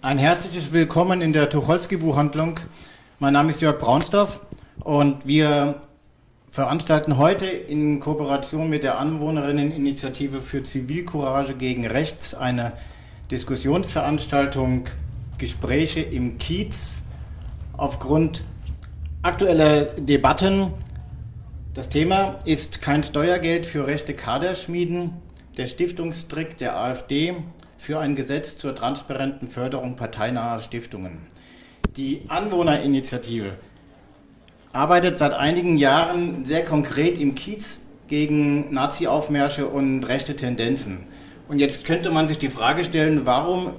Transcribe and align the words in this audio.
Ein 0.00 0.18
herzliches 0.18 0.72
Willkommen 0.72 1.20
in 1.20 1.32
der 1.32 1.50
Tucholsky-Buchhandlung. 1.50 2.60
Mein 3.18 3.32
Name 3.32 3.50
ist 3.50 3.60
Jörg 3.60 3.80
Braunsdorf 3.80 4.38
und 4.78 5.26
wir 5.26 5.80
veranstalten 6.52 7.18
heute 7.18 7.46
in 7.46 7.98
Kooperation 7.98 8.70
mit 8.70 8.84
der 8.84 9.00
Anwohnerinneninitiative 9.00 10.40
für 10.40 10.62
Zivilcourage 10.62 11.54
gegen 11.54 11.84
Rechts 11.84 12.32
eine 12.32 12.74
Diskussionsveranstaltung 13.32 14.84
Gespräche 15.36 15.98
im 15.98 16.38
Kiez 16.38 17.02
aufgrund 17.76 18.44
aktueller 19.22 19.82
Debatten. 19.82 20.74
Das 21.74 21.88
Thema 21.88 22.38
ist 22.44 22.80
kein 22.80 23.02
Steuergeld 23.02 23.66
für 23.66 23.88
rechte 23.88 24.14
Kaderschmieden, 24.14 25.14
der 25.56 25.66
Stiftungstrick 25.66 26.56
der 26.56 26.78
AfD 26.78 27.34
für 27.78 27.98
ein 28.00 28.16
Gesetz 28.16 28.58
zur 28.58 28.74
transparenten 28.74 29.48
Förderung 29.48 29.96
parteinaher 29.96 30.60
Stiftungen. 30.60 31.26
Die 31.96 32.22
Anwohnerinitiative 32.28 33.52
arbeitet 34.72 35.18
seit 35.18 35.32
einigen 35.32 35.78
Jahren 35.78 36.44
sehr 36.44 36.64
konkret 36.64 37.18
im 37.18 37.34
Kiez 37.34 37.78
gegen 38.08 38.72
Nazi-Aufmärsche 38.74 39.66
und 39.66 40.04
rechte 40.04 40.36
Tendenzen. 40.36 41.06
Und 41.48 41.60
jetzt 41.60 41.86
könnte 41.86 42.10
man 42.10 42.26
sich 42.26 42.38
die 42.38 42.50
Frage 42.50 42.84
stellen, 42.84 43.24
warum 43.24 43.72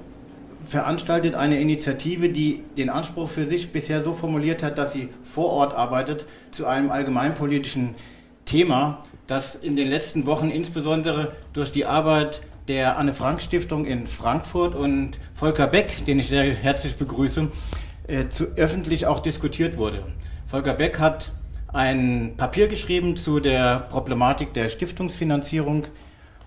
veranstaltet 0.65 1.35
eine 1.35 1.59
Initiative, 1.59 2.29
die 2.29 2.63
den 2.77 2.89
Anspruch 2.89 3.29
für 3.29 3.45
sich 3.45 3.71
bisher 3.71 4.01
so 4.01 4.13
formuliert 4.13 4.63
hat, 4.63 4.77
dass 4.77 4.91
sie 4.91 5.09
vor 5.21 5.49
Ort 5.51 5.73
arbeitet, 5.73 6.25
zu 6.51 6.65
einem 6.65 6.91
allgemeinpolitischen 6.91 7.95
Thema, 8.45 9.03
das 9.27 9.55
in 9.55 9.75
den 9.75 9.87
letzten 9.87 10.25
Wochen 10.25 10.49
insbesondere 10.49 11.33
durch 11.53 11.71
die 11.71 11.85
Arbeit 11.85 12.41
der 12.69 12.97
Anne 12.97 13.13
Frank 13.13 13.41
Stiftung 13.41 13.85
in 13.85 14.05
Frankfurt 14.05 14.75
und 14.75 15.19
Volker 15.33 15.65
Beck, 15.65 16.05
den 16.05 16.19
ich 16.19 16.27
sehr 16.27 16.43
herzlich 16.53 16.95
begrüße, 16.95 17.49
äh, 18.07 18.29
zu, 18.29 18.45
öffentlich 18.55 19.07
auch 19.07 19.19
diskutiert 19.19 19.75
wurde. 19.77 20.03
Volker 20.45 20.75
Beck 20.75 20.99
hat 20.99 21.31
ein 21.73 22.35
Papier 22.37 22.67
geschrieben 22.67 23.15
zu 23.15 23.39
der 23.39 23.79
Problematik 23.89 24.53
der 24.53 24.69
Stiftungsfinanzierung 24.69 25.85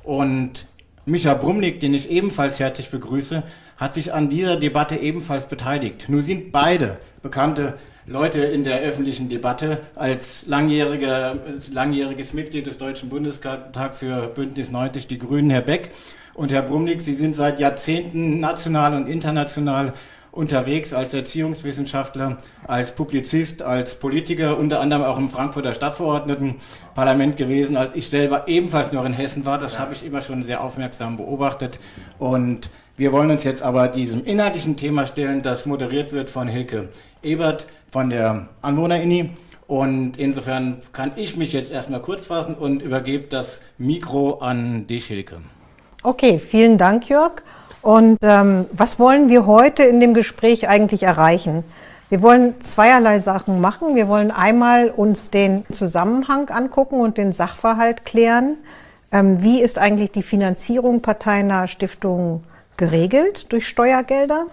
und 0.05 0.67
Micha 1.05 1.35
Brumlik, 1.35 1.81
den 1.81 1.93
ich 1.93 2.09
ebenfalls 2.09 2.61
herzlich 2.61 2.91
begrüße, 2.91 3.43
hat 3.77 3.95
sich 3.95 4.15
an 4.15 4.29
dieser 4.29 4.57
Debatte 4.57 4.97
ebenfalls 4.97 5.47
beteiligt. 5.47 6.07
Nun 6.09 6.23
sind 6.23 6.53
beide 6.53 6.99
bekannte 7.21 7.79
Leute 8.07 8.41
in 8.41 8.65
der 8.65 8.81
öffentlichen 8.81 9.29
Debatte 9.29 9.81
als 9.95 10.45
langjähriger, 10.47 11.39
langjähriges 11.71 12.33
Mitglied 12.33 12.67
des 12.67 12.77
Deutschen 12.77 13.09
Bundestags 13.09 13.99
für 13.99 14.27
Bündnis 14.29 14.73
90 14.73 15.07
Die 15.07 15.19
Grünen, 15.19 15.51
Herr 15.51 15.61
Beck 15.61 15.91
und 16.35 16.51
Herr 16.51 16.63
Brumlik. 16.63 17.01
Sie 17.01 17.15
sind 17.15 17.37
seit 17.37 17.61
Jahrzehnten 17.61 18.41
national 18.41 18.95
und 18.97 19.07
international 19.07 19.93
unterwegs 20.33 20.93
als 20.93 21.15
Erziehungswissenschaftler, 21.15 22.39
als 22.67 22.93
Publizist, 22.93 23.63
als 23.63 23.95
Politiker, 23.95 24.59
unter 24.59 24.81
anderem 24.81 25.05
auch 25.05 25.19
im 25.19 25.29
Frankfurter 25.29 25.75
Stadtverordnetenparlament 25.75 27.37
gewesen, 27.37 27.77
als 27.77 27.95
ich 27.95 28.09
selber 28.09 28.49
ebenfalls 28.49 28.93
noch 28.93 29.05
in 29.05 29.13
Hessen 29.13 29.45
war. 29.45 29.59
Das 29.59 29.75
ja. 29.75 29.81
habe 29.81 29.93
ich 29.93 30.05
immer 30.05 30.23
schon 30.23 30.43
sehr 30.43 30.65
aufmerksam 30.65 31.19
beobachtet. 31.19 31.79
Und 32.19 32.71
wir 32.97 33.13
wollen 33.13 33.31
uns 33.31 33.45
jetzt 33.45 33.63
aber 33.63 33.89
diesem 33.89 34.25
inhaltlichen 34.25 34.77
Thema 34.77 35.07
stellen, 35.07 35.43
das 35.43 35.67
moderiert 35.67 36.13
wird 36.13 36.29
von 36.31 36.47
Hilke 36.47 36.91
Ebert 37.23 37.67
von 37.91 38.11
der 38.11 38.49
Anwohner-INI. 38.61 39.31
Und 39.67 40.19
insofern 40.19 40.83
kann 40.93 41.13
ich 41.17 41.37
mich 41.37 41.53
jetzt 41.53 41.73
erstmal 41.73 42.01
kurz 42.01 42.27
fassen 42.27 42.55
und 42.55 42.83
übergebe 42.83 43.29
das 43.29 43.61
Mikro 43.79 44.39
an 44.41 44.87
dich, 44.87 45.07
Hilke. 45.07 45.37
Okay, 46.03 46.39
vielen 46.39 46.77
Dank, 46.77 47.09
Jörg. 47.09 47.43
Und 47.81 48.19
ähm, 48.23 48.67
was 48.73 48.99
wollen 48.99 49.29
wir 49.29 49.47
heute 49.47 49.83
in 49.85 50.01
dem 50.01 50.15
Gespräch 50.15 50.69
eigentlich 50.69 51.05
erreichen? 51.05 51.65
Wir 52.11 52.21
wollen 52.21 52.61
zweierlei 52.61 53.19
Sachen 53.21 53.61
machen. 53.61 53.95
Wir 53.95 54.07
wollen 54.09 54.31
einmal 54.31 54.91
uns 54.91 55.31
den 55.31 55.65
Zusammenhang 55.73 56.51
angucken 56.51 57.01
und 57.01 57.17
den 57.17 57.33
Sachverhalt 57.33 58.05
klären. 58.05 58.59
Ähm, 59.11 59.43
wie 59.43 59.63
ist 59.63 59.79
eigentlich 59.79 60.13
die 60.13 60.23
Finanzierung 60.23 61.01
parteinaher 61.01 61.69
Stiftungen 61.69 62.45
geregelt 62.83 63.53
durch 63.53 63.69
Steuergelder? 63.69 64.47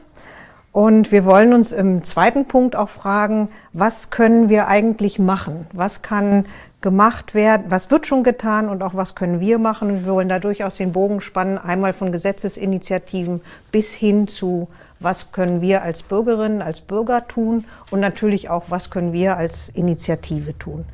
Und 0.72 1.12
wir 1.12 1.26
wollen 1.26 1.52
uns 1.52 1.72
im 1.72 2.04
zweiten 2.04 2.46
Punkt 2.46 2.76
auch 2.76 2.90
fragen, 2.90 3.50
was 3.74 4.12
können 4.12 4.50
wir 4.50 4.68
eigentlich 4.68 5.18
machen? 5.18 5.66
Was 5.74 6.04
kann 6.04 6.46
gemacht 6.80 7.34
werden, 7.34 7.66
was 7.70 7.90
wird 7.90 8.06
schon 8.06 8.24
getan 8.24 8.70
und 8.70 8.84
auch 8.84 8.94
was 8.94 9.16
können 9.16 9.40
wir 9.40 9.58
machen. 9.58 10.06
Wir 10.06 10.14
wollen 10.14 10.30
da 10.30 10.38
durchaus 10.38 10.76
den 10.76 10.94
Bogen 10.94 11.22
spannen, 11.22 11.58
einmal 11.58 11.92
von 11.92 12.12
Gesetzesinitiativen 12.12 13.42
bis 13.72 13.94
hin 13.94 14.28
zu, 14.28 14.68
was 15.00 15.32
können 15.32 15.60
wir 15.62 15.82
als 15.82 16.04
Bürgerinnen, 16.04 16.62
als 16.62 16.82
Bürger 16.82 17.28
tun 17.28 17.66
und 17.90 18.00
natürlich 18.00 18.52
auch, 18.52 18.66
was 18.70 18.92
können 18.92 19.12
wir 19.12 19.38
als 19.38 19.70
Initiative 19.70 20.56
tun. 20.60 20.86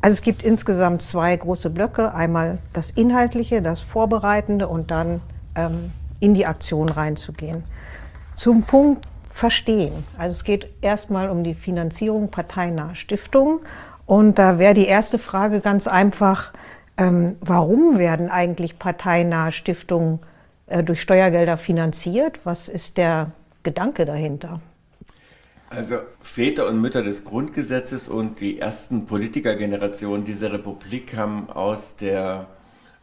Also 0.00 0.14
es 0.14 0.22
gibt 0.22 0.42
insgesamt 0.42 1.02
zwei 1.02 1.36
große 1.36 1.68
Blöcke, 1.68 2.14
einmal 2.14 2.56
das 2.72 2.90
Inhaltliche, 2.90 3.60
das 3.60 3.80
Vorbereitende 3.80 4.66
und 4.66 4.90
dann 4.90 5.20
ähm, 5.54 5.92
in 6.24 6.34
die 6.34 6.46
Aktion 6.46 6.88
reinzugehen. 6.88 7.64
Zum 8.34 8.62
Punkt 8.62 9.06
Verstehen. 9.34 10.04
Also 10.16 10.34
es 10.34 10.44
geht 10.44 10.68
erstmal 10.80 11.28
um 11.28 11.42
die 11.42 11.54
Finanzierung 11.54 12.30
parteinaher 12.30 12.94
Stiftungen 12.94 13.58
und 14.06 14.38
da 14.38 14.60
wäre 14.60 14.74
die 14.74 14.86
erste 14.86 15.18
Frage 15.18 15.58
ganz 15.58 15.88
einfach, 15.88 16.52
ähm, 16.96 17.34
warum 17.40 17.98
werden 17.98 18.30
eigentlich 18.30 18.78
parteinahe 18.78 19.50
Stiftungen 19.50 20.20
äh, 20.68 20.84
durch 20.84 21.00
Steuergelder 21.00 21.56
finanziert? 21.56 22.38
Was 22.44 22.68
ist 22.68 22.96
der 22.96 23.32
Gedanke 23.64 24.04
dahinter? 24.04 24.60
Also 25.70 25.96
Väter 26.22 26.68
und 26.68 26.80
Mütter 26.80 27.02
des 27.02 27.24
Grundgesetzes 27.24 28.06
und 28.06 28.40
die 28.40 28.60
ersten 28.60 29.06
Politikergenerationen 29.06 30.24
dieser 30.24 30.52
Republik 30.52 31.16
haben 31.16 31.50
aus 31.50 31.96
der 31.96 32.46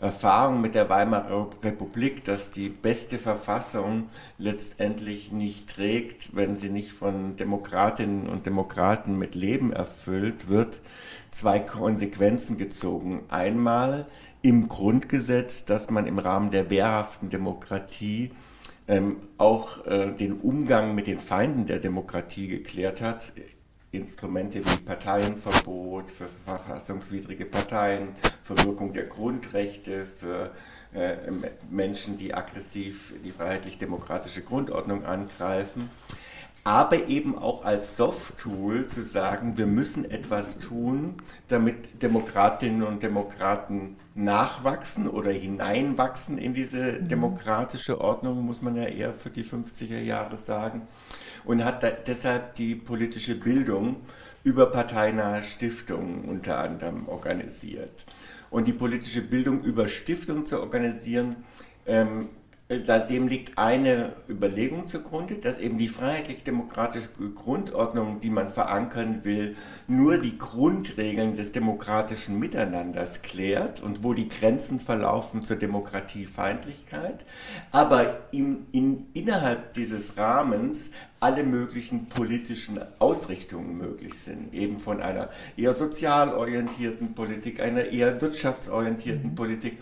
Erfahrung 0.02 0.62
mit 0.62 0.74
der 0.74 0.90
Weimarer 0.90 1.52
Republik, 1.64 2.24
dass 2.24 2.50
die 2.50 2.70
beste 2.70 3.20
Verfassung 3.20 4.10
letztendlich 4.40 5.32
nicht 5.32 5.76
trägt, 5.76 6.36
wenn 6.36 6.56
sie 6.56 6.70
nicht 6.70 6.92
von 6.92 7.36
Demokratinnen 7.36 8.28
und 8.28 8.48
Demokraten 8.48 9.18
mit 9.20 9.36
Leben 9.36 9.72
erfüllt 9.72 10.50
wird, 10.50 10.82
zwei 11.30 11.60
Konsequenzen 11.60 12.58
gezogen. 12.58 13.22
Einmal 13.30 14.08
im 14.42 14.68
Grundgesetz, 14.68 15.66
dass 15.66 15.92
man 15.92 16.08
im 16.08 16.18
Rahmen 16.18 16.50
der 16.50 16.72
wehrhaften 16.72 17.30
Demokratie 17.30 18.32
ähm, 18.88 19.18
auch 19.38 19.86
äh, 19.86 20.12
den 20.14 20.34
Umgang 20.34 20.96
mit 20.96 21.06
den 21.06 21.20
Feinden 21.20 21.68
der 21.68 21.78
Demokratie 21.78 22.48
geklärt 22.48 23.02
hat, 23.02 23.34
Instrumente 23.94 24.66
wie 24.66 24.78
Parteienverbot 24.78 26.10
für 26.10 26.30
verfassungswidrige 26.46 27.46
Parteien, 27.46 28.10
Verwirkung 28.46 28.94
der 28.94 29.06
Grundrechte 29.06 30.06
für 30.06 30.52
äh, 30.94 31.16
Menschen, 31.70 32.18
die 32.18 32.34
aggressiv 32.34 33.14
die 33.24 33.32
freiheitlich-demokratische 33.32 34.44
Grundordnung 34.44 35.06
angreifen, 35.06 35.90
aber 36.64 37.08
eben 37.08 37.38
auch 37.38 37.66
als 37.66 37.98
Soft-Tool 37.98 38.86
zu 38.88 39.04
sagen, 39.04 39.58
wir 39.58 39.66
müssen 39.66 40.10
etwas 40.10 40.60
tun, 40.60 41.16
damit 41.48 42.04
Demokratinnen 42.04 42.84
und 42.84 43.02
Demokraten 43.02 43.98
nachwachsen 44.14 45.08
oder 45.08 45.32
hineinwachsen 45.32 46.38
in 46.38 46.54
diese 46.54 47.00
mhm. 47.00 47.08
demokratische 47.08 48.00
Ordnung, 48.00 48.46
muss 48.46 48.62
man 48.62 48.76
ja 48.76 48.84
eher 48.84 49.14
für 49.14 49.30
die 49.30 49.44
50er 49.44 50.00
Jahre 50.00 50.38
sagen 50.38 50.84
und 51.46 51.64
hat 51.64 52.08
deshalb 52.08 52.54
die 52.56 52.76
politische 52.76 53.36
Bildung 53.36 53.98
über 54.44 54.68
parteinahe 54.68 55.42
Stiftungen 55.44 56.26
unter 56.26 56.60
anderem 56.60 57.08
organisiert. 57.08 58.06
Und 58.50 58.68
die 58.68 58.74
politische 58.74 59.22
Bildung 59.22 59.62
über 59.62 59.88
Stiftungen 59.88 60.46
zu 60.46 60.60
organisieren, 60.60 61.38
ähm, 61.86 62.30
dem 62.78 63.28
liegt 63.28 63.58
eine 63.58 64.14
Überlegung 64.30 64.88
zugrunde, 64.88 65.36
dass 65.36 65.58
eben 65.58 65.78
die 65.78 65.90
freiheitlich-demokratische 65.90 67.10
Grundordnung, 67.36 68.22
die 68.22 68.30
man 68.30 68.52
verankern 68.52 69.24
will, 69.24 69.58
nur 69.88 70.18
die 70.18 70.38
Grundregeln 70.38 71.36
des 71.36 71.52
demokratischen 71.52 72.40
Miteinanders 72.40 73.22
klärt 73.22 73.82
und 73.82 74.04
wo 74.04 74.14
die 74.14 74.30
Grenzen 74.30 74.80
verlaufen 74.80 75.44
zur 75.44 75.58
Demokratiefeindlichkeit, 75.58 77.26
aber 77.72 78.22
in, 78.32 78.68
in, 78.72 79.08
innerhalb 79.14 79.74
dieses 79.74 80.18
Rahmens 80.18 80.92
alle 81.20 81.44
möglichen 81.44 82.08
politischen 82.08 82.80
Ausrichtungen 83.00 83.78
möglich 83.78 84.16
sind, 84.16 84.54
eben 84.54 84.80
von 84.80 85.02
einer 85.02 85.30
eher 85.58 85.74
sozial 85.74 86.34
orientierten 86.34 87.14
Politik, 87.14 87.62
einer 87.62 87.86
eher 87.86 88.20
wirtschaftsorientierten 88.22 89.36
Politik 89.36 89.78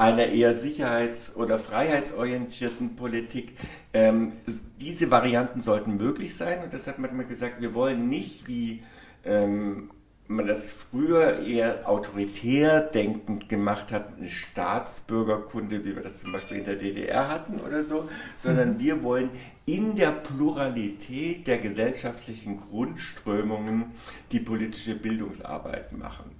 einer 0.00 0.28
eher 0.28 0.54
sicherheits- 0.54 1.36
oder 1.36 1.58
freiheitsorientierten 1.58 2.96
Politik. 2.96 3.54
Ähm, 3.92 4.32
diese 4.80 5.10
Varianten 5.10 5.60
sollten 5.60 5.98
möglich 5.98 6.34
sein 6.34 6.64
und 6.64 6.72
deshalb 6.72 6.98
hat 6.98 7.12
man 7.12 7.28
gesagt, 7.28 7.60
wir 7.60 7.74
wollen 7.74 8.08
nicht 8.08 8.48
wie 8.48 8.82
ähm, 9.26 9.90
man 10.26 10.46
das 10.46 10.72
früher 10.72 11.40
eher 11.40 11.86
autoritär 11.86 12.80
denkend 12.80 13.50
gemacht 13.50 13.92
hat, 13.92 14.16
eine 14.16 14.30
Staatsbürgerkunde, 14.30 15.84
wie 15.84 15.96
wir 15.96 16.02
das 16.02 16.20
zum 16.20 16.32
Beispiel 16.32 16.58
in 16.58 16.64
der 16.64 16.76
DDR 16.76 17.28
hatten 17.28 17.60
oder 17.60 17.84
so, 17.84 18.08
sondern 18.36 18.74
mhm. 18.74 18.78
wir 18.78 19.02
wollen 19.02 19.30
in 19.66 19.96
der 19.96 20.12
Pluralität 20.12 21.46
der 21.46 21.58
gesellschaftlichen 21.58 22.58
Grundströmungen 22.60 23.86
die 24.32 24.40
politische 24.40 24.94
Bildungsarbeit 24.94 25.92
machen. 25.92 26.39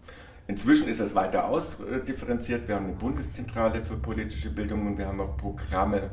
Inzwischen 0.50 0.88
ist 0.88 0.98
das 0.98 1.14
weiter 1.14 1.48
ausdifferenziert. 1.48 2.66
Wir 2.66 2.74
haben 2.74 2.86
eine 2.86 2.94
Bundeszentrale 2.94 3.84
für 3.84 3.94
politische 3.94 4.50
Bildung 4.50 4.84
und 4.84 4.98
wir 4.98 5.06
haben 5.06 5.20
auch 5.20 5.36
Programme 5.36 6.10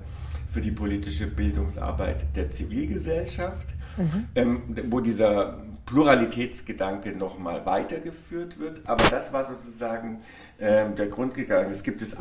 für 0.52 0.62
die 0.62 0.70
politische 0.70 1.26
Bildungsarbeit 1.26 2.24
der 2.36 2.52
Zivilgesellschaft, 2.52 3.70
mhm. 3.98 4.26
ähm, 4.36 4.62
wo 4.92 5.00
dieser 5.00 5.58
Pluralitätsgedanke 5.88 7.18
nochmal 7.18 7.66
weitergeführt 7.66 8.60
wird. 8.60 8.88
Aber 8.88 9.04
das 9.10 9.34
war 9.34 9.46
sozusagen 9.46 10.22
äh, 10.60 10.90
der 10.92 11.08
Grund 11.08 11.34
gegangen. 11.34 11.72
Es 11.72 11.82
gibt 11.82 12.02
das 12.02 12.16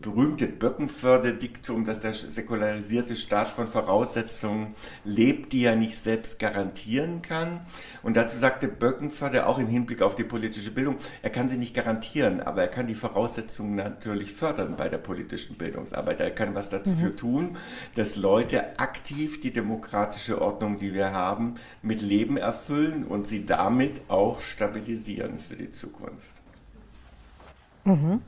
berühmte 0.00 0.46
Böckenförde-Diktum, 0.46 1.84
dass 1.84 2.00
der 2.00 2.12
säkularisierte 2.12 3.16
Staat 3.16 3.50
von 3.50 3.68
Voraussetzungen 3.68 4.74
lebt, 5.04 5.52
die 5.52 5.64
er 5.64 5.76
nicht 5.76 5.98
selbst 5.98 6.38
garantieren 6.38 7.22
kann. 7.22 7.60
Und 8.02 8.16
dazu 8.16 8.36
sagte 8.36 8.68
Böckenförde 8.68 9.46
auch 9.46 9.58
im 9.58 9.66
Hinblick 9.66 10.02
auf 10.02 10.14
die 10.14 10.24
politische 10.24 10.70
Bildung, 10.70 10.96
er 11.22 11.30
kann 11.30 11.48
sie 11.48 11.56
nicht 11.56 11.74
garantieren, 11.74 12.42
aber 12.42 12.62
er 12.62 12.68
kann 12.68 12.86
die 12.86 12.94
Voraussetzungen 12.94 13.76
natürlich 13.76 14.32
fördern 14.32 14.76
bei 14.76 14.90
der 14.90 14.98
politischen 14.98 15.56
Bildungsarbeit. 15.56 16.20
Er 16.20 16.30
kann 16.32 16.54
was 16.54 16.68
dafür 16.68 17.10
mhm. 17.10 17.16
tun, 17.16 17.56
dass 17.94 18.16
Leute 18.16 18.78
aktiv 18.78 19.40
die 19.40 19.52
demokratische 19.52 20.42
Ordnung, 20.42 20.76
die 20.76 20.92
wir 20.92 21.12
haben, 21.12 21.54
mit 21.80 22.02
Leben 22.02 22.36
erfüllen 22.36 23.05
und 23.06 23.26
sie 23.26 23.46
damit 23.46 24.00
auch 24.08 24.40
stabilisieren 24.40 25.38
für 25.38 25.56
die 25.56 25.70
Zukunft. 25.70 26.36
Mhm. 27.84 28.20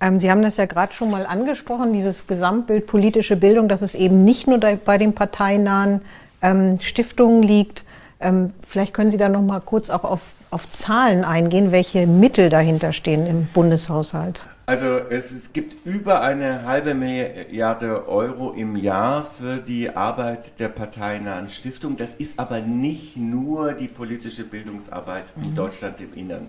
Ähm, 0.00 0.18
Sie 0.18 0.30
haben 0.30 0.42
das 0.42 0.56
ja 0.56 0.66
gerade 0.66 0.92
schon 0.92 1.10
mal 1.10 1.26
angesprochen, 1.26 1.92
dieses 1.92 2.26
Gesamtbild 2.26 2.86
politische 2.86 3.36
Bildung, 3.36 3.68
dass 3.68 3.82
es 3.82 3.94
eben 3.94 4.24
nicht 4.24 4.46
nur 4.48 4.58
bei 4.58 4.98
den 4.98 5.14
parteinahen 5.14 6.02
ähm, 6.42 6.80
Stiftungen 6.80 7.42
liegt. 7.42 7.84
Ähm, 8.20 8.52
vielleicht 8.66 8.94
können 8.94 9.10
Sie 9.10 9.18
da 9.18 9.28
noch 9.28 9.42
mal 9.42 9.60
kurz 9.60 9.90
auch 9.90 10.04
auf, 10.04 10.22
auf 10.50 10.68
Zahlen 10.70 11.24
eingehen, 11.24 11.70
welche 11.70 12.06
Mittel 12.06 12.48
dahinter 12.48 12.92
stehen 12.92 13.26
im 13.26 13.46
Bundeshaushalt. 13.46 14.46
Also 14.64 14.98
es, 15.10 15.32
es, 15.32 15.52
gibt 15.52 15.84
über 15.84 16.22
eine 16.22 16.64
halbe 16.64 16.94
Milliarde 16.94 18.08
Euro 18.08 18.52
im 18.52 18.76
Jahr 18.76 19.24
für 19.24 19.58
die 19.58 19.90
Arbeit 19.90 20.60
der 20.60 20.68
parteinahen 20.68 21.48
Stiftung. 21.48 21.96
Das 21.96 22.14
ist 22.14 22.38
aber 22.38 22.60
nicht 22.60 23.16
nur 23.16 23.72
die 23.72 23.88
politische 23.88 24.44
Bildungsarbeit 24.44 25.32
in 25.36 25.50
mhm. 25.50 25.54
Deutschland 25.56 26.00
im 26.00 26.14
Innern 26.14 26.48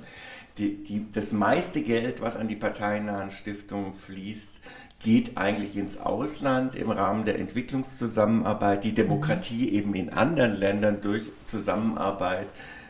die, 0.58 0.84
die, 0.84 1.12
das 1.12 1.32
meiste 1.32 1.82
Geld, 1.82 2.22
was 2.22 2.38
an 2.38 2.48
die 2.48 2.56
parteinahen 2.56 3.32
Stiftungen 3.32 3.94
fließt, 3.94 4.52
geht 5.00 5.38
eigentlich 5.38 5.76
ins 5.76 5.98
Ausland 5.98 6.76
im 6.76 6.92
Rahmen 6.92 7.26
der 7.26 7.40
Entwicklungszusammenarbeit, 7.40 8.84
die 8.84 8.94
Demokratie 8.94 9.68
mhm. 9.68 9.74
eben 9.74 9.96
in 9.96 10.10
anderen 10.12 10.56
Ländern 10.56 11.02
durch 11.02 11.32
Zusammenarbeit 11.46 12.48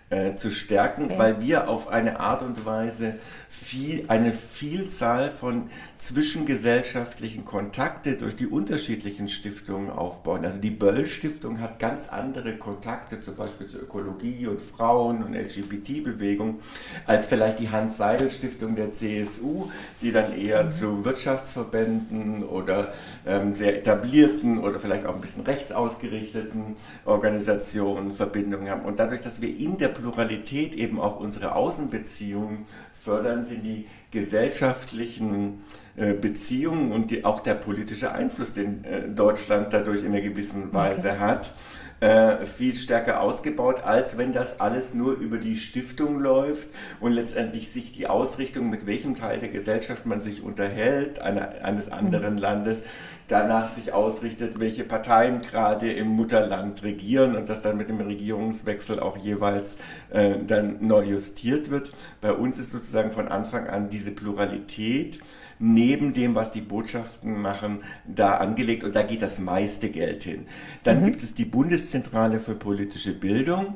äh, 0.09 0.35
zu 0.35 0.51
stärken, 0.51 1.05
okay. 1.05 1.15
weil 1.17 1.41
wir 1.41 1.69
auf 1.69 1.88
eine 1.88 2.19
Art 2.19 2.41
und 2.41 2.65
Weise 2.65 3.15
viel, 3.50 4.05
eine 4.07 4.31
Vielzahl 4.31 5.31
von 5.31 5.69
zwischengesellschaftlichen 6.03 7.45
Kontakte 7.45 8.15
durch 8.15 8.35
die 8.35 8.47
unterschiedlichen 8.47 9.29
Stiftungen 9.29 9.89
aufbauen. 9.89 10.44
Also 10.44 10.59
die 10.59 10.69
Böll-Stiftung 10.69 11.61
hat 11.61 11.79
ganz 11.79 12.09
andere 12.09 12.57
Kontakte, 12.57 13.21
zum 13.21 13.35
Beispiel 13.35 13.67
zur 13.67 13.83
Ökologie 13.83 14.47
und 14.47 14.61
Frauen 14.61 15.23
und 15.23 15.33
LGBT-Bewegung, 15.33 16.59
als 17.05 17.27
vielleicht 17.27 17.59
die 17.59 17.69
Hans-Seidel-Stiftung 17.69 18.75
der 18.75 18.91
CSU, 18.91 19.69
die 20.01 20.11
dann 20.11 20.38
eher 20.38 20.65
mhm. 20.65 20.71
zu 20.71 21.05
Wirtschaftsverbänden 21.05 22.44
oder 22.44 22.94
ähm, 23.25 23.55
sehr 23.55 23.77
etablierten 23.77 24.59
oder 24.59 24.81
vielleicht 24.81 25.05
auch 25.05 25.15
ein 25.15 25.21
bisschen 25.21 25.44
rechtsausgerichteten 25.44 26.75
Organisationen 27.05 28.11
Verbindungen 28.11 28.69
haben. 28.69 28.83
Und 28.83 29.00
dadurch, 29.00 29.21
dass 29.21 29.41
wir 29.41 29.57
in 29.57 29.77
der 29.77 29.88
Pluralität 29.88 30.75
eben 30.75 31.00
auch 31.00 31.21
unsere 31.21 31.55
Außenbeziehungen 31.55 32.65
fördern, 33.03 33.45
sind 33.45 33.63
die 33.63 33.88
gesellschaftlichen 34.11 35.63
Beziehungen 35.95 36.92
und 36.92 37.12
die, 37.12 37.24
auch 37.24 37.40
der 37.40 37.54
politische 37.54 38.12
Einfluss, 38.12 38.54
den 38.54 38.84
äh, 38.84 39.10
Deutschland 39.10 39.74
dadurch 39.74 40.00
in 40.00 40.07
einer 40.07 40.22
gewissen 40.22 40.74
Weise 40.74 41.10
okay. 41.10 41.19
hat, 41.19 41.54
äh, 42.04 42.45
viel 42.45 42.75
stärker 42.75 43.22
ausgebaut, 43.22 43.84
als 43.84 44.18
wenn 44.18 44.34
das 44.34 44.60
alles 44.60 44.94
nur 44.94 45.13
über 45.13 45.38
die 45.38 45.56
Stiftung 45.56 46.19
läuft 46.19 46.68
und 47.00 47.13
letztendlich 47.13 47.72
sich 47.72 47.92
die 47.92 48.07
Ausrichtung, 48.07 48.69
mit 48.69 48.86
welchem 48.86 49.16
Teil 49.16 49.40
der 49.40 49.50
Gesellschaft 49.50 50.06
man 50.06 50.19
sich 50.19 50.44
unterhält, 50.44 51.19
einer, 51.19 51.63
eines 51.63 51.90
anderen 51.90 52.34
mhm. 52.34 52.39
Landes, 52.39 52.84
danach 53.28 53.69
sich 53.69 53.94
ausrichtet, 53.94 54.60
welche 54.60 54.84
Parteien 54.84 55.42
gerade 55.42 55.94
im 55.94 56.07
Mutterland 56.07 56.84
regieren 56.84 57.36
und 57.36 57.48
das 57.48 57.62
dann 57.62 57.78
mit 57.78 57.88
dem 57.88 58.01
Regierungswechsel 58.01 59.00
auch 59.00 59.16
jeweils 59.16 59.78
äh, 60.10 60.36
dann 60.46 60.86
neu 60.86 61.04
justiert 61.04 61.72
wird. 61.72 61.94
Bei 62.19 62.34
uns 62.34 62.60
ist 62.60 62.72
sozusagen 62.72 63.12
von 63.12 63.30
Anfang 63.30 63.68
an 63.68 63.89
diese 63.89 64.12
Pluralität 64.12 65.19
neben 65.59 66.13
dem, 66.13 66.35
was 66.35 66.51
die 66.51 66.61
Botschaften 66.61 67.41
machen, 67.41 67.79
da 68.05 68.35
angelegt 68.35 68.83
und 68.83 68.95
da 68.95 69.03
geht 69.03 69.21
das 69.21 69.39
meiste 69.39 69.89
Geld 69.89 70.23
hin. 70.23 70.45
Dann 70.83 71.01
mhm. 71.01 71.05
gibt 71.05 71.23
es 71.23 71.33
die 71.33 71.45
Bundeszentrale 71.45 72.39
für 72.39 72.55
politische 72.55 73.13
Bildung. 73.13 73.75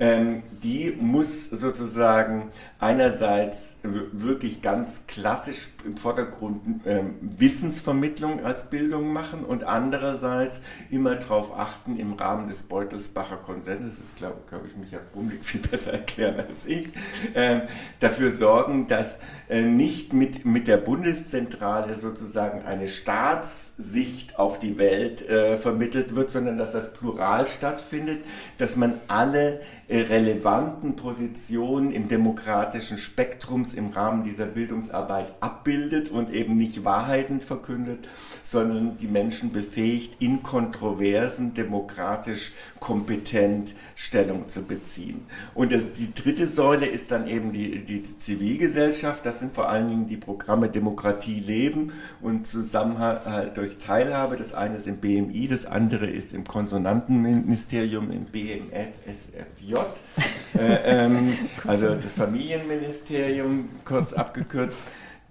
Ähm, 0.00 0.42
die 0.62 0.96
muss 0.98 1.44
sozusagen 1.44 2.50
einerseits 2.78 3.76
wirklich 3.82 4.62
ganz 4.62 5.02
klassisch 5.06 5.68
im 5.84 5.98
Vordergrund 5.98 6.80
ähm, 6.86 7.16
Wissensvermittlung 7.20 8.42
als 8.42 8.70
Bildung 8.70 9.12
machen 9.12 9.44
und 9.44 9.64
andererseits 9.64 10.62
immer 10.90 11.16
darauf 11.16 11.58
achten, 11.58 11.98
im 11.98 12.14
Rahmen 12.14 12.48
des 12.48 12.62
Beutelsbacher 12.62 13.36
Konsenses, 13.36 14.00
das 14.00 14.14
glaube 14.14 14.38
glaub 14.48 14.64
ich 14.66 14.74
Michael 14.76 15.02
Bumlik 15.12 15.44
viel 15.44 15.60
besser 15.70 15.92
erklären 15.92 16.36
als 16.48 16.64
ich, 16.64 16.94
äh, 17.34 17.60
dafür 18.00 18.30
sorgen, 18.30 18.86
dass 18.86 19.18
äh, 19.50 19.60
nicht 19.60 20.14
mit, 20.14 20.46
mit 20.46 20.66
der 20.66 20.78
Bundeszentrale 20.78 21.94
sozusagen 21.94 22.62
eine 22.64 22.88
Staatssicht 22.88 24.38
auf 24.38 24.58
die 24.58 24.78
Welt 24.78 25.28
äh, 25.28 25.58
vermittelt 25.58 26.14
wird, 26.14 26.30
sondern 26.30 26.56
dass 26.56 26.72
das 26.72 26.94
plural 26.94 27.46
stattfindet, 27.46 28.24
dass 28.56 28.76
man 28.76 28.98
alle 29.08 29.60
relevanten 29.90 30.94
Positionen 30.94 31.90
im 31.90 32.06
demokratischen 32.06 32.96
Spektrums 32.96 33.74
im 33.74 33.90
Rahmen 33.90 34.22
dieser 34.22 34.46
Bildungsarbeit 34.46 35.34
abbildet 35.40 36.10
und 36.10 36.30
eben 36.30 36.56
nicht 36.56 36.84
Wahrheiten 36.84 37.40
verkündet, 37.40 38.08
sondern 38.44 38.96
die 38.98 39.08
Menschen 39.08 39.50
befähigt, 39.50 40.22
in 40.22 40.44
Kontroversen 40.44 41.54
demokratisch 41.54 42.52
kompetent 42.78 43.74
Stellung 43.96 44.48
zu 44.48 44.62
beziehen. 44.62 45.26
Und 45.54 45.72
das, 45.72 45.92
die 45.92 46.14
dritte 46.14 46.46
Säule 46.46 46.86
ist 46.86 47.10
dann 47.10 47.26
eben 47.26 47.50
die, 47.50 47.84
die 47.84 48.02
Zivilgesellschaft. 48.02 49.26
Das 49.26 49.40
sind 49.40 49.52
vor 49.52 49.68
allen 49.68 49.88
Dingen 49.88 50.06
die 50.06 50.16
Programme 50.16 50.68
Demokratie 50.68 51.40
leben 51.40 51.92
und 52.20 52.46
Zusammenhalt 52.46 53.56
durch 53.56 53.78
Teilhabe. 53.78 54.36
Das 54.36 54.54
eine 54.54 54.76
ist 54.76 54.86
im 54.86 54.98
BMI, 54.98 55.48
das 55.48 55.66
andere 55.66 56.06
ist 56.06 56.32
im 56.32 56.44
Konsonantenministerium, 56.44 58.10
im 58.12 58.26
BMF, 58.26 58.88
SFJ. 59.80 60.58
äh, 60.58 61.04
ähm, 61.04 61.38
also 61.66 61.94
das 61.94 62.14
Familienministerium, 62.14 63.68
kurz 63.84 64.12
abgekürzt 64.12 64.82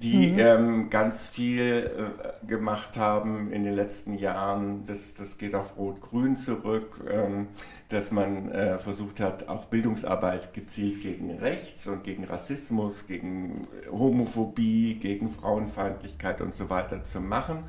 die 0.02 0.30
mhm. 0.30 0.40
ähm, 0.40 0.90
ganz 0.90 1.28
viel 1.28 1.92
äh, 1.98 2.48
gemacht 2.48 2.96
haben 2.96 3.52
in 3.52 3.64
den 3.64 3.76
letzten 3.76 4.18
Jahren. 4.18 4.86
Das, 4.86 5.14
das 5.14 5.38
geht 5.38 5.56
auf 5.56 5.78
Rot-Grün 5.78 6.38
zurück, 6.38 7.02
ähm, 7.12 7.48
dass 7.90 8.12
man 8.12 8.50
äh, 8.50 8.80
versucht 8.80 9.20
hat, 9.20 9.50
auch 9.50 9.66
Bildungsarbeit 9.66 10.54
gezielt 10.54 11.02
gegen 11.02 11.32
Rechts 11.32 11.88
und 11.88 12.06
gegen 12.06 12.24
Rassismus, 12.24 13.08
gegen 13.08 13.68
Homophobie, 13.92 14.96
gegen 14.96 15.32
Frauenfeindlichkeit 15.32 16.40
und 16.40 16.56
so 16.56 16.70
weiter 16.70 17.04
zu 17.04 17.20
machen. 17.20 17.66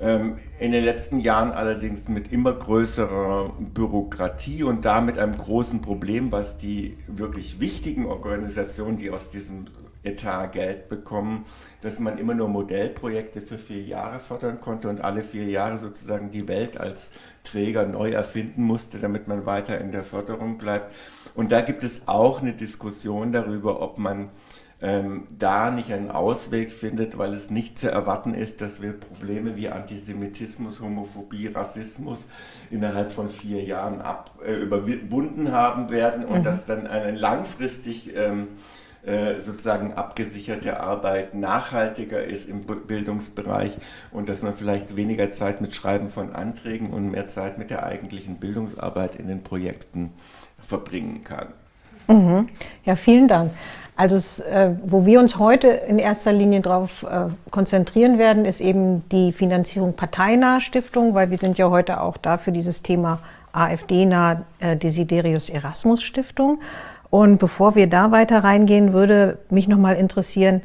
Ähm, 0.00 0.38
in 0.60 0.72
den 0.72 0.84
letzten 0.84 1.18
Jahren 1.18 1.50
allerdings 1.50 2.08
mit 2.08 2.32
immer 2.32 2.52
größerer 2.52 3.52
Bürokratie 3.58 4.62
und 4.62 4.84
damit 4.84 5.18
einem 5.18 5.36
großen 5.36 5.80
Problem, 5.80 6.30
was 6.30 6.56
die 6.56 6.96
wirklich 7.08 7.58
wichtigen 7.58 8.06
Organisationen, 8.06 8.96
die 8.96 9.10
aus 9.10 9.28
diesem 9.28 9.66
Etat 10.04 10.52
Geld 10.52 10.88
bekommen, 10.88 11.44
dass 11.80 11.98
man 11.98 12.18
immer 12.18 12.34
nur 12.34 12.48
Modellprojekte 12.48 13.40
für 13.40 13.58
vier 13.58 13.82
Jahre 13.82 14.20
fördern 14.20 14.60
konnte 14.60 14.88
und 14.88 15.00
alle 15.00 15.22
vier 15.22 15.44
Jahre 15.44 15.78
sozusagen 15.78 16.30
die 16.30 16.46
Welt 16.46 16.78
als 16.78 17.10
Träger 17.42 17.84
neu 17.84 18.10
erfinden 18.10 18.62
musste, 18.62 18.98
damit 18.98 19.26
man 19.26 19.46
weiter 19.46 19.80
in 19.80 19.90
der 19.90 20.04
Förderung 20.04 20.58
bleibt. 20.58 20.92
Und 21.34 21.50
da 21.50 21.60
gibt 21.60 21.82
es 21.82 22.02
auch 22.06 22.40
eine 22.40 22.52
Diskussion 22.52 23.32
darüber, 23.32 23.82
ob 23.82 23.98
man 23.98 24.30
ähm, 24.80 25.26
da 25.36 25.70
nicht 25.70 25.92
einen 25.92 26.10
Ausweg 26.10 26.70
findet, 26.70 27.18
weil 27.18 27.32
es 27.32 27.50
nicht 27.50 27.78
zu 27.78 27.90
erwarten 27.90 28.32
ist, 28.32 28.60
dass 28.60 28.80
wir 28.80 28.92
Probleme 28.92 29.56
wie 29.56 29.68
Antisemitismus, 29.68 30.80
Homophobie, 30.80 31.48
Rassismus 31.48 32.26
innerhalb 32.70 33.10
von 33.10 33.28
vier 33.28 33.62
Jahren 33.64 34.00
ab, 34.00 34.38
äh, 34.46 34.54
überwunden 34.54 35.52
haben 35.52 35.90
werden 35.90 36.24
und 36.24 36.38
mhm. 36.38 36.42
dass 36.44 36.64
dann 36.64 36.86
eine 36.86 37.16
langfristig 37.16 38.16
ähm, 38.16 38.48
äh, 39.04 39.40
sozusagen 39.40 39.94
abgesicherte 39.94 40.80
Arbeit 40.80 41.34
nachhaltiger 41.34 42.22
ist 42.22 42.48
im 42.48 42.62
Bildungsbereich 42.62 43.78
und 44.12 44.28
dass 44.28 44.42
man 44.42 44.54
vielleicht 44.54 44.96
weniger 44.96 45.32
Zeit 45.32 45.60
mit 45.60 45.74
Schreiben 45.74 46.10
von 46.10 46.34
Anträgen 46.34 46.90
und 46.90 47.10
mehr 47.10 47.26
Zeit 47.26 47.58
mit 47.58 47.70
der 47.70 47.84
eigentlichen 47.84 48.36
Bildungsarbeit 48.36 49.16
in 49.16 49.26
den 49.26 49.42
Projekten 49.42 50.12
verbringen 50.64 51.24
kann. 51.24 51.48
Mhm. 52.08 52.48
Ja, 52.84 52.96
vielen 52.96 53.28
Dank. 53.28 53.52
Also 53.98 54.14
es, 54.14 54.38
äh, 54.38 54.76
wo 54.84 55.06
wir 55.06 55.18
uns 55.18 55.40
heute 55.40 55.66
in 55.66 55.98
erster 55.98 56.32
Linie 56.32 56.60
darauf 56.60 57.02
äh, 57.02 57.26
konzentrieren 57.50 58.16
werden, 58.16 58.44
ist 58.44 58.60
eben 58.60 59.02
die 59.08 59.32
Finanzierung 59.32 59.94
parteinaher 59.94 60.60
Stiftung, 60.60 61.14
weil 61.14 61.30
wir 61.30 61.36
sind 61.36 61.58
ja 61.58 61.68
heute 61.68 62.00
auch 62.00 62.16
da 62.16 62.38
für 62.38 62.52
dieses 62.52 62.82
Thema 62.82 63.18
AfD-nah 63.50 64.44
äh, 64.60 64.76
Desiderius 64.76 65.50
Erasmus 65.50 66.04
Stiftung. 66.04 66.60
Und 67.10 67.38
bevor 67.38 67.74
wir 67.74 67.88
da 67.88 68.12
weiter 68.12 68.44
reingehen, 68.44 68.92
würde 68.92 69.38
mich 69.50 69.66
nochmal 69.66 69.96
interessieren, 69.96 70.62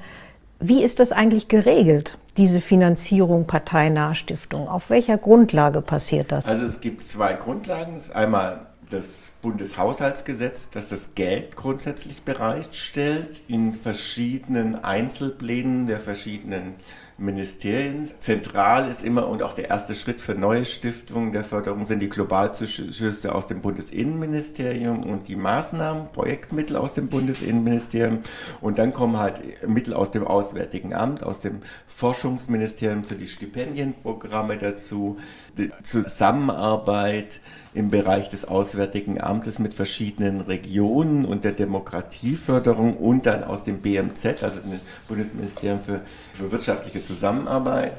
wie 0.59 0.83
ist 0.83 0.99
das 0.99 1.11
eigentlich 1.11 1.47
geregelt, 1.47 2.19
diese 2.37 2.61
Finanzierung 2.61 3.47
parteinaher 3.47 4.13
Stiftung? 4.13 4.67
Auf 4.67 4.91
welcher 4.91 5.17
Grundlage 5.17 5.81
passiert 5.81 6.31
das? 6.31 6.45
Also 6.45 6.65
es 6.65 6.81
gibt 6.81 7.01
zwei 7.01 7.33
Grundlagen. 7.33 7.99
Einmal 8.13 8.67
das 8.91 9.32
Bundeshaushaltsgesetz, 9.43 10.69
das 10.71 10.89
das 10.89 11.15
Geld 11.15 11.55
grundsätzlich 11.57 12.23
bereitstellt 12.23 13.41
in 13.47 13.73
verschiedenen 13.73 14.75
Einzelplänen 14.75 15.85
der 15.85 15.99
verschiedenen 15.99 16.75
Ministerien. 17.17 18.09
Zentral 18.19 18.89
ist 18.89 19.03
immer 19.03 19.27
und 19.27 19.43
auch 19.43 19.53
der 19.53 19.69
erste 19.69 19.95
Schritt 19.95 20.21
für 20.21 20.33
neue 20.33 20.65
Stiftungen 20.65 21.33
der 21.33 21.43
Förderung 21.43 21.83
sind 21.83 21.99
die 21.99 22.09
Globalzuschüsse 22.09 23.35
aus 23.35 23.47
dem 23.47 23.61
Bundesinnenministerium 23.61 25.03
und 25.03 25.27
die 25.27 25.35
Maßnahmen, 25.35 26.11
Projektmittel 26.13 26.77
aus 26.77 26.93
dem 26.93 27.09
Bundesinnenministerium. 27.09 28.19
Und 28.61 28.77
dann 28.79 28.93
kommen 28.93 29.17
halt 29.17 29.67
Mittel 29.67 29.93
aus 29.93 30.09
dem 30.11 30.25
Auswärtigen 30.25 30.93
Amt, 30.93 31.21
aus 31.21 31.41
dem 31.41 31.59
Forschungsministerium 31.87 33.03
für 33.03 33.15
die 33.15 33.27
Stipendienprogramme 33.27 34.57
dazu, 34.57 35.17
die 35.57 35.69
Zusammenarbeit 35.83 37.41
im 37.73 37.89
Bereich 37.89 38.29
des 38.29 38.45
Auswärtigen 38.45 39.19
Amtes 39.19 39.59
mit 39.59 39.73
verschiedenen 39.73 40.41
Regionen 40.41 41.25
und 41.25 41.43
der 41.43 41.53
Demokratieförderung 41.53 42.97
und 42.97 43.25
dann 43.25 43.43
aus 43.43 43.63
dem 43.63 43.81
BMZ, 43.81 44.43
also 44.43 44.59
dem 44.59 44.79
Bundesministerium 45.07 45.79
für, 45.79 46.01
für 46.33 46.51
wirtschaftliche 46.51 47.03
Zusammenarbeit 47.03 47.93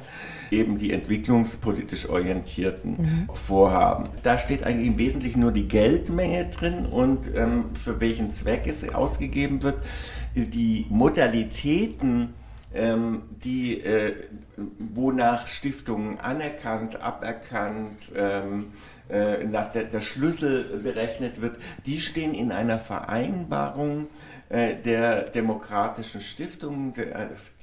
eben 0.50 0.78
die 0.78 0.92
entwicklungspolitisch 0.92 2.08
orientierten 2.08 2.96
mhm. 2.98 3.28
Vorhaben. 3.34 4.08
Da 4.22 4.38
steht 4.38 4.64
eigentlich 4.64 4.88
im 4.88 4.98
Wesentlichen 4.98 5.40
nur 5.40 5.52
die 5.52 5.68
Geldmenge 5.68 6.46
drin 6.46 6.86
und 6.86 7.34
ähm, 7.34 7.70
für 7.74 8.00
welchen 8.00 8.30
Zweck 8.30 8.66
es 8.66 8.88
ausgegeben 8.94 9.62
wird. 9.62 9.76
Die 10.34 10.86
Modalitäten, 10.88 12.34
ähm, 12.74 13.22
die, 13.44 13.80
äh, 13.80 14.14
wonach 14.78 15.46
Stiftungen 15.46 16.18
anerkannt, 16.20 17.00
aberkannt, 17.00 18.10
ähm, 18.16 18.72
äh, 19.14 19.44
nach 19.44 19.70
der, 19.70 19.84
der, 19.84 20.00
Schlüssel 20.00 20.80
berechnet 20.82 21.40
wird, 21.40 21.58
die 21.86 22.00
stehen 22.00 22.34
in 22.34 22.50
einer 22.50 22.80
Vereinbarung 22.80 24.08
äh, 24.48 24.74
der 24.74 25.30
demokratischen 25.30 26.20
Stiftungen, 26.20 26.92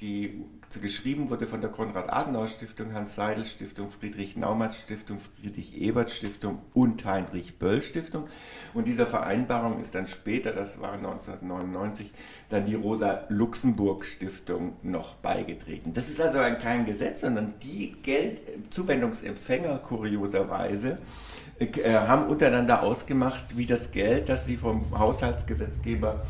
die 0.00 0.42
geschrieben 0.80 1.28
wurde 1.28 1.46
von 1.46 1.60
der 1.60 1.70
Konrad-Adenauer-Stiftung, 1.70 2.94
Hans-Seidel-Stiftung, 2.94 3.90
Friedrich-Naumann-Stiftung, 3.90 5.18
Friedrich-Ebert-Stiftung 5.40 6.60
und 6.72 7.04
Heinrich-Böll-Stiftung. 7.04 8.28
Und 8.72 8.86
dieser 8.86 9.06
Vereinbarung 9.06 9.80
ist 9.80 9.94
dann 9.94 10.06
später, 10.06 10.52
das 10.52 10.80
war 10.80 10.92
1999, 10.92 12.12
dann 12.48 12.64
die 12.64 12.74
Rosa-Luxemburg-Stiftung 12.74 14.76
noch 14.82 15.14
beigetreten. 15.16 15.92
Das 15.92 16.08
ist 16.08 16.20
also 16.20 16.38
kein 16.60 16.86
Gesetz, 16.86 17.20
sondern 17.20 17.54
die 17.62 17.96
Geldzuwendungsempfänger 18.02 19.78
kurioserweise 19.78 20.98
äh, 21.62 21.94
haben 21.94 22.26
untereinander 22.26 22.82
ausgemacht, 22.82 23.56
wie 23.56 23.66
das 23.66 23.90
Geld, 23.90 24.28
das 24.28 24.46
sie 24.46 24.56
vom 24.56 24.98
Haushaltsgesetzgeber 24.98 26.22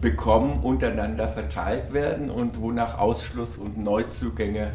bekommen, 0.00 0.60
untereinander 0.62 1.28
verteilt 1.28 1.92
werden 1.92 2.30
und 2.30 2.60
wonach 2.60 2.98
Ausschluss 2.98 3.56
und 3.56 3.78
Neuzugänge 3.78 4.72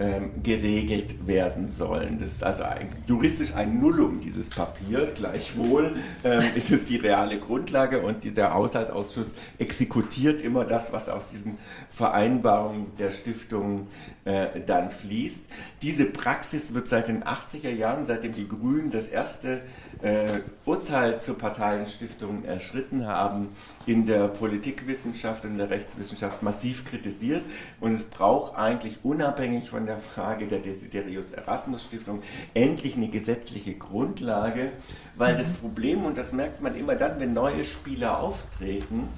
ähm, 0.00 0.42
geregelt 0.42 1.26
werden 1.26 1.66
sollen. 1.66 2.18
Das 2.18 2.32
ist 2.32 2.44
also 2.44 2.62
ein, 2.62 2.88
juristisch 3.06 3.54
ein 3.54 3.80
Nullum, 3.80 4.20
dieses 4.20 4.48
Papier. 4.48 5.06
Gleichwohl 5.14 5.96
ähm, 6.24 6.44
ist 6.54 6.70
es 6.70 6.84
die 6.84 6.96
reale 6.96 7.38
Grundlage 7.38 8.00
und 8.00 8.22
die, 8.24 8.32
der 8.32 8.54
Haushaltsausschuss 8.54 9.34
exekutiert 9.58 10.40
immer 10.40 10.64
das, 10.64 10.92
was 10.92 11.08
aus 11.08 11.26
diesen 11.26 11.58
Vereinbarungen 11.90 12.86
der 12.98 13.10
Stiftung 13.10 13.88
äh, 14.24 14.60
dann 14.66 14.90
fließt. 14.90 15.40
Diese 15.82 16.04
Praxis 16.04 16.74
wird 16.74 16.86
seit 16.86 17.08
den 17.08 17.24
80er 17.24 17.70
Jahren, 17.70 18.04
seitdem 18.04 18.34
die 18.34 18.46
Grünen 18.46 18.90
das 18.90 19.08
erste 19.08 19.62
äh, 20.02 20.40
Urteil 20.64 21.20
zur 21.20 21.36
Parteienstiftung 21.36 22.44
erschritten 22.44 23.06
haben, 23.06 23.48
in 23.86 24.06
der 24.06 24.28
Politikwissenschaft 24.28 25.44
und 25.44 25.58
der 25.58 25.70
Rechtswissenschaft 25.70 26.42
massiv 26.42 26.84
kritisiert. 26.84 27.42
Und 27.80 27.92
es 27.92 28.04
braucht 28.04 28.56
eigentlich 28.56 28.98
unabhängig 29.02 29.70
von 29.70 29.86
der 29.86 29.98
Frage 29.98 30.46
der 30.46 30.60
Desiderius 30.60 31.30
Erasmus 31.30 31.84
Stiftung 31.84 32.22
endlich 32.54 32.96
eine 32.96 33.08
gesetzliche 33.08 33.74
Grundlage, 33.74 34.72
weil 35.16 35.36
das 35.36 35.50
Problem, 35.50 36.04
und 36.04 36.16
das 36.16 36.32
merkt 36.32 36.60
man 36.62 36.76
immer 36.76 36.94
dann, 36.94 37.18
wenn 37.18 37.32
neue 37.32 37.64
Spieler 37.64 38.20
auftreten, 38.20 39.08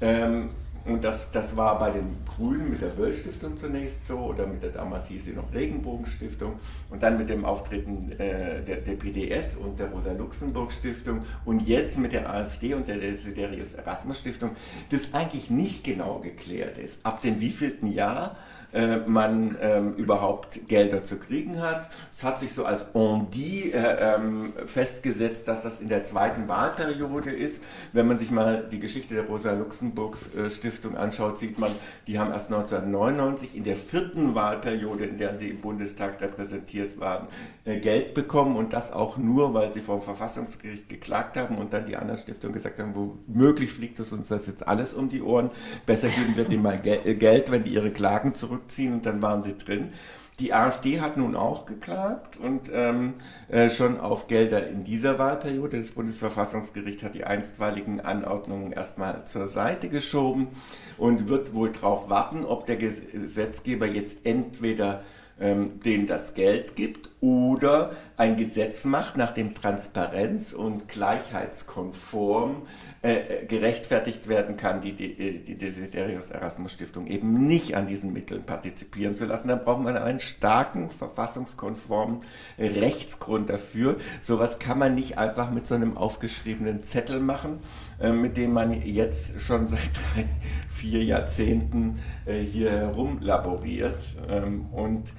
ähm, 0.00 0.50
und 0.84 1.04
das, 1.04 1.30
das 1.30 1.56
war 1.56 1.78
bei 1.78 1.90
den 1.90 2.16
Grünen 2.26 2.70
mit 2.70 2.80
der 2.80 2.88
Böll-Stiftung 2.88 3.56
zunächst 3.56 4.06
so 4.06 4.18
oder 4.18 4.46
mit 4.46 4.62
der 4.62 4.70
damals 4.70 5.08
hieß 5.08 5.24
sie 5.24 5.32
noch 5.32 5.52
Regenbogen-Stiftung 5.52 6.54
und 6.90 7.02
dann 7.02 7.18
mit 7.18 7.28
dem 7.28 7.44
Auftreten 7.44 8.10
äh, 8.12 8.62
der, 8.62 8.78
der, 8.78 8.94
PDS 8.94 9.56
und 9.56 9.78
der 9.78 9.90
Rosa-Luxemburg-Stiftung 9.90 11.24
und 11.44 11.62
jetzt 11.62 11.98
mit 11.98 12.12
der 12.12 12.28
AfD 12.28 12.74
und 12.74 12.88
der 12.88 12.98
Desiderius 12.98 13.74
Erasmus-Stiftung, 13.74 14.50
das 14.90 15.12
eigentlich 15.12 15.50
nicht 15.50 15.84
genau 15.84 16.18
geklärt 16.18 16.78
ist. 16.78 17.04
Ab 17.06 17.22
dem 17.22 17.40
wievielten 17.40 17.92
Jahr 17.92 18.36
äh, 18.72 18.98
man 19.06 19.56
ähm, 19.60 19.94
überhaupt 19.94 20.66
Gelder 20.66 21.02
zu 21.04 21.16
kriegen 21.16 21.60
hat. 21.60 21.88
Es 22.10 22.24
hat 22.24 22.38
sich 22.38 22.52
so 22.52 22.64
als 22.64 22.94
on 22.94 23.30
dit 23.30 23.74
äh, 23.74 24.14
ähm, 24.14 24.52
festgesetzt, 24.66 25.46
dass 25.48 25.62
das 25.62 25.80
in 25.80 25.88
der 25.88 26.04
zweiten 26.04 26.48
Wahlperiode 26.48 27.30
ist. 27.30 27.60
Wenn 27.92 28.06
man 28.06 28.18
sich 28.18 28.30
mal 28.30 28.66
die 28.70 28.78
Geschichte 28.78 29.14
der 29.14 29.26
Rosa-Luxemburg-Stiftung 29.26 30.96
anschaut, 30.96 31.38
sieht 31.38 31.58
man, 31.58 31.70
die 32.06 32.18
haben 32.18 32.32
erst 32.32 32.46
1999 32.46 33.56
in 33.56 33.64
der 33.64 33.76
vierten 33.76 34.34
Wahlperiode, 34.34 35.04
in 35.04 35.18
der 35.18 35.38
sie 35.38 35.50
im 35.50 35.60
Bundestag 35.60 36.20
repräsentiert 36.20 36.98
waren, 36.98 37.28
äh, 37.64 37.78
Geld 37.78 38.14
bekommen 38.14 38.56
und 38.56 38.72
das 38.72 38.92
auch 38.92 39.18
nur, 39.18 39.54
weil 39.54 39.72
sie 39.74 39.80
vom 39.80 40.00
Verfassungsgericht 40.00 40.88
geklagt 40.88 41.36
haben 41.36 41.58
und 41.58 41.72
dann 41.72 41.84
die 41.84 41.96
anderen 41.96 42.18
Stiftungen 42.18 42.54
gesagt 42.54 42.80
haben, 42.80 42.94
womöglich 42.94 43.70
fliegt 43.70 44.00
es 44.00 44.12
uns 44.12 44.28
das 44.28 44.46
jetzt 44.46 44.66
alles 44.66 44.94
um 44.94 45.10
die 45.10 45.22
Ohren. 45.22 45.50
Besser 45.84 46.08
geben 46.08 46.36
wir 46.36 46.44
denen 46.44 46.62
mal 46.62 46.80
Geld, 46.80 47.50
wenn 47.50 47.64
die 47.64 47.74
ihre 47.74 47.90
Klagen 47.90 48.34
zurück 48.34 48.61
zurückziehen 48.62 48.94
und 48.94 49.06
dann 49.06 49.22
waren 49.22 49.42
sie 49.42 49.56
drin. 49.56 49.92
Die 50.40 50.54
AfD 50.54 51.00
hat 51.00 51.16
nun 51.18 51.36
auch 51.36 51.66
geklagt 51.66 52.36
und 52.36 52.70
ähm, 52.72 53.14
äh, 53.48 53.68
schon 53.68 54.00
auf 54.00 54.26
Gelder 54.28 54.66
in 54.66 54.82
dieser 54.82 55.18
Wahlperiode. 55.18 55.78
Das 55.78 55.92
Bundesverfassungsgericht 55.92 57.02
hat 57.02 57.14
die 57.14 57.24
einstweiligen 57.24 58.00
Anordnungen 58.00 58.72
erstmal 58.72 59.24
zur 59.26 59.46
Seite 59.46 59.88
geschoben 59.88 60.48
und 60.96 61.28
wird 61.28 61.54
wohl 61.54 61.70
darauf 61.70 62.08
warten, 62.08 62.44
ob 62.44 62.66
der 62.66 62.76
Gesetzgeber 62.76 63.86
jetzt 63.86 64.26
entweder 64.26 65.02
ähm, 65.38 65.80
denen 65.80 66.06
das 66.06 66.34
Geld 66.34 66.76
gibt 66.76 67.10
oder 67.20 67.92
ein 68.16 68.36
Gesetz 68.36 68.84
macht, 68.84 69.16
nach 69.16 69.32
dem 69.32 69.54
Transparenz 69.54 70.52
und 70.52 70.88
gleichheitskonform 70.88 72.62
äh, 73.04 73.46
gerechtfertigt 73.46 74.28
werden 74.28 74.56
kann, 74.56 74.80
die, 74.80 74.92
die, 74.92 75.18
äh, 75.18 75.38
die 75.40 75.58
Desiderius 75.58 76.30
Erasmus 76.30 76.70
Stiftung 76.70 77.08
eben 77.08 77.48
nicht 77.48 77.74
an 77.74 77.88
diesen 77.88 78.12
Mitteln 78.12 78.44
partizipieren 78.44 79.16
zu 79.16 79.24
lassen. 79.24 79.48
Dann 79.48 79.64
braucht 79.64 79.82
man 79.82 79.96
einen 79.96 80.20
starken, 80.20 80.88
verfassungskonformen 80.88 82.20
Rechtsgrund 82.60 83.50
dafür. 83.50 83.96
Sowas 84.20 84.60
kann 84.60 84.78
man 84.78 84.94
nicht 84.94 85.18
einfach 85.18 85.50
mit 85.50 85.66
so 85.66 85.74
einem 85.74 85.96
aufgeschriebenen 85.96 86.84
Zettel 86.84 87.18
machen, 87.18 87.58
äh, 88.00 88.12
mit 88.12 88.36
dem 88.36 88.52
man 88.52 88.70
jetzt 88.70 89.40
schon 89.40 89.66
seit 89.66 89.80
drei, 89.80 90.24
vier 90.68 91.02
Jahrzehnten 91.02 91.98
hier 92.24 92.70
herumlaboriert. 92.70 94.00
Ähm, 94.28 94.66
und 94.70 95.12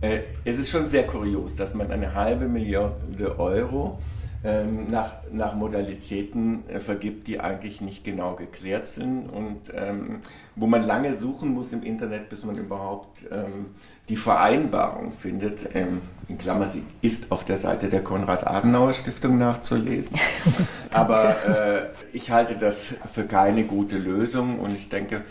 es 0.00 0.56
ist 0.56 0.70
schon 0.70 0.86
sehr 0.86 1.06
kurios, 1.06 1.54
dass 1.54 1.74
man 1.74 1.92
eine 1.92 2.14
halbe 2.14 2.48
Milliarde 2.48 3.38
Euro 3.38 3.98
ähm, 4.42 4.86
nach, 4.88 5.16
nach 5.30 5.54
Modalitäten 5.54 6.62
äh, 6.68 6.80
vergibt, 6.80 7.26
die 7.26 7.40
eigentlich 7.40 7.82
nicht 7.82 8.04
genau 8.04 8.36
geklärt 8.36 8.88
sind 8.88 9.28
und 9.28 9.60
ähm, 9.74 10.20
wo 10.56 10.66
man 10.66 10.82
lange 10.82 11.14
suchen 11.14 11.52
muss 11.52 11.72
im 11.72 11.82
Internet, 11.82 12.30
bis 12.30 12.44
man 12.44 12.56
überhaupt 12.56 13.18
ähm, 13.30 13.66
die 14.08 14.16
Vereinbarung 14.16 15.12
findet. 15.12 15.74
Ähm, 15.74 16.00
in 16.28 16.38
Klammer, 16.38 16.68
sie 16.68 16.84
ist 17.02 17.30
auf 17.30 17.44
der 17.44 17.58
Seite 17.58 17.90
der 17.90 18.02
Konrad-Adenauer-Stiftung 18.02 19.36
nachzulesen. 19.36 20.16
Aber 20.90 21.36
äh, 21.46 21.82
ich 22.14 22.30
halte 22.30 22.56
das 22.56 22.94
für 23.12 23.24
keine 23.24 23.64
gute 23.64 23.98
Lösung 23.98 24.58
und 24.58 24.74
ich 24.74 24.88
denke, 24.88 25.22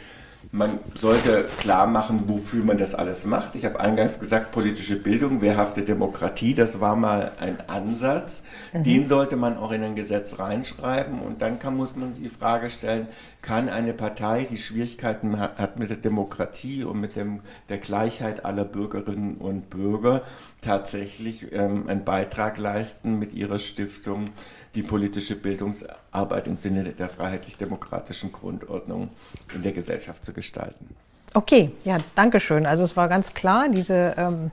man 0.51 0.79
sollte 0.95 1.45
klar 1.59 1.85
machen, 1.85 2.23
wofür 2.25 2.63
man 2.63 2.79
das 2.79 2.95
alles 2.95 3.23
macht. 3.23 3.53
Ich 3.53 3.65
habe 3.65 3.79
eingangs 3.79 4.19
gesagt, 4.19 4.51
politische 4.51 4.95
Bildung, 4.95 5.41
wehrhafte 5.41 5.83
Demokratie, 5.83 6.55
das 6.55 6.79
war 6.81 6.95
mal 6.95 7.33
ein 7.39 7.57
Ansatz. 7.67 8.41
Mhm. 8.73 8.83
Den 8.83 9.07
sollte 9.07 9.35
man 9.35 9.57
auch 9.57 9.71
in 9.71 9.83
ein 9.83 9.93
Gesetz 9.93 10.39
reinschreiben. 10.39 11.21
Und 11.21 11.43
dann 11.43 11.59
kann, 11.59 11.77
muss 11.77 11.95
man 11.95 12.13
sich 12.13 12.23
die 12.23 12.29
Frage 12.29 12.71
stellen, 12.71 13.07
kann 13.43 13.69
eine 13.69 13.93
Partei, 13.93 14.47
die 14.49 14.57
Schwierigkeiten 14.57 15.39
hat 15.39 15.77
mit 15.77 15.91
der 15.91 15.97
Demokratie 15.97 16.83
und 16.83 16.99
mit 16.99 17.15
dem, 17.15 17.41
der 17.69 17.77
Gleichheit 17.77 18.43
aller 18.43 18.65
Bürgerinnen 18.65 19.35
und 19.37 19.69
Bürger, 19.69 20.23
tatsächlich 20.61 21.53
ähm, 21.53 21.87
einen 21.87 22.03
Beitrag 22.03 22.57
leisten 22.57 23.17
mit 23.17 23.33
ihrer 23.33 23.59
Stiftung, 23.59 24.29
die 24.75 24.83
politische 24.83 25.35
Bildungsarbeit 25.35 26.47
im 26.47 26.57
Sinne 26.57 26.83
der 26.83 27.09
freiheitlich-demokratischen 27.09 28.31
Grundordnung 28.31 29.09
in 29.55 29.63
der 29.63 29.71
Gesellschaft 29.71 30.23
zu 30.23 30.33
gestalten. 30.33 30.95
Okay, 31.33 31.71
ja, 31.83 31.97
danke 32.15 32.39
schön. 32.39 32.65
Also 32.65 32.83
es 32.83 32.97
war 32.97 33.07
ganz 33.07 33.33
klar, 33.33 33.69
diese, 33.69 34.15
ähm, 34.17 34.51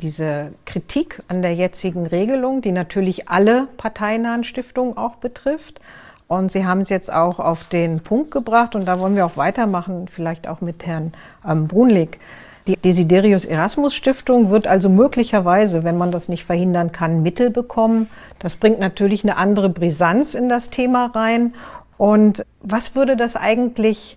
diese 0.00 0.52
Kritik 0.64 1.22
an 1.28 1.42
der 1.42 1.54
jetzigen 1.54 2.06
Regelung, 2.06 2.62
die 2.62 2.72
natürlich 2.72 3.28
alle 3.28 3.68
parteinahen 3.76 4.44
Stiftungen 4.44 4.96
auch 4.96 5.16
betrifft. 5.16 5.80
Und 6.26 6.50
Sie 6.50 6.64
haben 6.64 6.80
es 6.80 6.88
jetzt 6.88 7.12
auch 7.12 7.38
auf 7.38 7.64
den 7.64 8.00
Punkt 8.00 8.30
gebracht 8.30 8.74
und 8.74 8.86
da 8.86 8.98
wollen 8.98 9.14
wir 9.14 9.26
auch 9.26 9.36
weitermachen, 9.36 10.08
vielleicht 10.08 10.48
auch 10.48 10.60
mit 10.60 10.86
Herrn 10.86 11.12
ähm, 11.46 11.68
Brunlik. 11.68 12.18
Die 12.66 12.76
Desiderius 12.76 13.44
Erasmus 13.44 13.94
Stiftung 13.94 14.48
wird 14.48 14.66
also 14.66 14.88
möglicherweise, 14.88 15.84
wenn 15.84 15.98
man 15.98 16.10
das 16.10 16.30
nicht 16.30 16.44
verhindern 16.44 16.92
kann, 16.92 17.22
Mittel 17.22 17.50
bekommen. 17.50 18.08
Das 18.38 18.56
bringt 18.56 18.78
natürlich 18.80 19.22
eine 19.22 19.36
andere 19.36 19.68
Brisanz 19.68 20.32
in 20.32 20.48
das 20.48 20.70
Thema 20.70 21.10
rein. 21.14 21.54
Und 21.98 22.46
was 22.62 22.94
würde 22.94 23.18
das 23.18 23.36
eigentlich 23.36 24.16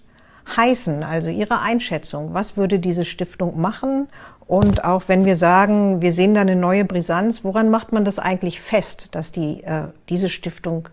heißen? 0.55 1.03
Also 1.03 1.29
Ihre 1.29 1.59
Einschätzung. 1.59 2.33
Was 2.33 2.55
würde 2.55 2.79
diese 2.79 3.03
Stiftung 3.03 3.59
machen? 3.59 4.07
Und 4.47 4.85
auch 4.85 5.03
wenn 5.07 5.25
wir 5.25 5.35
sagen, 5.35 6.01
wir 6.01 6.13
sehen 6.13 6.33
da 6.33 6.39
eine 6.39 6.55
neue 6.55 6.85
Brisanz, 6.85 7.43
woran 7.43 7.69
macht 7.69 7.91
man 7.91 8.05
das 8.05 8.17
eigentlich 8.17 8.61
fest, 8.61 9.09
dass 9.11 9.33
die, 9.33 9.61
äh, 9.63 9.89
diese 10.07 10.29
Stiftung 10.29 10.87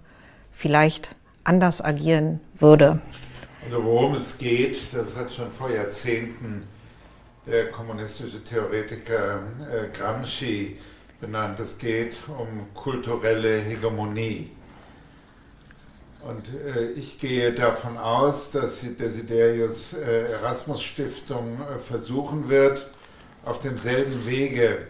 vielleicht 0.50 1.14
anders 1.44 1.80
agieren 1.80 2.40
würde? 2.58 2.98
Also 3.64 3.84
worum 3.84 4.14
es 4.16 4.38
geht, 4.38 4.76
das 4.92 5.16
hat 5.16 5.32
schon 5.32 5.52
vor 5.52 5.70
Jahrzehnten 5.70 6.64
der 7.46 7.70
kommunistische 7.70 8.42
Theoretiker 8.42 9.42
äh, 9.70 9.96
Gramsci 9.96 10.78
benannt. 11.20 11.60
Es 11.60 11.78
geht 11.78 12.16
um 12.28 12.72
kulturelle 12.74 13.60
Hegemonie. 13.60 14.50
Und 16.26 16.48
äh, 16.48 16.90
ich 16.92 17.18
gehe 17.18 17.52
davon 17.52 17.98
aus, 17.98 18.50
dass 18.50 18.80
die 18.80 18.94
Desiderius 18.94 19.92
äh, 19.92 20.32
Erasmus 20.32 20.82
Stiftung 20.82 21.60
versuchen 21.78 22.48
wird, 22.48 22.90
auf 23.44 23.58
demselben 23.58 24.26
Wege, 24.26 24.86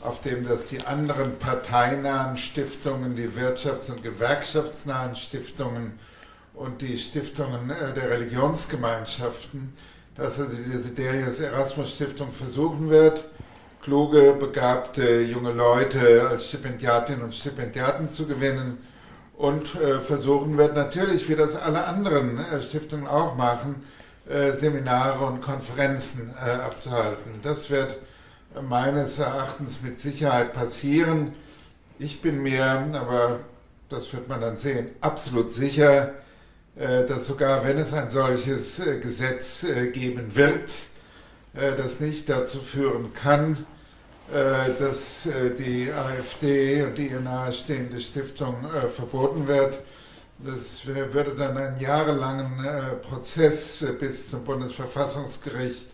auf 0.00 0.20
dem 0.22 0.46
das 0.46 0.68
die 0.68 0.80
anderen 0.86 1.38
parteinahen 1.38 2.38
Stiftungen, 2.38 3.16
die 3.16 3.28
wirtschafts- 3.28 3.90
und 3.90 4.02
gewerkschaftsnahen 4.02 5.14
Stiftungen 5.14 5.98
und 6.54 6.80
die 6.80 6.98
Stiftungen 6.98 7.68
der 7.68 8.10
Religionsgemeinschaften 8.10 9.74
dass 10.18 10.40
also 10.40 10.56
die 10.56 10.70
Desiderius 10.70 11.38
Erasmus 11.38 11.90
Stiftung 11.90 12.32
versuchen 12.32 12.90
wird, 12.90 13.24
kluge, 13.80 14.34
begabte 14.38 15.22
junge 15.22 15.52
Leute 15.52 16.28
als 16.28 16.48
Stipendiatinnen 16.48 17.22
und 17.22 17.32
Stipendiaten 17.32 18.08
zu 18.08 18.26
gewinnen 18.26 18.78
und 19.36 19.76
äh, 19.76 20.00
versuchen 20.00 20.58
wird 20.58 20.74
natürlich, 20.74 21.28
wie 21.28 21.36
das 21.36 21.54
alle 21.54 21.84
anderen 21.84 22.40
äh, 22.40 22.60
Stiftungen 22.60 23.06
auch 23.06 23.36
machen, 23.36 23.76
äh, 24.28 24.50
Seminare 24.50 25.24
und 25.24 25.40
Konferenzen 25.40 26.34
abzuhalten. 26.36 27.40
Das 27.42 27.70
wird 27.70 27.96
meines 28.68 29.18
Erachtens 29.20 29.82
mit 29.82 30.00
Sicherheit 30.00 30.52
passieren. 30.52 31.32
Ich 32.00 32.20
bin 32.20 32.42
mir, 32.42 32.88
aber 32.92 33.38
das 33.88 34.12
wird 34.12 34.28
man 34.28 34.40
dann 34.40 34.56
sehen, 34.56 34.90
absolut 35.00 35.48
sicher, 35.50 36.14
dass 36.78 37.26
sogar 37.26 37.64
wenn 37.64 37.76
es 37.76 37.92
ein 37.92 38.08
solches 38.08 38.78
äh, 38.78 38.98
Gesetz 38.98 39.64
äh, 39.64 39.88
geben 39.88 40.36
wird, 40.36 40.70
das 41.52 41.98
nicht 41.98 42.28
dazu 42.28 42.60
führen 42.60 43.12
kann, 43.14 43.66
dass 44.78 45.26
die 45.58 45.90
AfD 45.90 46.82
und 46.82 46.98
die 46.98 47.08
ihr 47.08 47.20
nahestehende 47.20 47.98
Stiftung 48.00 48.54
verboten 48.86 49.48
wird. 49.48 49.80
Das 50.38 50.86
würde 50.86 51.34
dann 51.34 51.56
einen 51.56 51.80
jahrelangen 51.80 52.64
Prozess 53.02 53.84
bis 53.98 54.28
zum 54.28 54.44
Bundesverfassungsgericht 54.44 55.88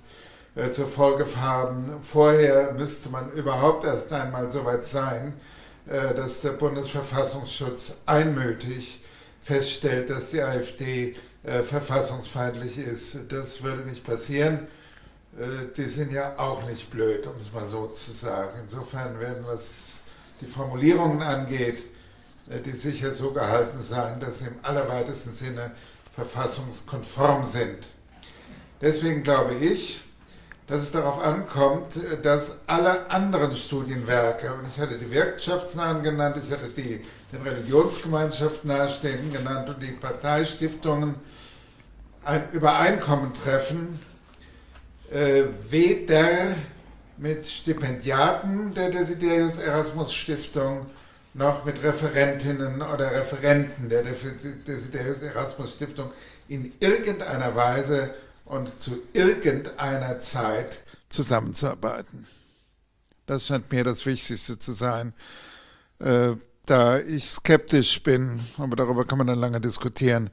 zur 0.73 0.87
Folge 0.87 1.25
haben. 1.37 2.03
Vorher 2.03 2.73
müsste 2.73 3.09
man 3.09 3.31
überhaupt 3.33 3.85
erst 3.85 4.13
einmal 4.13 4.51
so 4.51 4.67
weit 4.67 4.85
sein, 4.85 5.33
dass 5.87 6.43
der 6.43 6.51
Bundesverfassungsschutz 6.51 7.95
einmütig 8.05 9.01
feststellt, 9.45 10.11
dass 10.11 10.31
die 10.31 10.43
AfD 10.43 11.15
äh, 11.45 11.63
verfassungsfeindlich 11.63 12.79
ist. 12.79 13.19
Das 13.29 13.63
würde 13.63 13.83
nicht 13.83 14.03
passieren. 14.03 14.67
Äh, 15.39 15.73
die 15.77 15.85
sind 15.85 16.11
ja 16.11 16.39
auch 16.39 16.65
nicht 16.67 16.91
blöd, 16.91 17.27
um 17.27 17.37
es 17.37 17.53
mal 17.53 17.69
so 17.69 17.87
zu 17.87 18.13
sagen. 18.13 18.59
Insofern 18.63 19.21
werden, 19.21 19.45
was 19.47 20.03
die 20.41 20.47
Formulierungen 20.47 21.23
angeht, 21.23 21.85
äh, 22.49 22.61
die 22.61 22.73
sicher 22.73 23.13
so 23.13 23.33
gehalten 23.33 23.81
sein, 23.81 24.19
dass 24.19 24.39
sie 24.39 24.47
im 24.47 24.57
allerweitesten 24.63 25.33
Sinne 25.33 25.73
verfassungskonform 26.15 27.45
sind. 27.45 27.89
Deswegen 28.81 29.23
glaube 29.23 29.55
ich, 29.55 30.03
dass 30.67 30.81
es 30.81 30.93
darauf 30.93 31.23
ankommt, 31.23 31.89
dass 32.23 32.57
alle 32.67 33.11
anderen 33.11 33.55
Studienwerke, 33.55 34.53
und 34.55 34.67
ich 34.67 34.81
hatte 34.81 34.97
die 34.97 35.11
wirtschaftsnahen 35.11 36.03
genannt, 36.03 36.41
ich 36.43 36.51
hatte 36.51 36.71
die 36.71 37.05
den 37.33 37.43
Religionsgemeinschaften 37.43 38.69
nahestehenden 38.69 39.33
genannt 39.33 39.69
und 39.69 39.83
die 39.83 39.93
Parteistiftungen, 39.93 41.17
ein 42.25 42.51
Übereinkommen 42.53 43.35
treffen, 43.35 43.99
äh, 45.11 45.45
weder 45.69 46.55
mit 47.19 47.47
Stipendiaten 47.47 48.73
der 48.75 48.91
Desiderius 48.91 49.59
Erasmus 49.59 50.15
Stiftung 50.15 50.87
noch 51.35 51.65
mit 51.65 51.83
Referentinnen 51.83 52.81
oder 52.81 53.11
Referenten 53.11 53.89
der 53.89 54.03
Desiderius 54.03 55.23
Erasmus 55.23 55.75
Stiftung 55.75 56.11
in 56.49 56.73
irgendeiner 56.81 57.55
Weise 57.55 58.15
und 58.45 58.81
zu 58.81 59.03
irgendeiner 59.13 60.19
Zeit 60.19 60.81
zusammenzuarbeiten. 61.09 62.27
Das 63.27 63.47
scheint 63.47 63.71
mir 63.73 63.85
das 63.85 64.05
Wichtigste 64.05 64.59
zu 64.59 64.73
sein. 64.73 65.15
Äh, 66.01 66.33
da 66.67 66.99
ich 66.99 67.29
skeptisch 67.29 68.03
bin, 68.03 68.41
aber 68.59 68.77
darüber 68.77 69.05
kann 69.05 69.19
man 69.19 69.27
dann 69.27 69.39
lange 69.39 69.61
diskutieren, 69.61 70.31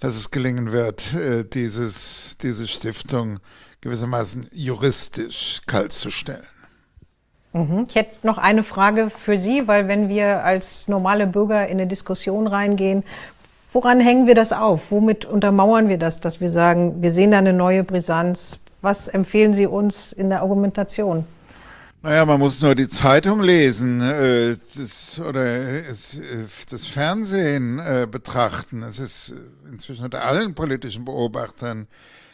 dass 0.00 0.16
es 0.16 0.30
gelingen 0.30 0.72
wird, 0.72 1.14
äh, 1.14 1.44
dieses, 1.44 2.36
diese 2.38 2.66
Stiftung 2.66 3.38
gewissermaßen 3.80 4.48
juristisch 4.52 5.60
kaltzustellen. 5.66 6.46
Mhm. 7.52 7.84
Ich 7.88 7.94
hätte 7.94 8.26
noch 8.26 8.38
eine 8.38 8.64
Frage 8.64 9.10
für 9.10 9.38
Sie, 9.38 9.68
weil 9.68 9.86
wenn 9.86 10.08
wir 10.08 10.42
als 10.42 10.88
normale 10.88 11.26
Bürger 11.26 11.66
in 11.68 11.78
eine 11.78 11.86
Diskussion 11.86 12.46
reingehen, 12.46 13.04
Woran 13.74 13.98
hängen 13.98 14.28
wir 14.28 14.36
das 14.36 14.52
auf? 14.52 14.92
Womit 14.92 15.24
untermauern 15.24 15.88
wir 15.88 15.98
das, 15.98 16.20
dass 16.20 16.40
wir 16.40 16.48
sagen, 16.48 17.02
wir 17.02 17.10
sehen 17.10 17.32
da 17.32 17.38
eine 17.38 17.52
neue 17.52 17.82
Brisanz? 17.82 18.52
Was 18.82 19.08
empfehlen 19.08 19.52
Sie 19.52 19.66
uns 19.66 20.12
in 20.12 20.30
der 20.30 20.42
Argumentation? 20.42 21.26
Naja, 22.00 22.24
man 22.24 22.38
muss 22.38 22.62
nur 22.62 22.76
die 22.76 22.86
Zeitung 22.86 23.40
lesen 23.40 24.00
äh, 24.00 24.56
das, 24.76 25.18
oder 25.18 25.44
es, 25.44 26.20
das 26.70 26.86
Fernsehen 26.86 27.80
äh, 27.80 28.06
betrachten. 28.08 28.84
Es 28.84 29.00
ist 29.00 29.34
inzwischen 29.68 30.04
unter 30.04 30.24
allen 30.24 30.54
politischen 30.54 31.04
Beobachtern 31.04 31.88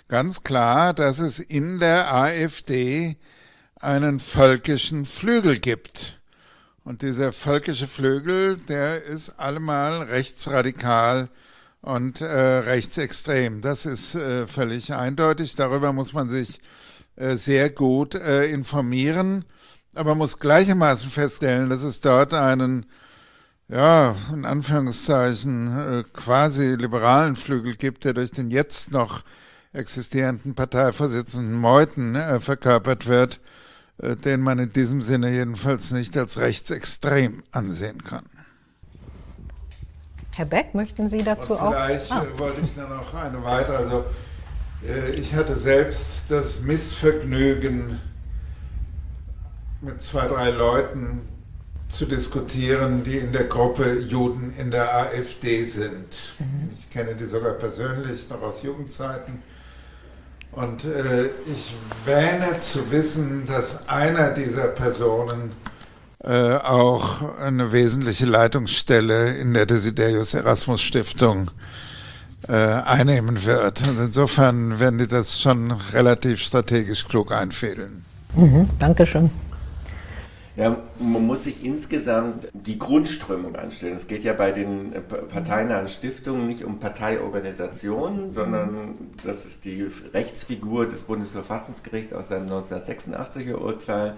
ganz 0.09 0.43
klar, 0.43 0.93
dass 0.93 1.21
es 1.21 1.39
in 1.39 1.81
der 1.81 2.15
AfD 2.15 3.17
einen 3.77 4.21
völkischen 4.21 5.07
Flügel 5.07 5.59
gibt. 5.59 6.20
Und 6.85 7.03
dieser 7.03 7.33
völkische 7.33 7.87
Flügel, 7.87 8.57
der 8.69 9.03
ist 9.05 9.39
allemal 9.39 10.03
rechtsradikal 10.03 11.29
und 11.83 12.21
äh, 12.21 12.27
rechtsextrem. 12.27 13.61
Das 13.61 13.87
ist 13.87 14.15
äh, 14.15 14.47
völlig 14.47 14.95
eindeutig. 14.95 15.57
Darüber 15.57 15.93
muss 15.93 16.13
man 16.13 16.29
sich 16.29 16.61
äh, 17.17 17.37
sehr 17.37 17.71
gut 17.71 18.15
äh, 18.15 18.47
informieren. 18.47 19.45
Aber 19.95 20.15
muss 20.15 20.39
gleichermaßen 20.39 21.11
feststellen, 21.11 21.69
dass 21.69 21.83
es 21.83 22.01
dort 22.01 22.33
einen 22.33 22.87
ja, 23.71 24.17
in 24.33 24.45
Anführungszeichen, 24.45 26.01
äh, 26.01 26.05
quasi 26.13 26.75
liberalen 26.75 27.37
Flügel 27.37 27.77
gibt, 27.77 28.05
der 28.05 28.15
durch 28.15 28.33
den 28.33 28.51
jetzt 28.51 28.91
noch 28.91 29.23
existierenden 29.73 30.55
Parteivorsitzenden 30.55 31.55
Meuthen 31.55 32.17
äh, 32.17 32.41
verkörpert 32.41 33.07
wird, 33.07 33.41
den 34.25 34.41
man 34.41 34.59
in 34.59 34.73
diesem 34.73 35.03
Sinne 35.03 35.31
jedenfalls 35.31 35.93
nicht 35.93 36.17
als 36.17 36.39
rechtsextrem 36.39 37.43
ansehen 37.53 38.03
kann. 38.03 38.25
Herr 40.37 40.47
Beck, 40.47 40.75
möchten 40.75 41.09
Sie 41.09 41.19
dazu 41.19 41.49
vielleicht 41.49 41.63
auch? 41.63 41.75
Vielleicht 41.75 42.13
ah. 42.13 42.27
wollte 42.37 42.61
ich 42.63 42.77
nur 42.77 42.89
noch 42.89 43.15
eine 43.15 43.45
weitere. 43.45 43.77
Also, 43.77 44.05
ich 45.15 45.35
hatte 45.35 45.57
selbst 45.57 46.23
das 46.29 46.61
Missvergnügen, 46.61 48.01
mit 49.83 50.01
zwei, 50.01 50.27
drei 50.27 50.51
Leuten 50.51 51.23
zu 51.89 52.07
diskutieren, 52.07 53.03
die 53.03 53.19
in 53.19 53.33
der 53.33 53.45
Gruppe 53.45 53.99
Juden 53.99 54.55
in 54.57 54.71
der 54.71 54.95
AfD 54.95 55.65
sind. 55.65 56.35
Mhm. 56.39 56.71
Ich 56.73 56.89
kenne 56.91 57.15
die 57.15 57.27
sogar 57.27 57.55
persönlich, 57.55 58.29
noch 58.31 58.43
aus 58.43 58.63
Jugendzeiten. 58.63 59.43
Und 60.53 60.85
äh, 60.85 61.27
ich 61.47 61.75
wähne 62.05 62.59
zu 62.61 62.91
wissen, 62.91 63.47
dass 63.47 63.89
einer 63.89 64.31
dieser 64.31 64.67
Personen 64.67 65.53
äh, 66.23 66.55
auch 66.57 67.39
eine 67.39 67.73
wesentliche 67.73 68.27
Leitungsstelle 68.27 69.37
in 69.37 69.55
der 69.55 69.67
Desiderius 69.67 70.35
Erasmus 70.35 70.83
Stiftung 70.83 71.51
äh, 72.49 72.53
einnehmen 72.53 73.45
wird. 73.45 73.87
Und 73.89 73.99
insofern 73.99 74.81
werden 74.81 74.99
die 74.99 75.07
das 75.07 75.41
schon 75.41 75.71
relativ 75.93 76.41
strategisch 76.41 77.07
klug 77.07 77.33
einfädeln. 77.33 78.05
Mhm, 78.35 78.69
Dankeschön. 78.79 79.31
Ja, 80.61 80.77
man 80.99 81.27
muss 81.27 81.45
sich 81.45 81.65
insgesamt 81.65 82.49
die 82.53 82.79
Grundströmung 82.79 83.57
anstellen. 83.57 83.97
Es 83.97 84.07
geht 84.07 84.25
ja 84.25 84.35
bei 84.35 84.53
den 84.53 84.93
äh, 84.93 85.01
parteinahen 85.01 85.89
Stiftungen 85.89 86.47
nicht 86.47 86.65
um 86.65 86.79
Parteiorganisationen, 86.79 88.31
sondern 88.31 88.95
das 89.25 89.47
ist 89.47 89.65
die 89.65 89.89
Rechtsfigur 90.13 90.87
des 90.87 91.05
Bundesverfassungsgerichts 91.05 92.13
aus 92.13 92.29
seinem 92.29 92.51
1986er 92.51 93.55
Urteil, 93.55 94.17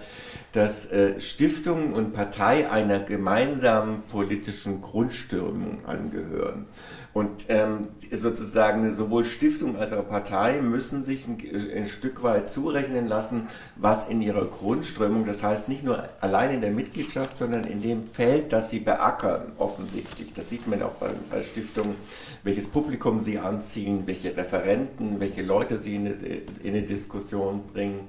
dass 0.51 0.85
äh, 0.87 1.17
Stiftungen 1.21 1.93
und 1.93 2.11
Partei 2.11 2.69
einer 2.69 2.99
gemeinsamen 2.99 4.01
politischen 4.11 4.81
Grundströmung 4.81 5.85
angehören. 5.85 6.65
Und 7.13 7.45
ähm, 7.49 7.89
sozusagen 8.11 8.95
sowohl 8.95 9.23
Stiftung 9.23 9.77
als 9.77 9.93
auch 9.93 10.07
Partei 10.09 10.61
müssen 10.61 11.03
sich 11.03 11.27
ein, 11.27 11.37
ein, 11.75 11.85
Stück 11.85 12.23
weit 12.23 12.49
zurechnen 12.49 13.07
lassen, 13.07 13.47
was 13.75 14.09
in 14.09 14.19
ihrer 14.23 14.45
Grundströmung, 14.45 15.23
das 15.25 15.43
heißt 15.43 15.69
nicht 15.69 15.83
nur 15.83 16.09
allein 16.21 16.55
in 16.55 16.61
der 16.61 16.71
Mitgliedschaft, 16.71 17.35
sondern 17.35 17.65
in 17.65 17.83
dem 17.83 18.07
Feld, 18.07 18.51
das 18.51 18.71
sie 18.71 18.79
beackern, 18.79 19.51
offensichtlich. 19.59 20.33
Das 20.33 20.49
sieht 20.49 20.67
man 20.67 20.81
auch 20.81 20.93
bei, 20.93 21.11
bei 21.29 21.43
Stiftungen, 21.43 21.95
welches 22.43 22.67
Publikum 22.67 23.19
sie 23.19 23.37
anziehen, 23.37 24.03
welche 24.07 24.35
Referenten, 24.35 25.19
welche 25.19 25.43
Leute 25.43 25.77
sie 25.77 25.95
in 25.95 26.07
eine, 26.07 26.15
in 26.15 26.75
eine 26.75 26.81
Diskussion 26.81 27.61
bringen. 27.71 27.99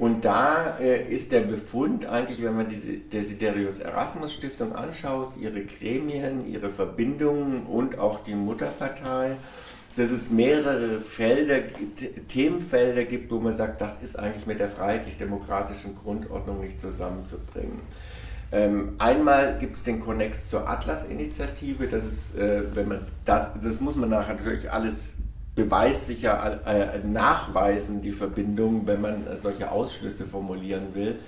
Und 0.00 0.24
da 0.24 0.78
äh, 0.78 1.14
ist 1.14 1.30
der 1.30 1.42
Befund 1.42 2.06
eigentlich, 2.06 2.42
wenn 2.42 2.56
man 2.56 2.66
diese 2.66 2.94
Desiderius 2.94 3.80
Erasmus 3.80 4.32
Stiftung 4.32 4.74
anschaut, 4.74 5.36
ihre 5.38 5.62
Gremien, 5.62 6.50
ihre 6.50 6.70
Verbindungen 6.70 7.64
und 7.66 7.98
auch 7.98 8.20
die 8.20 8.34
Mutterpartei, 8.34 9.36
dass 9.96 10.10
es 10.10 10.30
mehrere 10.30 11.02
Felder, 11.02 11.66
Themenfelder 12.28 13.04
gibt, 13.04 13.30
wo 13.30 13.40
man 13.40 13.54
sagt, 13.54 13.82
das 13.82 14.02
ist 14.02 14.18
eigentlich 14.18 14.46
mit 14.46 14.58
der 14.58 14.70
freiheitlich-demokratischen 14.70 15.94
Grundordnung 15.96 16.62
nicht 16.62 16.80
zusammenzubringen. 16.80 17.82
Ähm, 18.52 18.94
einmal 18.96 19.58
gibt 19.58 19.76
es 19.76 19.82
den 19.82 20.00
Konnex 20.00 20.48
zur 20.48 20.66
Atlas-Initiative, 20.66 21.86
das 21.88 22.34
äh, 22.34 22.62
das, 23.26 23.48
das 23.62 23.80
muss 23.80 23.96
man 23.96 24.08
nachher 24.08 24.36
natürlich 24.36 24.72
alles 24.72 25.16
beweissicher 25.64 26.60
äh, 26.66 26.98
nachweisen, 27.06 28.00
die 28.00 28.12
Verbindung, 28.12 28.86
wenn 28.86 29.00
man 29.00 29.36
solche 29.36 29.70
Ausschlüsse 29.70 30.24
formulieren 30.24 30.94
will. 30.94 31.18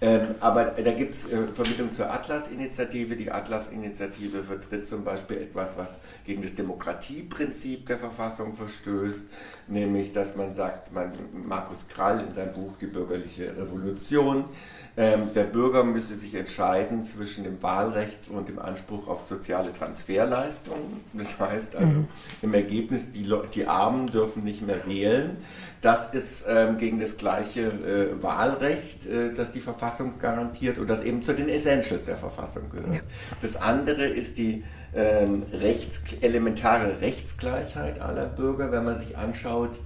Ähm, 0.00 0.34
aber 0.40 0.64
da 0.64 0.92
gibt 0.92 1.14
es 1.14 1.26
äh, 1.26 1.46
Verbindung 1.52 1.92
zur 1.92 2.10
Atlas-Initiative. 2.10 3.14
Die 3.14 3.30
Atlas-Initiative 3.30 4.42
vertritt 4.42 4.84
zum 4.84 5.04
Beispiel 5.04 5.36
etwas, 5.36 5.76
was 5.76 6.00
gegen 6.26 6.42
das 6.42 6.56
Demokratieprinzip 6.56 7.86
der 7.86 7.98
Verfassung 7.98 8.56
verstößt, 8.56 9.26
nämlich 9.68 10.12
dass 10.12 10.34
man 10.34 10.52
sagt, 10.54 10.92
man, 10.92 11.12
Markus 11.32 11.86
Krall 11.86 12.24
in 12.26 12.32
seinem 12.32 12.52
Buch 12.52 12.76
Die 12.80 12.86
bürgerliche 12.86 13.56
Revolution, 13.56 14.46
ähm, 14.94 15.32
der 15.34 15.44
Bürger 15.44 15.84
müsse 15.84 16.14
sich 16.16 16.34
entscheiden 16.34 17.02
zwischen 17.02 17.44
dem 17.44 17.62
Wahlrecht 17.62 18.28
und 18.28 18.48
dem 18.48 18.58
Anspruch 18.58 19.08
auf 19.08 19.22
soziale 19.22 19.72
Transferleistungen. 19.72 21.00
Das 21.14 21.38
heißt 21.40 21.76
also 21.76 21.92
mhm. 21.92 22.08
im 22.42 22.52
Ergebnis, 22.52 23.10
die, 23.10 23.32
die 23.54 23.66
Armen 23.66 24.08
dürfen 24.08 24.44
nicht 24.44 24.60
mehr 24.60 24.86
wählen. 24.86 25.38
Das 25.80 26.12
ist 26.12 26.44
ähm, 26.46 26.76
gegen 26.76 27.00
das 27.00 27.16
gleiche 27.16 27.62
äh, 27.62 28.22
Wahlrecht, 28.22 29.06
äh, 29.06 29.32
das 29.32 29.50
die 29.50 29.60
Verfassung 29.60 30.18
garantiert 30.18 30.78
und 30.78 30.90
das 30.90 31.02
eben 31.02 31.22
zu 31.22 31.32
den 31.32 31.48
Essentials 31.48 32.04
der 32.04 32.18
Verfassung 32.18 32.68
gehört. 32.68 32.94
Ja. 32.94 33.00
Das 33.40 33.56
andere 33.56 34.04
ist 34.06 34.36
die 34.36 34.62
ähm, 34.94 35.44
rechts, 35.54 36.02
elementare 36.20 37.00
Rechtsgleichheit 37.00 37.98
aller 38.00 38.26
Bürger, 38.26 38.70
wenn 38.72 38.84
man 38.84 38.98
sich 38.98 39.16
anschaut, 39.16 39.80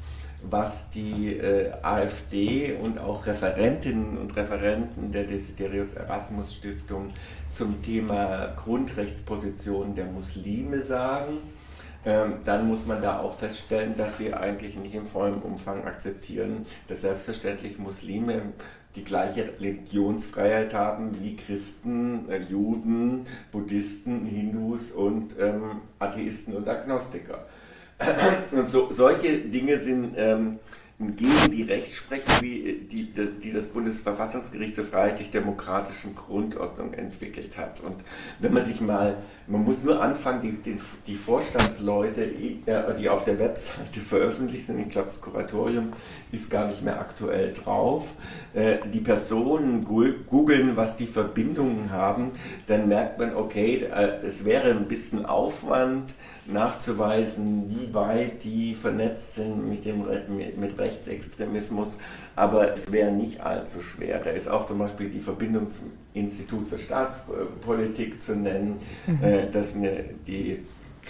was 0.51 0.91
die 0.91 1.37
äh, 1.37 1.73
AfD 1.83 2.77
und 2.81 2.99
auch 2.99 3.27
Referentinnen 3.27 4.19
und 4.19 4.37
Referenten 4.37 5.11
der 5.13 5.25
Desiderius 5.25 5.95
Erasmus 5.95 6.55
Stiftung 6.55 7.11
zum 7.51 7.81
Thema 7.81 8.55
Grundrechtsposition 8.57 9.95
der 9.95 10.07
Muslime 10.07 10.83
sagen. 10.83 11.39
Ähm, 12.05 12.35
dann 12.45 12.69
muss 12.69 12.87
man 12.87 13.03
da 13.03 13.19
auch 13.19 13.37
feststellen, 13.37 13.95
dass 13.97 14.19
sie 14.19 14.33
eigentlich 14.33 14.77
nicht 14.77 14.95
im 14.95 15.07
vollen 15.07 15.43
Umfang 15.43 15.85
akzeptieren, 15.85 16.65
dass 16.87 17.01
selbstverständlich 17.01 17.79
Muslime 17.79 18.43
die 18.95 19.05
gleiche 19.05 19.53
Religionsfreiheit 19.61 20.73
haben 20.73 21.21
wie 21.21 21.37
Christen, 21.37 22.29
äh, 22.31 22.41
Juden, 22.43 23.25
Buddhisten, 23.53 24.25
Hindus 24.25 24.91
und 24.91 25.35
ähm, 25.39 25.83
Atheisten 25.99 26.55
und 26.55 26.69
Agnostiker. 26.69 27.45
Und 28.53 28.67
so, 28.67 28.91
solche 28.91 29.39
Dinge 29.39 29.79
sind 29.79 30.15
ähm, 30.17 30.59
gegen 30.99 31.51
die 31.51 31.63
Rechtsprechung, 31.63 32.41
wie 32.41 32.87
die, 32.91 33.13
die 33.13 33.53
das 33.53 33.67
Bundesverfassungsgericht 33.67 34.75
zur 34.75 34.85
freiheitlich-demokratischen 34.85 36.15
Grundordnung 36.15 36.95
entwickelt 36.95 37.59
hat. 37.59 37.81
Und 37.81 37.97
wenn 38.39 38.55
man 38.55 38.65
sich 38.65 38.81
mal, 38.81 39.19
man 39.47 39.63
muss 39.63 39.83
nur 39.83 40.01
anfangen, 40.03 40.41
die, 40.41 40.53
die, 40.53 40.81
die 41.07 41.17
Vorstandsleute, 41.17 42.25
äh, 42.25 42.99
die 42.99 43.11
auf 43.11 43.25
der 43.25 43.39
Webseite 43.39 44.01
veröffentlicht 44.01 44.69
sind, 44.69 44.79
ich 44.79 44.89
glaube, 44.89 45.09
das 45.09 45.21
Kuratorium 45.21 45.93
ist 46.33 46.49
gar 46.49 46.67
nicht 46.67 46.83
mehr 46.83 46.99
aktuell 46.99 47.53
drauf, 47.53 48.07
äh, 48.55 48.77
die 48.91 49.01
Personen 49.01 49.85
googeln, 49.85 50.77
was 50.77 50.97
die 50.97 51.07
Verbindungen 51.07 51.91
haben, 51.91 52.31
dann 52.69 52.89
merkt 52.89 53.19
man, 53.19 53.37
okay, 53.37 53.87
äh, 53.95 54.25
es 54.25 54.47
wäre 54.47 54.71
ein 54.71 54.89
bisschen 54.89 55.27
Aufwand, 55.27 56.15
nachzuweisen, 56.49 57.69
wie 57.69 57.93
weit 57.93 58.45
die 58.45 58.75
vernetzt 58.75 59.35
sind 59.35 59.69
mit, 59.69 59.85
dem, 59.85 60.05
mit, 60.29 60.59
mit 60.59 60.79
Rechtsextremismus, 60.79 61.99
aber 62.35 62.73
es 62.73 62.91
wäre 62.91 63.13
nicht 63.13 63.41
allzu 63.41 63.81
schwer. 63.81 64.21
Da 64.21 64.31
ist 64.31 64.49
auch 64.49 64.67
zum 64.67 64.79
Beispiel 64.79 65.09
die 65.09 65.21
Verbindung 65.21 65.71
zum 65.71 65.93
Institut 66.15 66.69
für 66.69 66.79
Staatspolitik 66.79 68.23
zu 68.23 68.35
nennen, 68.35 68.77
mhm. 69.07 69.23
äh, 69.23 69.51
dass 69.51 69.75
eine, 69.75 70.05
die 70.27 70.63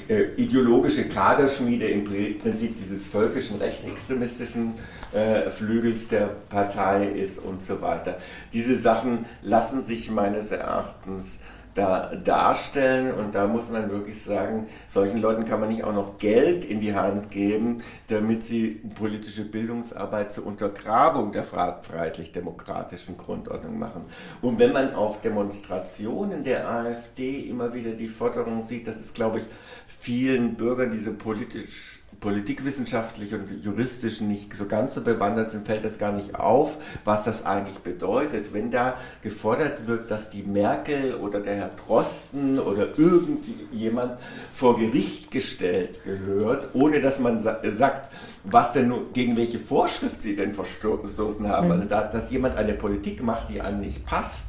äh, 0.09 0.25
ideologische 0.37 1.09
Kaderschmiede 1.09 1.87
im 1.87 2.05
Prinzip 2.05 2.77
dieses 2.77 3.07
völkischen 3.07 3.59
rechtsextremistischen 3.59 4.75
äh, 5.13 5.51
Flügels 5.51 6.09
der 6.09 6.31
Partei 6.49 7.07
ist 7.07 7.39
und 7.39 7.63
so 7.63 7.81
weiter. 7.81 8.19
Diese 8.53 8.77
Sachen 8.77 9.25
lassen 9.43 9.81
sich 9.81 10.11
meines 10.11 10.51
Erachtens 10.51 11.39
da 11.77 12.15
darstellen. 12.15 13.13
Und 13.15 13.35
da 13.35 13.47
muss 13.47 13.71
man 13.71 13.91
wirklich 13.91 14.21
sagen, 14.23 14.67
solchen 14.89 15.21
Leuten 15.21 15.45
kann 15.45 15.61
man 15.61 15.69
nicht 15.69 15.85
auch 15.85 15.93
noch 15.93 16.19
Geld 16.19 16.65
in 16.65 16.81
die 16.81 16.95
Hand 16.95 17.31
geben, 17.31 17.79
damit 18.09 18.45
sie 18.45 18.81
politische 18.95 19.45
Bildungsarbeit 19.45 20.33
zur 20.33 20.47
Untergrabung 20.47 21.33
der 21.33 21.45
freiheitlich-demokratischen 21.45 23.17
Grundordnung 23.17 23.79
machen. 23.79 24.05
Und 24.43 24.59
wenn 24.59 24.73
man 24.73 24.95
auf 24.95 25.21
Demonstrationen 25.21 26.43
der 26.43 26.69
AfD 26.69 27.41
immer 27.41 27.75
wieder 27.75 27.93
die 27.93 28.09
Forderung 28.09 28.63
sieht, 28.63 28.87
das 28.87 29.01
ist, 29.01 29.15
glaube 29.15 29.39
ich, 29.39 29.45
vielen 29.87 30.55
Bürgern 30.55 30.91
diese 30.91 31.13
politisch 31.13 31.96
politikwissenschaftlich 32.21 33.35
und 33.35 33.63
juristisch 33.63 34.21
nicht 34.21 34.55
so 34.55 34.67
ganz 34.67 34.95
so 34.95 35.03
bewandert 35.03 35.51
sind, 35.51 35.67
fällt 35.67 35.85
das 35.85 35.99
gar 35.99 36.13
nicht 36.13 36.35
auf, 36.35 36.79
was 37.05 37.25
das 37.25 37.45
eigentlich 37.45 37.79
bedeutet. 37.79 38.53
Wenn 38.53 38.71
da 38.71 38.97
gefordert 39.23 39.87
wird, 39.87 40.11
dass 40.11 40.31
die 40.31 40.43
Merkel 40.43 41.15
oder 41.17 41.41
der 41.41 41.55
Herr 41.55 41.71
Drosten 41.87 42.59
oder 42.59 42.99
irgendjemand 42.99 44.19
vor 44.53 44.79
Gericht 44.79 45.31
gestellt 45.31 46.05
gehört, 46.05 46.69
ohne 46.75 47.01
dass 47.01 47.19
man 47.19 47.39
sagt, 47.39 48.11
was 48.45 48.73
denn 48.73 48.89
nur, 48.89 49.13
gegen 49.13 49.37
welche 49.37 49.59
Vorschrift 49.59 50.23
sie 50.23 50.37
denn 50.37 50.55
verstoßen 50.55 51.47
haben. 51.49 51.67
Mhm. 51.67 51.73
Also 51.73 51.85
da, 51.85 52.05
dass 52.05 52.31
jemand 52.31 52.57
eine 52.57 52.75
Politik 52.75 53.23
macht, 53.23 53.51
die 53.51 53.61
einem 53.61 53.81
nicht 53.81 54.07
passt, 54.07 54.47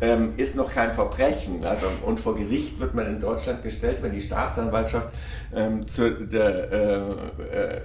ähm, 0.00 0.34
ist 0.36 0.54
noch 0.54 0.72
kein 0.72 0.94
Verbrechen. 0.94 1.64
Also, 1.64 1.86
und 2.04 2.20
vor 2.20 2.34
Gericht 2.34 2.80
wird 2.80 2.94
man 2.94 3.06
in 3.06 3.20
Deutschland 3.20 3.62
gestellt, 3.62 3.98
wenn 4.02 4.12
die 4.12 4.20
Staatsanwaltschaft 4.20 5.08
ähm, 5.54 5.86
zu 5.86 6.10
der 6.26 6.72
äh, 6.72 6.96
äh, 6.96 7.80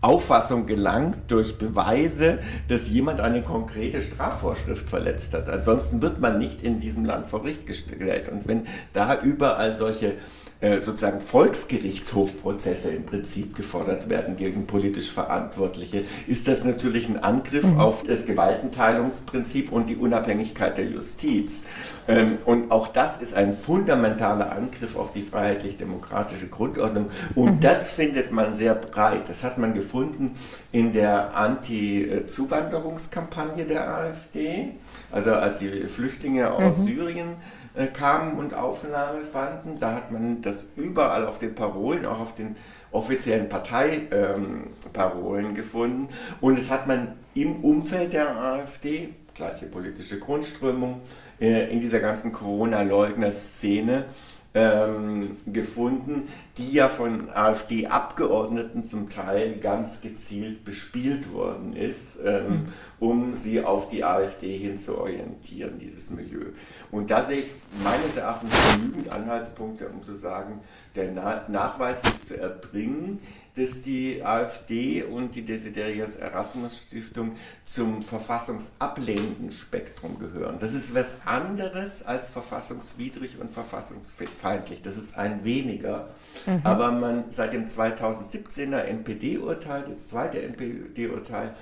Auffassung 0.00 0.66
gelangt 0.66 1.22
durch 1.28 1.58
Beweise, 1.58 2.38
dass 2.68 2.88
jemand 2.88 3.20
eine 3.20 3.42
konkrete 3.42 4.02
Strafvorschrift 4.02 4.88
verletzt 4.88 5.34
hat. 5.34 5.48
Ansonsten 5.48 6.02
wird 6.02 6.20
man 6.20 6.38
nicht 6.38 6.62
in 6.62 6.80
diesem 6.80 7.04
Land 7.04 7.30
vor 7.30 7.42
Gericht 7.42 7.66
gestellt. 7.66 8.28
Und 8.28 8.46
wenn 8.46 8.66
da 8.92 9.20
überall 9.20 9.76
solche 9.76 10.14
sozusagen 10.60 11.20
Volksgerichtshofprozesse 11.20 12.90
im 12.90 13.04
Prinzip 13.04 13.54
gefordert 13.54 14.08
werden 14.08 14.36
gegen 14.36 14.66
politisch 14.66 15.10
Verantwortliche, 15.10 16.04
ist 16.26 16.48
das 16.48 16.64
natürlich 16.64 17.08
ein 17.08 17.22
Angriff 17.22 17.64
mhm. 17.64 17.78
auf 17.78 18.02
das 18.02 18.24
Gewaltenteilungsprinzip 18.24 19.70
und 19.70 19.88
die 19.88 19.96
Unabhängigkeit 19.96 20.78
der 20.78 20.86
Justiz. 20.86 21.62
Ähm, 22.08 22.38
und 22.44 22.70
auch 22.70 22.86
das 22.88 23.20
ist 23.20 23.34
ein 23.34 23.54
fundamentaler 23.54 24.52
Angriff 24.52 24.96
auf 24.96 25.12
die 25.12 25.22
freiheitlich-demokratische 25.22 26.48
Grundordnung. 26.48 27.10
Und 27.34 27.56
mhm. 27.56 27.60
das 27.60 27.90
findet 27.90 28.32
man 28.32 28.54
sehr 28.54 28.74
breit. 28.74 29.28
Das 29.28 29.42
hat 29.42 29.58
man 29.58 29.74
gefunden 29.74 30.32
in 30.72 30.92
der 30.92 31.36
Anti-Zuwanderungskampagne 31.36 33.64
der 33.64 33.92
AfD. 33.92 34.70
Also 35.16 35.32
als 35.32 35.60
die 35.60 35.70
Flüchtlinge 35.84 36.52
aus 36.52 36.76
mhm. 36.76 36.82
Syrien 36.82 37.28
äh, 37.74 37.86
kamen 37.86 38.36
und 38.36 38.52
Aufnahme 38.52 39.22
fanden. 39.22 39.78
Da 39.80 39.94
hat 39.94 40.12
man 40.12 40.42
das 40.42 40.66
überall 40.76 41.24
auf 41.24 41.38
den 41.38 41.54
Parolen, 41.54 42.04
auch 42.04 42.20
auf 42.20 42.34
den 42.34 42.54
offiziellen 42.90 43.48
Parteiparolen 43.48 45.46
ähm, 45.46 45.54
gefunden. 45.54 46.08
Und 46.42 46.58
es 46.58 46.70
hat 46.70 46.86
man 46.86 47.14
im 47.32 47.64
Umfeld 47.64 48.12
der 48.12 48.36
AfD, 48.36 49.14
gleiche 49.34 49.64
politische 49.64 50.18
Grundströmung, 50.18 51.00
äh, 51.40 51.72
in 51.72 51.80
dieser 51.80 52.00
ganzen 52.00 52.30
Corona-Leugner-Szene, 52.30 54.04
ähm, 54.54 55.36
gefunden, 55.46 56.28
die 56.56 56.72
ja 56.72 56.88
von 56.88 57.28
AfD-Abgeordneten 57.30 58.84
zum 58.84 59.10
Teil 59.10 59.56
ganz 59.56 60.00
gezielt 60.00 60.64
bespielt 60.64 61.32
worden 61.32 61.74
ist, 61.74 62.18
ähm, 62.24 62.48
mhm. 62.48 62.66
um 62.98 63.36
sie 63.36 63.62
auf 63.62 63.88
die 63.88 64.02
AfD 64.02 64.56
hin 64.56 64.78
zu 64.78 64.98
orientieren, 64.98 65.78
dieses 65.78 66.10
Milieu. 66.10 66.46
Und 66.90 67.10
da 67.10 67.22
sehe 67.22 67.40
ich 67.40 67.50
meines 67.84 68.16
Erachtens 68.16 68.52
genügend 68.74 69.12
Anhaltspunkte, 69.12 69.88
um 69.88 70.02
zu 70.02 70.14
sagen, 70.14 70.60
der 70.94 71.12
Na 71.12 71.44
Nachweis 71.48 72.00
ist 72.02 72.28
zu 72.28 72.40
erbringen, 72.40 73.20
dass 73.56 73.80
die 73.80 74.22
AfD 74.22 75.02
und 75.02 75.34
die 75.34 75.42
Desiderius 75.42 76.16
Erasmus 76.16 76.78
Stiftung 76.78 77.32
zum 77.64 78.02
verfassungsablehnenden 78.02 79.50
Spektrum 79.50 80.18
gehören. 80.18 80.58
Das 80.58 80.74
ist 80.74 80.94
was 80.94 81.14
anderes 81.24 82.04
als 82.04 82.28
verfassungswidrig 82.28 83.38
und 83.40 83.50
verfassungsfeindlich. 83.50 84.82
Das 84.82 84.98
ist 84.98 85.16
ein 85.16 85.44
weniger. 85.44 86.10
Mhm. 86.44 86.60
Aber 86.64 86.92
man 86.92 87.24
seit 87.30 87.54
dem 87.54 87.64
2017er 87.64 88.82
NPD-Urteil, 88.82 89.84
das 89.90 90.08
zweite 90.08 90.42
NPD-Urteil, 90.42 91.54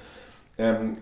ähm, 0.58 0.98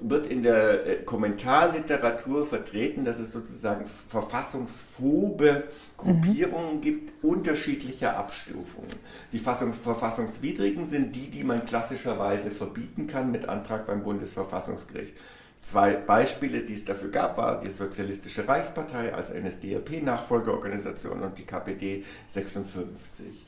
wird 0.00 0.26
in 0.26 0.42
der 0.42 0.86
äh, 0.86 1.02
Kommentarliteratur 1.02 2.46
vertreten, 2.46 3.04
dass 3.04 3.18
es 3.18 3.32
sozusagen 3.32 3.86
verfassungsphobe 4.08 5.64
Gruppierungen 5.96 6.76
mhm. 6.76 6.80
gibt, 6.80 7.24
unterschiedlicher 7.24 8.16
Abstufungen. 8.16 8.90
Die 9.32 9.38
verfassungswidrigen 9.38 10.86
sind 10.86 11.14
die, 11.14 11.30
die 11.30 11.44
man 11.44 11.64
klassischerweise 11.64 12.50
verbieten 12.50 13.06
kann 13.06 13.30
mit 13.30 13.48
Antrag 13.48 13.86
beim 13.86 14.02
Bundesverfassungsgericht. 14.02 15.14
Zwei 15.62 15.94
Beispiele, 15.94 16.60
die 16.60 16.74
es 16.74 16.84
dafür 16.84 17.10
gab, 17.10 17.38
war 17.38 17.58
die 17.58 17.70
Sozialistische 17.70 18.46
Reichspartei 18.46 19.14
als 19.14 19.32
NSDAP-Nachfolgeorganisation 19.32 21.22
und 21.22 21.38
die 21.38 21.46
KPD 21.46 22.04
56 22.28 23.46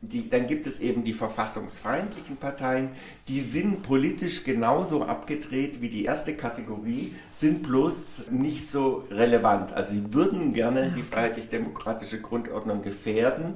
die, 0.00 0.28
dann 0.28 0.46
gibt 0.46 0.66
es 0.66 0.78
eben 0.78 1.02
die 1.02 1.12
verfassungsfeindlichen 1.12 2.36
Parteien, 2.36 2.90
die 3.26 3.40
sind 3.40 3.82
politisch 3.82 4.44
genauso 4.44 5.02
abgedreht 5.02 5.82
wie 5.82 5.88
die 5.88 6.04
erste 6.04 6.36
Kategorie, 6.36 7.14
sind 7.32 7.64
bloß 7.64 8.30
nicht 8.30 8.68
so 8.68 9.04
relevant. 9.10 9.72
Also 9.72 9.94
sie 9.94 10.14
würden 10.14 10.52
gerne 10.52 10.92
die 10.96 11.02
freiheitlich-demokratische 11.02 12.20
Grundordnung 12.20 12.82
gefährden, 12.82 13.54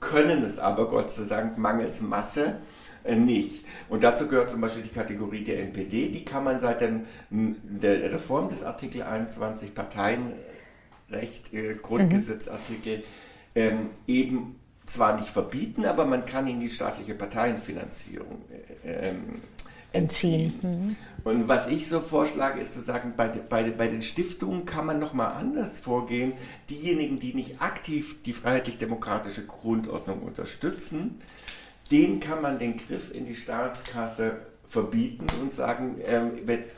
können 0.00 0.42
es 0.42 0.58
aber 0.58 0.88
Gott 0.88 1.10
sei 1.12 1.24
Dank 1.24 1.58
mangels 1.58 2.02
Masse 2.02 2.56
äh, 3.04 3.14
nicht. 3.14 3.64
Und 3.88 4.02
dazu 4.02 4.26
gehört 4.26 4.50
zum 4.50 4.60
Beispiel 4.60 4.82
die 4.82 4.88
Kategorie 4.88 5.44
der 5.44 5.60
NPD, 5.60 6.08
die 6.08 6.24
kann 6.24 6.42
man 6.42 6.58
seit 6.58 6.80
dem, 6.80 7.02
der 7.30 8.12
Reform 8.12 8.48
des 8.48 8.64
Artikel 8.64 9.02
21 9.02 9.74
Parteienrecht, 9.74 11.52
äh, 11.52 11.76
Grundgesetzartikel, 11.80 13.04
ähm, 13.54 13.90
eben 14.08 14.56
zwar 14.86 15.16
nicht 15.16 15.28
verbieten, 15.28 15.86
aber 15.86 16.04
man 16.04 16.26
kann 16.26 16.46
ihnen 16.46 16.60
die 16.60 16.70
staatliche 16.70 17.14
Parteienfinanzierung 17.14 18.42
äh, 18.84 19.08
ähm, 19.08 19.42
entziehen. 19.92 20.54
Mhm. 20.62 20.96
Und 21.24 21.48
was 21.48 21.68
ich 21.68 21.88
so 21.88 22.00
vorschlage, 22.00 22.60
ist 22.60 22.74
zu 22.74 22.80
sagen, 22.80 23.14
bei, 23.16 23.28
bei, 23.28 23.70
bei 23.70 23.88
den 23.88 24.02
Stiftungen 24.02 24.66
kann 24.66 24.86
man 24.86 24.98
nochmal 24.98 25.32
anders 25.32 25.78
vorgehen. 25.78 26.32
Diejenigen, 26.68 27.18
die 27.18 27.32
nicht 27.32 27.62
aktiv 27.62 28.22
die 28.22 28.32
freiheitlich-demokratische 28.32 29.46
Grundordnung 29.46 30.22
unterstützen, 30.22 31.18
denen 31.90 32.20
kann 32.20 32.42
man 32.42 32.58
den 32.58 32.76
Griff 32.76 33.14
in 33.14 33.24
die 33.24 33.34
Staatskasse 33.34 34.36
verbieten 34.68 35.26
und 35.42 35.52
sagen, 35.52 35.96
ähm, 36.06 36.32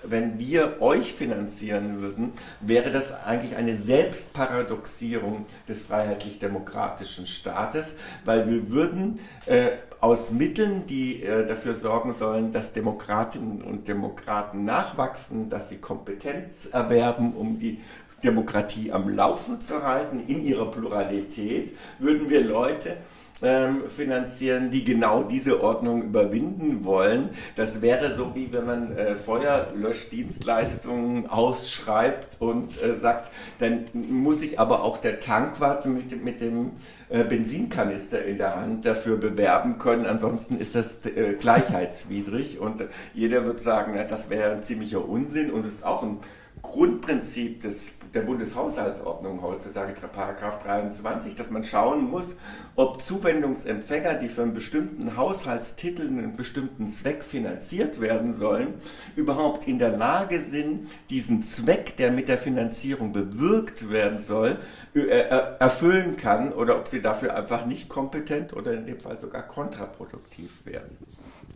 wenn, 0.04 0.38
wir 0.38 0.82
euch 0.82 1.14
finanzieren 1.14 2.00
würden, 2.00 2.32
wäre 2.60 2.90
das 2.90 3.12
eigentlich 3.24 3.56
eine 3.56 3.76
Selbstparadoxierung 3.76 5.46
des 5.68 5.82
freiheitlich-demokratischen 5.82 7.26
Staates, 7.26 7.94
weil 8.24 8.50
wir 8.50 8.70
würden 8.70 9.18
äh, 9.46 9.68
aus 10.00 10.30
Mitteln, 10.30 10.86
die 10.86 11.22
äh, 11.22 11.46
dafür 11.46 11.74
sorgen 11.74 12.12
sollen, 12.12 12.52
dass 12.52 12.72
Demokratinnen 12.72 13.62
und 13.62 13.88
Demokraten 13.88 14.64
nachwachsen, 14.64 15.48
dass 15.48 15.68
sie 15.68 15.78
Kompetenz 15.78 16.66
erwerben, 16.66 17.32
um 17.34 17.58
die 17.58 17.80
Demokratie 18.22 18.92
am 18.92 19.08
Laufen 19.08 19.60
zu 19.60 19.82
halten 19.82 20.22
in 20.26 20.42
ihrer 20.42 20.70
Pluralität, 20.70 21.76
würden 21.98 22.28
wir 22.28 22.42
Leute 22.42 22.96
ähm, 23.42 23.82
finanzieren, 23.88 24.70
die 24.70 24.84
genau 24.84 25.22
diese 25.22 25.62
Ordnung 25.62 26.02
überwinden 26.02 26.84
wollen. 26.84 27.28
Das 27.54 27.82
wäre 27.82 28.14
so, 28.14 28.34
wie 28.34 28.50
wenn 28.52 28.64
man 28.64 28.96
äh, 28.96 29.14
Feuerlöschdienstleistungen 29.14 31.26
ausschreibt 31.26 32.40
und 32.40 32.82
äh, 32.82 32.94
sagt, 32.94 33.30
dann 33.58 33.84
muss 33.92 34.40
sich 34.40 34.58
aber 34.58 34.82
auch 34.82 34.96
der 34.98 35.20
Tankwart 35.20 35.84
mit, 35.84 36.24
mit 36.24 36.40
dem 36.40 36.70
äh, 37.10 37.24
Benzinkanister 37.24 38.24
in 38.24 38.38
der 38.38 38.56
Hand 38.56 38.86
dafür 38.86 39.18
bewerben 39.18 39.78
können. 39.78 40.06
Ansonsten 40.06 40.58
ist 40.58 40.74
das 40.74 41.04
äh, 41.04 41.34
gleichheitswidrig 41.38 42.58
und 42.58 42.86
jeder 43.12 43.44
wird 43.44 43.60
sagen, 43.60 43.92
na, 43.94 44.04
das 44.04 44.30
wäre 44.30 44.52
ein 44.52 44.62
ziemlicher 44.62 45.06
Unsinn 45.06 45.50
und 45.50 45.66
ist 45.66 45.84
auch 45.84 46.02
ein 46.02 46.20
Grundprinzip 46.62 47.60
des, 47.60 47.92
der 48.14 48.22
Bundeshaushaltsordnung 48.22 49.42
heutzutage, 49.42 49.94
Paragraph 50.12 50.62
23, 50.62 51.34
dass 51.34 51.50
man 51.50 51.64
schauen 51.64 52.10
muss, 52.10 52.36
ob 52.74 53.02
Zuwendungsempfänger, 53.02 54.14
die 54.14 54.28
für 54.28 54.42
einen 54.42 54.54
bestimmten 54.54 55.16
Haushaltstitel 55.16 56.06
einen 56.06 56.36
bestimmten 56.36 56.88
Zweck 56.88 57.24
finanziert 57.24 58.00
werden 58.00 58.34
sollen, 58.34 58.74
überhaupt 59.16 59.66
in 59.68 59.78
der 59.78 59.96
Lage 59.96 60.40
sind, 60.40 60.88
diesen 61.10 61.42
Zweck, 61.42 61.96
der 61.96 62.10
mit 62.10 62.28
der 62.28 62.38
Finanzierung 62.38 63.12
bewirkt 63.12 63.90
werden 63.90 64.18
soll, 64.18 64.58
äh, 64.94 65.00
äh, 65.00 65.56
erfüllen 65.58 66.16
kann 66.16 66.52
oder 66.52 66.78
ob 66.78 66.88
sie 66.88 67.00
dafür 67.00 67.34
einfach 67.34 67.66
nicht 67.66 67.88
kompetent 67.88 68.52
oder 68.52 68.72
in 68.72 68.86
dem 68.86 69.00
Fall 69.00 69.18
sogar 69.18 69.42
kontraproduktiv 69.42 70.50
werden. 70.64 70.96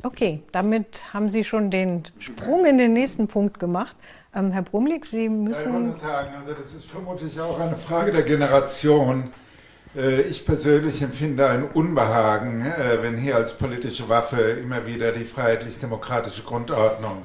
Okay, 0.02 0.42
damit 0.52 1.12
haben 1.12 1.28
Sie 1.28 1.44
schon 1.44 1.70
den 1.70 2.04
Sprung 2.18 2.64
in 2.64 2.78
den 2.78 2.92
nächsten 2.92 3.28
Punkt 3.28 3.58
gemacht. 3.58 3.96
Ähm, 4.34 4.50
Herr 4.50 4.62
Brumlik, 4.62 5.04
Sie 5.04 5.28
müssen. 5.28 5.72
Ja, 5.72 5.78
ich 5.78 5.86
wollte 5.86 5.98
sagen, 5.98 6.28
also 6.40 6.54
das 6.54 6.72
ist 6.72 6.86
vermutlich 6.86 7.38
auch 7.40 7.60
eine 7.60 7.76
Frage 7.76 8.12
der 8.12 8.22
Generation. 8.22 9.30
Äh, 9.96 10.22
ich 10.22 10.44
persönlich 10.44 11.02
empfinde 11.02 11.46
ein 11.48 11.64
Unbehagen, 11.64 12.62
äh, 12.62 13.02
wenn 13.02 13.16
hier 13.16 13.36
als 13.36 13.54
politische 13.54 14.08
Waffe 14.08 14.40
immer 14.40 14.86
wieder 14.86 15.12
die 15.12 15.24
freiheitlich-demokratische 15.24 16.42
Grundordnung 16.44 17.22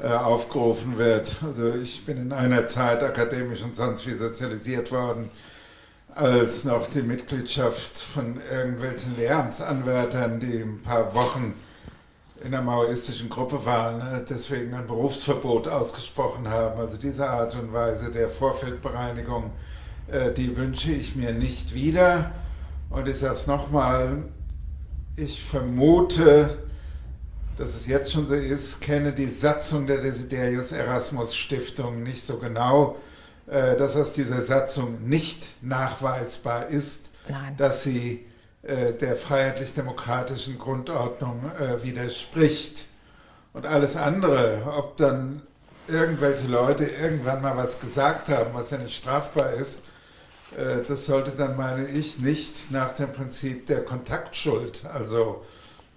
äh, 0.00 0.08
aufgerufen 0.08 0.98
wird. 0.98 1.36
Also 1.46 1.74
ich 1.74 2.04
bin 2.04 2.18
in 2.18 2.32
einer 2.32 2.66
Zeit 2.66 3.02
akademisch 3.02 3.62
und 3.62 3.76
sonst 3.76 4.06
wie 4.06 4.14
sozialisiert 4.14 4.90
worden, 4.90 5.30
als 6.14 6.64
noch 6.64 6.88
die 6.88 7.02
Mitgliedschaft 7.02 7.96
von 7.96 8.40
irgendwelchen 8.50 9.16
Lehramtsanwärtern, 9.16 10.40
die 10.40 10.62
ein 10.62 10.80
paar 10.82 11.14
Wochen 11.14 11.54
in 12.44 12.52
der 12.52 12.62
maoistischen 12.62 13.28
Gruppe 13.28 13.64
waren, 13.64 13.98
ne, 13.98 14.24
deswegen 14.28 14.74
ein 14.74 14.86
Berufsverbot 14.86 15.68
ausgesprochen 15.68 16.48
haben. 16.48 16.80
Also 16.80 16.96
diese 16.96 17.28
Art 17.28 17.54
und 17.54 17.72
Weise 17.72 18.12
der 18.12 18.28
Vorfeldbereinigung, 18.28 19.50
äh, 20.08 20.32
die 20.32 20.56
wünsche 20.56 20.92
ich 20.92 21.16
mir 21.16 21.32
nicht 21.32 21.74
wieder. 21.74 22.32
Und 22.90 23.08
ich 23.08 23.18
sage 23.18 23.34
es 23.34 23.46
nochmal, 23.46 24.22
ich 25.16 25.42
vermute, 25.42 26.58
dass 27.56 27.74
es 27.74 27.86
jetzt 27.86 28.12
schon 28.12 28.26
so 28.26 28.34
ist, 28.34 28.80
kenne 28.80 29.12
die 29.12 29.26
Satzung 29.26 29.86
der 29.86 29.98
Desiderius 29.98 30.70
Erasmus 30.70 31.34
Stiftung 31.34 32.04
nicht 32.04 32.24
so 32.24 32.38
genau, 32.38 32.96
äh, 33.48 33.76
dass 33.76 33.96
aus 33.96 34.12
dieser 34.12 34.40
Satzung 34.40 35.08
nicht 35.08 35.54
nachweisbar 35.60 36.68
ist, 36.68 37.10
Nein. 37.28 37.56
dass 37.56 37.82
sie 37.82 38.24
der 38.92 39.16
freiheitlich-demokratischen 39.16 40.58
Grundordnung 40.58 41.50
äh, 41.58 41.82
widerspricht. 41.82 42.86
Und 43.52 43.66
alles 43.66 43.96
andere, 43.96 44.60
ob 44.76 44.96
dann 44.98 45.42
irgendwelche 45.88 46.46
Leute 46.46 46.84
irgendwann 46.84 47.40
mal 47.40 47.56
was 47.56 47.80
gesagt 47.80 48.28
haben, 48.28 48.50
was 48.52 48.70
ja 48.70 48.78
nicht 48.78 48.96
strafbar 48.96 49.52
ist, 49.52 49.80
äh, 50.56 50.82
das 50.86 51.06
sollte 51.06 51.32
dann, 51.32 51.56
meine 51.56 51.88
ich, 51.88 52.18
nicht 52.18 52.70
nach 52.70 52.94
dem 52.94 53.12
Prinzip 53.12 53.66
der 53.66 53.84
Kontaktschuld, 53.84 54.84
also 54.92 55.44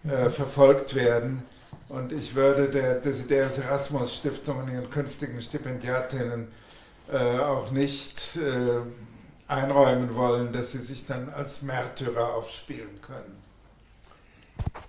äh, 0.03 0.29
verfolgt 0.29 0.95
werden. 0.95 1.43
Und 1.89 2.13
ich 2.13 2.35
würde 2.35 2.69
der 2.69 2.95
Desiderius 2.95 3.57
Erasmus 3.57 4.15
Stiftung 4.15 4.59
und 4.59 4.71
ihren 4.71 4.89
künftigen 4.89 5.41
Stipendiatinnen 5.41 6.47
äh, 7.11 7.39
auch 7.39 7.71
nicht 7.71 8.37
äh, 8.37 8.79
einräumen 9.51 10.15
wollen, 10.15 10.51
dass 10.53 10.71
sie 10.71 10.79
sich 10.79 11.05
dann 11.05 11.29
als 11.29 11.61
Märtyrer 11.61 12.35
aufspielen 12.35 13.01
können. 13.01 13.41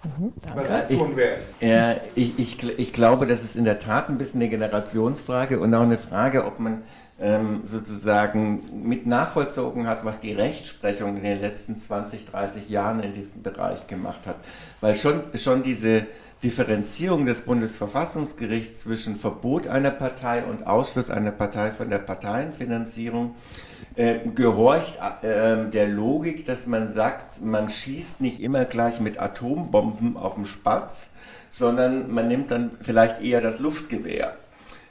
Mhm, 0.05 0.33
Was 0.55 0.89
sie 0.89 0.97
tun 0.97 1.17
werden. 1.17 1.43
Ja, 1.61 1.97
ich, 2.15 2.39
ich, 2.39 2.79
ich 2.79 2.93
glaube, 2.93 3.27
das 3.27 3.43
ist 3.43 3.57
in 3.57 3.65
der 3.65 3.79
Tat 3.79 4.09
ein 4.09 4.19
bisschen 4.19 4.41
eine 4.41 4.51
Generationsfrage 4.51 5.59
und 5.59 5.75
auch 5.75 5.83
eine 5.83 5.99
Frage, 5.99 6.45
ob 6.45 6.59
man 6.59 6.83
ähm, 7.21 7.61
sozusagen 7.65 8.87
mit 8.87 9.07
nachvollzogen 9.07 9.87
hat, 9.87 10.05
was 10.05 10.21
die 10.21 10.33
Rechtsprechung 10.33 11.17
in 11.17 11.23
den 11.23 11.41
letzten 11.41 11.77
20, 11.77 12.27
30 12.27 12.69
Jahren 12.69 13.01
in 13.01 13.13
diesem 13.13 13.43
Bereich 13.43 13.87
gemacht 13.87 14.27
hat. 14.27 14.37
Weil 14.81 14.95
schon, 14.95 15.23
schon 15.37 15.63
diese 15.63 16.07
Differenzierung 16.43 17.25
des 17.25 17.43
Bundesverfassungsgerichts 17.43 18.81
zwischen 18.81 19.17
Verbot 19.17 19.69
einer 19.69 19.93
Partei 19.93 20.45
und 20.45 20.67
Ausschluss 20.67 21.11
einer 21.11 21.31
Partei 21.31 21.71
von 21.71 21.89
der 21.89 21.99
Parteienfinanzierung 21.99 23.31
äh, 23.31 23.72
gehorcht 23.95 24.99
äh, 25.23 25.71
der 25.71 25.89
Logik, 25.89 26.45
dass 26.45 26.67
man 26.67 26.93
sagt, 26.93 27.43
man 27.43 27.69
schießt 27.69 28.21
nicht 28.21 28.41
immer 28.41 28.65
gleich 28.65 29.01
mit 29.01 29.21
Atombomben 29.21 30.17
auf 30.17 30.35
den 30.37 30.47
Spatz, 30.47 31.11
sondern 31.51 32.13
man 32.13 32.29
nimmt 32.29 32.51
dann 32.51 32.71
vielleicht 32.81 33.23
eher 33.23 33.41
das 33.41 33.59
Luftgewehr. 33.59 34.37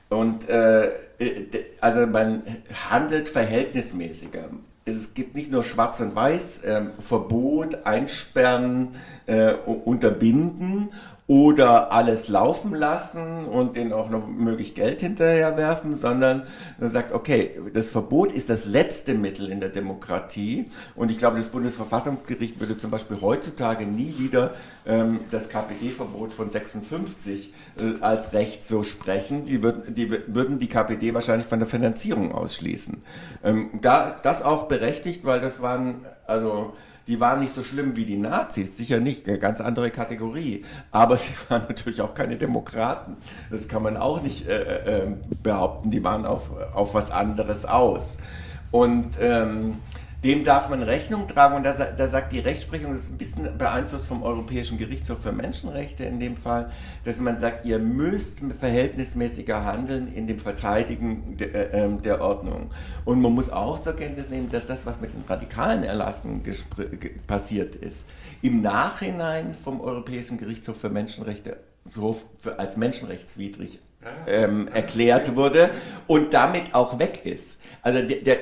Und 0.09 0.49
äh, 0.49 0.87
äh 1.19 1.47
also 1.79 2.05
man 2.05 2.43
handelt 2.89 3.29
verhältnismäßiger. 3.29 4.49
Es 4.83 5.13
gibt 5.13 5.35
nicht 5.35 5.51
nur 5.51 5.63
Schwarz 5.63 5.99
und 5.99 6.15
Weiß, 6.15 6.59
äh, 6.59 6.81
Verbot, 6.99 7.85
Einsperren, 7.85 8.89
äh, 9.25 9.53
unterbinden 9.53 10.89
oder 11.27 11.91
alles 11.91 12.27
laufen 12.27 12.75
lassen 12.75 13.45
und 13.45 13.77
denen 13.77 13.93
auch 13.93 14.09
noch 14.09 14.27
möglich 14.27 14.75
Geld 14.75 14.99
hinterherwerfen, 14.99 15.95
sondern 15.95 16.43
man 16.77 16.91
sagt, 16.91 17.13
okay, 17.13 17.51
das 17.73 17.91
Verbot 17.91 18.31
ist 18.31 18.49
das 18.49 18.65
letzte 18.65 19.13
Mittel 19.13 19.49
in 19.49 19.59
der 19.59 19.69
Demokratie 19.69 20.65
und 20.95 21.09
ich 21.09 21.17
glaube, 21.17 21.37
das 21.37 21.47
Bundesverfassungsgericht 21.47 22.59
würde 22.59 22.77
zum 22.77 22.91
Beispiel 22.91 23.21
heutzutage 23.21 23.85
nie 23.85 24.15
wieder 24.17 24.55
ähm, 24.85 25.21
das 25.31 25.47
KPD-Verbot 25.47 26.33
von 26.33 26.49
56 26.49 27.53
äh, 27.79 28.01
als 28.01 28.33
Recht 28.33 28.67
so 28.67 28.83
sprechen. 28.83 29.45
Die, 29.45 29.63
würd, 29.63 29.97
die 29.97 30.11
würden 30.11 30.59
die 30.59 30.67
KPD 30.67 31.13
wahrscheinlich 31.13 31.47
von 31.47 31.59
der 31.59 31.67
Finanzierung 31.67 32.33
ausschließen. 32.33 32.97
Ähm, 33.43 33.69
da, 33.81 34.19
das 34.21 34.41
auch 34.41 34.67
berechtigt, 34.67 35.23
weil 35.23 35.39
das 35.39 35.61
waren 35.61 36.05
also 36.27 36.73
die 37.07 37.19
waren 37.19 37.39
nicht 37.39 37.53
so 37.53 37.63
schlimm 37.63 37.95
wie 37.95 38.05
die 38.05 38.17
Nazis, 38.17 38.77
sicher 38.77 38.99
nicht, 38.99 39.27
eine 39.27 39.37
ganz 39.37 39.61
andere 39.61 39.91
Kategorie. 39.91 40.63
Aber 40.91 41.17
sie 41.17 41.33
waren 41.49 41.63
natürlich 41.67 42.01
auch 42.01 42.13
keine 42.13 42.37
Demokraten. 42.37 43.17
Das 43.49 43.67
kann 43.67 43.83
man 43.83 43.97
auch 43.97 44.21
nicht 44.21 44.47
äh, 44.47 44.61
äh, 44.61 45.03
ähm, 45.03 45.17
behaupten. 45.43 45.91
Die 45.91 46.03
waren 46.03 46.25
auf, 46.25 46.51
auf 46.73 46.93
was 46.93 47.11
anderes 47.11 47.65
aus. 47.65 48.17
Und 48.71 49.17
ähm, 49.19 49.75
dem 50.23 50.43
darf 50.43 50.69
man 50.69 50.83
Rechnung 50.83 51.27
tragen 51.27 51.55
und 51.55 51.63
da, 51.63 51.73
da, 51.73 52.07
sagt 52.07 52.31
die 52.31 52.39
Rechtsprechung, 52.39 52.91
das 52.91 53.03
ist 53.03 53.11
ein 53.11 53.17
bisschen 53.17 53.57
beeinflusst 53.57 54.07
vom 54.07 54.21
Europäischen 54.21 54.77
Gerichtshof 54.77 55.21
für 55.21 55.31
Menschenrechte 55.31 56.03
in 56.03 56.19
dem 56.19 56.37
Fall, 56.37 56.69
dass 57.03 57.19
man 57.19 57.37
sagt, 57.37 57.65
ihr 57.65 57.79
müsst 57.79 58.41
verhältnismäßiger 58.59 59.65
handeln 59.65 60.13
in 60.13 60.27
dem 60.27 60.37
Verteidigen 60.37 61.37
de, 61.37 61.51
äh, 61.51 61.85
ähm, 61.85 62.01
der 62.03 62.21
Ordnung. 62.21 62.69
Und 63.03 63.21
man 63.21 63.33
muss 63.33 63.49
auch 63.49 63.81
zur 63.81 63.95
Kenntnis 63.95 64.29
nehmen, 64.29 64.49
dass 64.51 64.67
das, 64.67 64.85
was 64.85 65.01
mit 65.01 65.11
den 65.11 65.23
radikalen 65.27 65.83
Erlassen 65.83 66.43
passiert 67.25 67.73
ist, 67.75 68.05
im 68.43 68.61
Nachhinein 68.61 69.55
vom 69.55 69.81
Europäischen 69.81 70.37
Gerichtshof 70.37 70.77
für 70.77 70.89
Menschenrechte 70.89 71.57
so 71.83 72.15
als 72.57 72.77
menschenrechtswidrig 72.77 73.79
ähm, 74.27 74.67
erklärt 74.73 75.35
wurde 75.35 75.69
und 76.07 76.33
damit 76.33 76.73
auch 76.73 76.99
weg 76.99 77.25
ist. 77.25 77.57
Also 77.81 78.01
der, 78.01 78.17
der, 78.17 78.37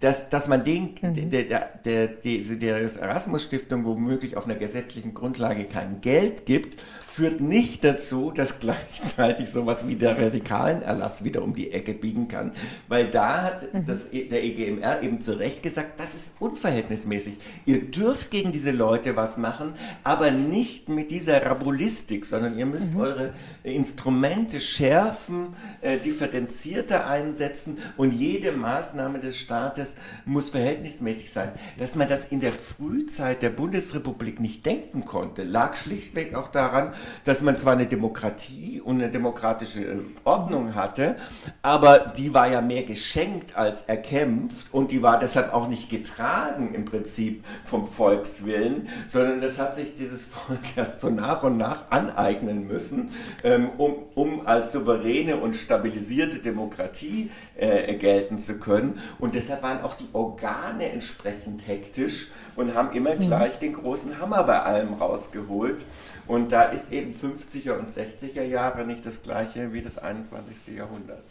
dass, 0.00 0.28
dass 0.28 0.48
man 0.48 0.64
den, 0.64 0.94
mhm. 1.00 1.30
der, 1.30 1.44
der, 1.44 1.68
der, 1.84 2.06
die, 2.08 2.58
der 2.58 2.76
Erasmus-Stiftung 2.78 3.84
womöglich 3.84 4.36
auf 4.36 4.46
einer 4.46 4.56
gesetzlichen 4.56 5.14
Grundlage 5.14 5.64
kein 5.64 6.00
Geld 6.00 6.44
gibt, 6.46 6.82
führt 7.12 7.42
nicht 7.42 7.84
dazu, 7.84 8.30
dass 8.30 8.58
gleichzeitig 8.60 9.50
sowas 9.50 9.86
wie 9.86 9.96
der 9.96 10.18
radikalen 10.18 10.82
Erlass 10.82 11.24
wieder 11.24 11.42
um 11.42 11.54
die 11.54 11.70
Ecke 11.70 11.92
biegen 11.92 12.28
kann. 12.28 12.52
Weil 12.88 13.08
da 13.08 13.42
hat 13.42 13.74
mhm. 13.74 13.84
das, 13.86 14.06
e, 14.12 14.28
der 14.28 14.42
EGMR 14.42 15.02
eben 15.02 15.20
zu 15.20 15.38
Recht 15.38 15.62
gesagt, 15.62 16.00
das 16.00 16.14
ist 16.14 16.32
unverhältnismäßig. 16.38 17.34
Ihr 17.66 17.90
dürft 17.90 18.30
gegen 18.30 18.50
diese 18.50 18.70
Leute 18.70 19.14
was 19.14 19.36
machen, 19.36 19.74
aber 20.02 20.30
nicht 20.30 20.88
mit 20.88 21.10
dieser 21.10 21.44
Rabulistik, 21.44 22.24
sondern 22.24 22.58
ihr 22.58 22.66
müsst 22.66 22.94
mhm. 22.94 23.00
eure 23.00 23.34
Instrumente 23.62 24.58
schärfen, 24.60 25.48
äh, 25.82 25.98
differenzierter 25.98 27.06
einsetzen 27.06 27.78
und 27.98 28.12
jede 28.12 28.52
Maßnahme 28.52 29.18
des 29.18 29.36
Staates 29.36 29.96
muss 30.24 30.50
verhältnismäßig 30.50 31.30
sein. 31.30 31.52
Dass 31.78 31.94
man 31.94 32.08
das 32.08 32.26
in 32.26 32.40
der 32.40 32.52
Frühzeit 32.52 33.42
der 33.42 33.50
Bundesrepublik 33.50 34.40
nicht 34.40 34.64
denken 34.64 35.04
konnte, 35.04 35.42
lag 35.42 35.76
schlichtweg 35.76 36.34
auch 36.34 36.48
daran, 36.48 36.94
dass 37.24 37.42
man 37.42 37.56
zwar 37.56 37.74
eine 37.74 37.86
Demokratie 37.86 38.80
und 38.80 38.96
eine 38.96 39.10
demokratische 39.10 39.80
äh, 39.80 39.98
Ordnung 40.24 40.74
hatte, 40.74 41.16
aber 41.62 41.98
die 42.16 42.34
war 42.34 42.48
ja 42.48 42.60
mehr 42.60 42.82
geschenkt 42.82 43.56
als 43.56 43.82
erkämpft 43.82 44.72
und 44.72 44.90
die 44.90 45.02
war 45.02 45.18
deshalb 45.18 45.52
auch 45.54 45.68
nicht 45.68 45.88
getragen 45.88 46.74
im 46.74 46.84
Prinzip 46.84 47.44
vom 47.64 47.86
Volkswillen, 47.86 48.88
sondern 49.06 49.40
das 49.40 49.58
hat 49.58 49.74
sich 49.74 49.94
dieses 49.94 50.24
Volk 50.32 50.60
erst 50.76 51.00
so 51.00 51.10
nach 51.10 51.42
und 51.42 51.56
nach 51.56 51.90
aneignen 51.90 52.66
müssen, 52.66 53.10
ähm, 53.44 53.70
um, 53.78 53.94
um 54.14 54.46
als 54.46 54.72
souveräne 54.72 55.36
und 55.36 55.56
stabilisierte 55.56 56.38
Demokratie 56.38 57.30
äh, 57.56 57.94
gelten 57.94 58.38
zu 58.38 58.58
können. 58.58 58.98
Und 59.18 59.34
deshalb 59.34 59.62
waren 59.62 59.82
auch 59.82 59.94
die 59.94 60.08
Organe 60.12 60.90
entsprechend 60.90 61.66
hektisch 61.66 62.28
und 62.56 62.74
haben 62.74 62.92
immer 62.92 63.14
mhm. 63.14 63.20
gleich 63.20 63.58
den 63.58 63.74
großen 63.74 64.18
Hammer 64.18 64.44
bei 64.44 64.60
allem 64.60 64.94
rausgeholt. 64.94 65.84
Und 66.26 66.52
da 66.52 66.62
ist 66.62 66.92
eben 66.92 67.14
50er 67.14 67.78
und 67.78 67.90
60er 67.90 68.42
Jahre 68.42 68.84
nicht 68.86 69.04
das 69.04 69.22
gleiche 69.22 69.72
wie 69.72 69.82
das 69.82 69.98
21. 69.98 70.76
Jahrhundert. 70.76 71.22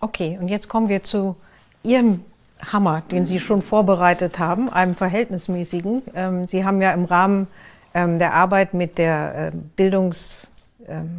Okay, 0.00 0.38
und 0.40 0.48
jetzt 0.48 0.68
kommen 0.68 0.88
wir 0.88 1.02
zu 1.02 1.36
Ihrem 1.82 2.24
Hammer, 2.60 3.02
den 3.10 3.26
Sie 3.26 3.38
schon 3.38 3.62
vorbereitet 3.62 4.38
haben, 4.38 4.70
einem 4.70 4.94
verhältnismäßigen. 4.94 6.02
Ähm, 6.14 6.46
Sie 6.46 6.64
haben 6.64 6.80
ja 6.80 6.92
im 6.92 7.04
Rahmen 7.04 7.48
ähm, 7.94 8.18
der 8.18 8.34
Arbeit 8.34 8.74
mit 8.74 8.98
der 8.98 9.50
ähm, 9.52 9.70
Bildungs, 9.76 10.48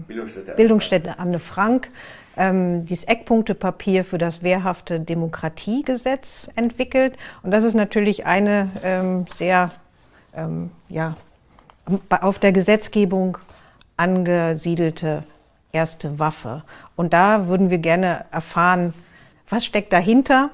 Bildungsstätte, 0.07 0.53
Bildungsstätte 0.53 1.19
Anne 1.19 1.39
Frank 1.39 1.89
dieses 2.39 3.03
Eckpunktepapier 3.05 4.05
für 4.05 4.19
das 4.19 4.43
wehrhafte 4.43 4.99
Demokratiegesetz 4.99 6.51
entwickelt. 6.55 7.17
Und 7.41 7.49
das 7.49 7.63
ist 7.63 7.73
natürlich 7.73 8.27
eine 8.27 8.69
sehr 9.31 9.71
ja, 10.87 11.15
auf 12.09 12.39
der 12.39 12.51
Gesetzgebung 12.51 13.37
angesiedelte 13.95 15.23
erste 15.71 16.19
Waffe. 16.19 16.63
Und 16.95 17.13
da 17.13 17.47
würden 17.47 17.69
wir 17.69 17.77
gerne 17.77 18.25
erfahren, 18.31 18.93
was 19.49 19.65
steckt 19.65 19.93
dahinter? 19.93 20.49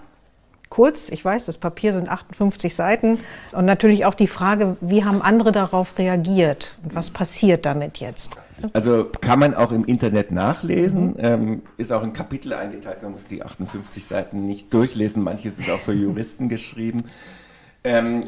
Kurz, 0.69 1.10
ich 1.10 1.24
weiß, 1.24 1.46
das 1.46 1.58
Papier 1.58 1.93
sind 1.93 2.10
58 2.10 2.74
Seiten. 2.74 3.19
Und 3.52 3.65
natürlich 3.65 4.06
auch 4.06 4.15
die 4.15 4.28
Frage, 4.28 4.76
wie 4.82 5.04
haben 5.04 5.22
andere 5.22 5.52
darauf 5.52 5.98
reagiert 6.00 6.78
und 6.84 6.96
was 6.96 7.12
passiert 7.12 7.65
damit 7.65 7.98
jetzt? 7.98 8.38
Also 8.74 9.06
kann 9.06 9.39
man 9.39 9.54
auch 9.54 9.72
im 9.72 9.86
Internet 9.86 10.32
nachlesen, 10.32 11.10
mhm. 11.10 11.15
ähm, 11.17 11.62
ist 11.78 11.91
auch 11.91 12.04
ein 12.04 12.13
Kapitel 12.13 12.54
eingeteilt, 12.54 13.04
man 13.04 13.12
muss 13.12 13.26
die 13.26 13.43
58 13.43 14.06
Seiten 14.06 14.46
nicht 14.46 14.74
durchlesen, 14.74 15.22
manche 15.22 15.52
sind 15.52 15.69
auch 15.69 15.80
für 15.80 15.93
Juristen 15.93 16.50
geschrieben. 16.50 17.04
Ähm, 17.84 18.24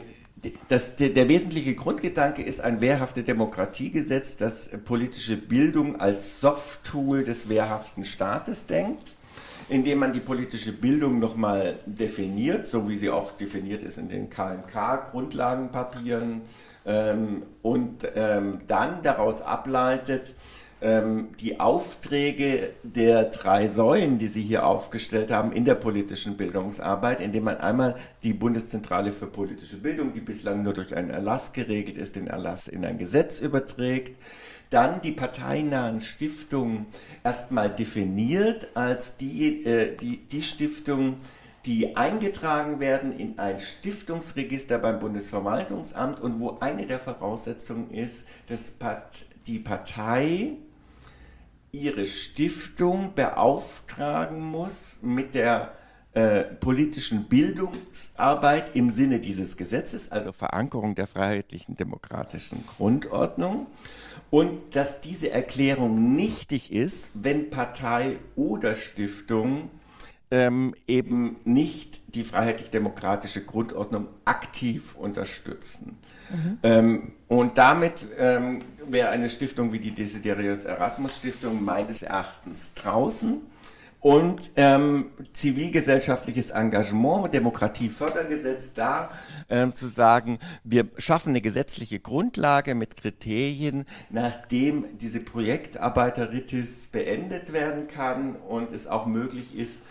das, 0.68 0.96
der, 0.96 1.10
der, 1.10 1.30
wesentliche 1.30 1.76
Grundgedanke 1.76 2.42
ist 2.42 2.62
ein 2.62 2.82
wehrhafte 2.82 3.22
Demokratiegesetz, 3.24 4.38
das 4.38 4.70
politische 4.86 5.38
Bildung 5.38 6.00
als 6.00 6.42
Soft-Tool 6.42 7.24
des 7.24 7.50
wehrhaften 7.50 8.06
Staates 8.06 8.66
denkt, 8.66 9.16
indem 9.70 10.00
man 10.00 10.14
die 10.14 10.20
politische 10.20 10.72
Bildung 10.72 11.20
nochmal 11.20 11.80
definiert, 11.86 12.68
so 12.68 12.90
wie 12.90 12.98
sie 12.98 13.10
auch 13.10 13.32
definiert 13.32 13.84
ist 13.84 13.98
in 13.98 14.10
den 14.10 14.30
KMK-Grundlagenpapieren, 14.30 16.42
ähm, 16.86 17.44
und 17.62 18.08
ähm, 18.16 18.62
dann 18.68 19.02
daraus 19.02 19.42
ableitet, 19.42 20.36
ähm, 20.86 21.30
die 21.40 21.60
Aufträge 21.60 22.70
der 22.84 23.26
drei 23.26 23.68
Säulen, 23.68 24.20
die 24.20 24.28
Sie 24.28 24.42
hier 24.42 24.68
aufgestellt 24.68 25.32
haben, 25.32 25.52
in 25.52 25.66
der 25.66 25.74
politischen 25.74 26.38
Bildungsarbeit, 26.38 27.22
indem 27.22 27.46
man 27.46 27.58
einmal 27.58 27.96
die 28.22 28.34
Bundeszentrale 28.34 29.12
für 29.12 29.26
politische 29.26 29.78
Bildung, 29.78 30.14
die 30.14 30.22
bislang 30.22 30.62
nur 30.62 30.74
durch 30.74 30.96
einen 30.96 31.10
Erlass 31.10 31.54
geregelt 31.54 31.98
ist, 31.98 32.16
den 32.16 32.28
Erlass 32.28 32.68
in 32.68 32.86
ein 32.86 33.00
Gesetz 33.00 33.40
überträgt, 33.40 34.22
dann 34.70 35.02
die 35.02 35.12
parteinahen 35.12 36.02
Stiftungen 36.02 36.86
erstmal 37.24 37.72
definiert 37.72 38.68
als 38.76 39.18
die, 39.18 39.66
äh, 39.66 39.98
die, 39.98 40.18
die 40.18 40.44
Stiftungen, 40.44 41.16
die 41.66 41.96
eingetragen 41.96 42.80
werden 42.80 43.12
in 43.12 43.40
ein 43.40 43.58
Stiftungsregister 43.58 44.78
beim 44.78 45.00
Bundesverwaltungsamt 45.00 46.20
und 46.20 46.40
wo 46.40 46.60
eine 46.60 46.86
der 46.86 47.00
Voraussetzungen 47.00 47.90
ist, 47.90 48.26
dass 48.48 48.74
die 49.48 49.58
Partei 49.58 50.58
ihre 51.76 52.08
Stiftung 52.08 53.14
beauftragen 53.16 54.42
muss 54.42 55.00
mit 55.02 55.36
der 55.36 55.74
äh, 56.14 56.44
politischen 56.44 57.26
Bildungsarbeit 57.26 58.76
im 58.76 58.90
Sinne 58.90 59.20
dieses 59.20 59.58
Gesetzes, 59.58 60.12
also 60.12 60.32
Verankerung 60.32 60.96
der 60.96 61.08
freiheitlichen 61.08 61.76
demokratischen 61.76 62.66
Grundordnung, 62.66 63.68
und 64.32 64.76
dass 64.76 65.02
diese 65.02 65.30
Erklärung 65.32 66.16
nichtig 66.16 66.72
ist, 66.72 67.12
wenn 67.14 67.50
Partei 67.50 68.18
oder 68.36 68.76
Stiftung 68.76 69.70
ähm, 70.36 70.76
eben 70.86 71.38
nicht 71.46 72.02
die 72.14 72.26
freiheitlich-demokratische 72.26 73.46
Grundordnung 73.46 74.08
aktiv 74.26 74.94
unterstützen. 74.96 75.98
Mhm. 76.30 76.58
Ähm, 76.62 77.12
und 77.30 77.58
damit 77.58 78.06
ähm, 78.20 78.60
wäre 78.86 79.10
eine 79.10 79.30
Stiftung 79.30 79.72
wie 79.72 79.80
die 79.80 79.92
Desiderius 79.92 80.66
Erasmus 80.66 81.16
Stiftung 81.16 81.64
meines 81.64 82.02
Erachtens 82.02 82.74
draußen. 82.74 83.44
Und 84.02 84.52
ähm, 84.56 85.12
zivilgesellschaftliches 85.34 86.52
Engagement, 86.52 87.34
Demokratiefördergesetz 87.34 88.74
da 88.74 89.10
ähm, 89.50 89.74
zu 89.74 89.88
sagen, 89.88 90.38
wir 90.64 90.86
schaffen 90.98 91.30
eine 91.30 91.42
gesetzliche 91.42 92.00
Grundlage 92.00 92.76
mit 92.76 92.98
Kriterien, 92.98 93.86
nachdem 94.12 94.86
diese 95.00 95.22
Projektarbeiteritis 95.22 96.90
beendet 96.90 97.52
werden 97.52 97.88
kann 97.88 98.36
und 98.36 98.72
es 98.74 98.86
auch 98.86 99.08
möglich 99.08 99.58
ist, 99.58 99.82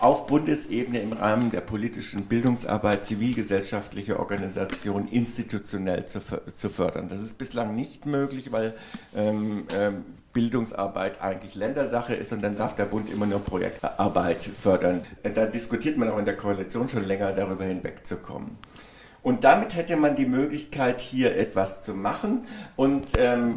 auf 0.00 0.26
Bundesebene 0.26 1.00
im 1.00 1.12
Rahmen 1.12 1.50
der 1.50 1.60
politischen 1.60 2.24
Bildungsarbeit 2.24 3.04
zivilgesellschaftliche 3.04 4.18
Organisationen 4.18 5.06
institutionell 5.08 6.06
zu, 6.06 6.20
zu 6.52 6.70
fördern. 6.70 7.10
Das 7.10 7.20
ist 7.20 7.36
bislang 7.36 7.74
nicht 7.74 8.06
möglich, 8.06 8.52
weil 8.52 8.74
ähm, 9.14 9.66
ähm, 9.76 10.04
Bildungsarbeit 10.34 11.22
eigentlich 11.22 11.54
Ländersache 11.54 12.14
ist 12.14 12.32
und 12.32 12.42
dann 12.42 12.56
darf 12.56 12.74
der 12.74 12.84
Bund 12.84 13.08
immer 13.08 13.24
nur 13.24 13.40
Projektarbeit 13.40 14.44
fördern. 14.44 15.02
Äh, 15.22 15.30
da 15.30 15.46
diskutiert 15.46 15.96
man 15.96 16.10
auch 16.10 16.18
in 16.18 16.26
der 16.26 16.36
Koalition 16.36 16.88
schon 16.88 17.06
länger 17.06 17.32
darüber 17.32 17.64
hinwegzukommen. 17.64 18.58
Und 19.22 19.44
damit 19.44 19.74
hätte 19.74 19.96
man 19.96 20.16
die 20.16 20.26
Möglichkeit, 20.26 21.00
hier 21.00 21.34
etwas 21.34 21.82
zu 21.82 21.94
machen. 21.94 22.46
Und 22.76 23.12
ähm, 23.16 23.56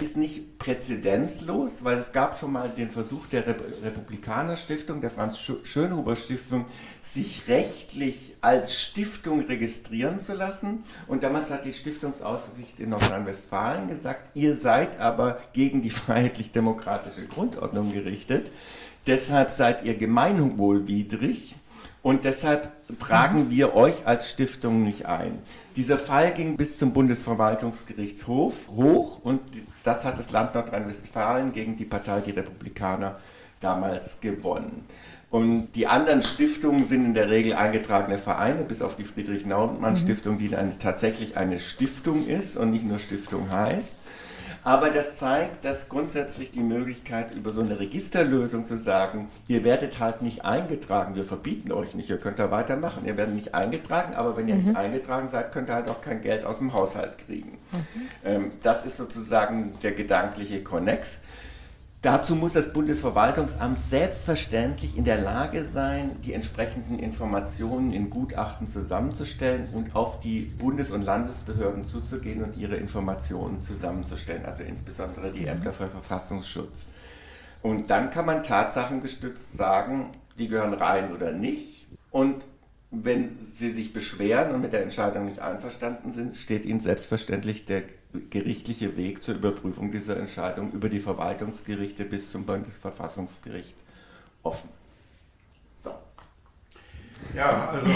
ist 0.00 0.16
nicht 0.16 0.58
präzedenzlos, 0.58 1.84
weil 1.84 1.98
es 1.98 2.12
gab 2.12 2.38
schon 2.38 2.52
mal 2.52 2.68
den 2.68 2.88
Versuch 2.88 3.26
der 3.26 3.46
Republikaner 3.46 4.56
Stiftung, 4.56 5.00
der 5.00 5.10
Franz 5.10 5.38
Schönhuber 5.64 6.16
Stiftung, 6.16 6.66
sich 7.02 7.48
rechtlich 7.48 8.36
als 8.40 8.80
Stiftung 8.80 9.40
registrieren 9.42 10.20
zu 10.20 10.34
lassen. 10.34 10.84
Und 11.06 11.22
damals 11.22 11.50
hat 11.50 11.64
die 11.64 11.72
Stiftungsaussicht 11.72 12.80
in 12.80 12.90
Nordrhein-Westfalen 12.90 13.88
gesagt, 13.88 14.36
ihr 14.36 14.54
seid 14.54 15.00
aber 15.00 15.38
gegen 15.52 15.82
die 15.82 15.90
freiheitlich-demokratische 15.90 17.26
Grundordnung 17.26 17.92
gerichtet. 17.92 18.50
Deshalb 19.06 19.50
seid 19.50 19.84
ihr 19.84 19.96
gemeinwohlwidrig 19.96 21.56
und 22.02 22.24
deshalb 22.24 22.72
tragen 22.98 23.50
wir 23.50 23.74
euch 23.74 24.06
als 24.06 24.28
Stiftung 24.30 24.82
nicht 24.82 25.06
ein. 25.06 25.38
Dieser 25.76 25.98
Fall 25.98 26.34
ging 26.34 26.56
bis 26.56 26.76
zum 26.76 26.92
Bundesverwaltungsgerichtshof 26.92 28.68
hoch 28.68 29.20
und 29.22 29.40
das 29.84 30.04
hat 30.04 30.18
das 30.18 30.32
Land 30.32 30.54
Nordrhein-Westfalen 30.54 31.52
gegen 31.52 31.76
die 31.76 31.84
Partei 31.84 32.20
Die 32.20 32.32
Republikaner 32.32 33.16
damals 33.60 34.20
gewonnen. 34.20 34.84
Und 35.30 35.72
die 35.76 35.86
anderen 35.86 36.22
Stiftungen 36.22 36.84
sind 36.84 37.06
in 37.06 37.14
der 37.14 37.30
Regel 37.30 37.54
eingetragene 37.54 38.18
Vereine, 38.18 38.64
bis 38.64 38.82
auf 38.82 38.96
die 38.96 39.04
Friedrich-Naumann-Stiftung, 39.04 40.36
die 40.36 40.54
eine, 40.54 40.76
tatsächlich 40.76 41.38
eine 41.38 41.58
Stiftung 41.58 42.26
ist 42.26 42.58
und 42.58 42.70
nicht 42.70 42.84
nur 42.84 42.98
Stiftung 42.98 43.50
heißt. 43.50 43.94
Aber 44.64 44.90
das 44.90 45.16
zeigt, 45.16 45.64
dass 45.64 45.88
grundsätzlich 45.88 46.52
die 46.52 46.60
Möglichkeit, 46.60 47.32
über 47.32 47.50
so 47.50 47.62
eine 47.62 47.80
Registerlösung 47.80 48.64
zu 48.64 48.76
sagen, 48.76 49.28
ihr 49.48 49.64
werdet 49.64 49.98
halt 49.98 50.22
nicht 50.22 50.44
eingetragen, 50.44 51.16
wir 51.16 51.24
verbieten 51.24 51.72
euch 51.72 51.94
nicht, 51.94 52.08
ihr 52.10 52.18
könnt 52.18 52.38
da 52.38 52.50
weitermachen, 52.52 53.04
ihr 53.04 53.16
werdet 53.16 53.34
nicht 53.34 53.54
eingetragen, 53.54 54.14
aber 54.14 54.36
wenn 54.36 54.46
ihr 54.46 54.54
mhm. 54.54 54.66
nicht 54.66 54.76
eingetragen 54.76 55.26
seid, 55.26 55.50
könnt 55.50 55.68
ihr 55.68 55.74
halt 55.74 55.88
auch 55.88 56.00
kein 56.00 56.20
Geld 56.20 56.44
aus 56.44 56.58
dem 56.58 56.72
Haushalt 56.72 57.18
kriegen. 57.18 57.58
Mhm. 57.72 58.08
Ähm, 58.24 58.50
das 58.62 58.86
ist 58.86 58.98
sozusagen 58.98 59.74
der 59.82 59.92
gedankliche 59.92 60.62
Konnex. 60.62 61.18
Dazu 62.02 62.34
muss 62.34 62.54
das 62.54 62.72
Bundesverwaltungsamt 62.72 63.80
selbstverständlich 63.80 64.98
in 64.98 65.04
der 65.04 65.20
Lage 65.20 65.64
sein, 65.64 66.16
die 66.24 66.32
entsprechenden 66.32 66.98
Informationen 66.98 67.92
in 67.92 68.10
Gutachten 68.10 68.66
zusammenzustellen 68.66 69.68
und 69.72 69.94
auf 69.94 70.18
die 70.18 70.40
Bundes- 70.40 70.90
und 70.90 71.02
Landesbehörden 71.02 71.84
zuzugehen 71.84 72.42
und 72.42 72.56
ihre 72.56 72.74
Informationen 72.74 73.62
zusammenzustellen, 73.62 74.44
also 74.44 74.64
insbesondere 74.64 75.30
die 75.30 75.46
Ämter 75.46 75.72
für 75.72 75.86
Verfassungsschutz. 75.86 76.86
Und 77.62 77.88
dann 77.90 78.10
kann 78.10 78.26
man 78.26 78.42
tatsachengestützt 78.42 79.56
sagen, 79.56 80.10
die 80.38 80.48
gehören 80.48 80.74
rein 80.74 81.12
oder 81.12 81.30
nicht. 81.30 81.86
Und 82.10 82.44
wenn 82.90 83.38
Sie 83.44 83.70
sich 83.70 83.92
beschweren 83.92 84.52
und 84.52 84.60
mit 84.60 84.72
der 84.72 84.82
Entscheidung 84.82 85.26
nicht 85.26 85.38
einverstanden 85.38 86.10
sind, 86.10 86.36
steht 86.36 86.66
Ihnen 86.66 86.80
selbstverständlich 86.80 87.64
der 87.64 87.84
gerichtliche 88.30 88.96
Weg 88.96 89.22
zur 89.22 89.36
Überprüfung 89.36 89.90
dieser 89.90 90.16
Entscheidung 90.16 90.72
über 90.72 90.88
die 90.88 91.00
Verwaltungsgerichte 91.00 92.04
bis 92.04 92.30
zum 92.30 92.44
Bundesverfassungsgericht 92.44 93.76
offen. 94.42 94.68
So. 95.82 95.94
Ja, 97.34 97.70
also 97.70 97.88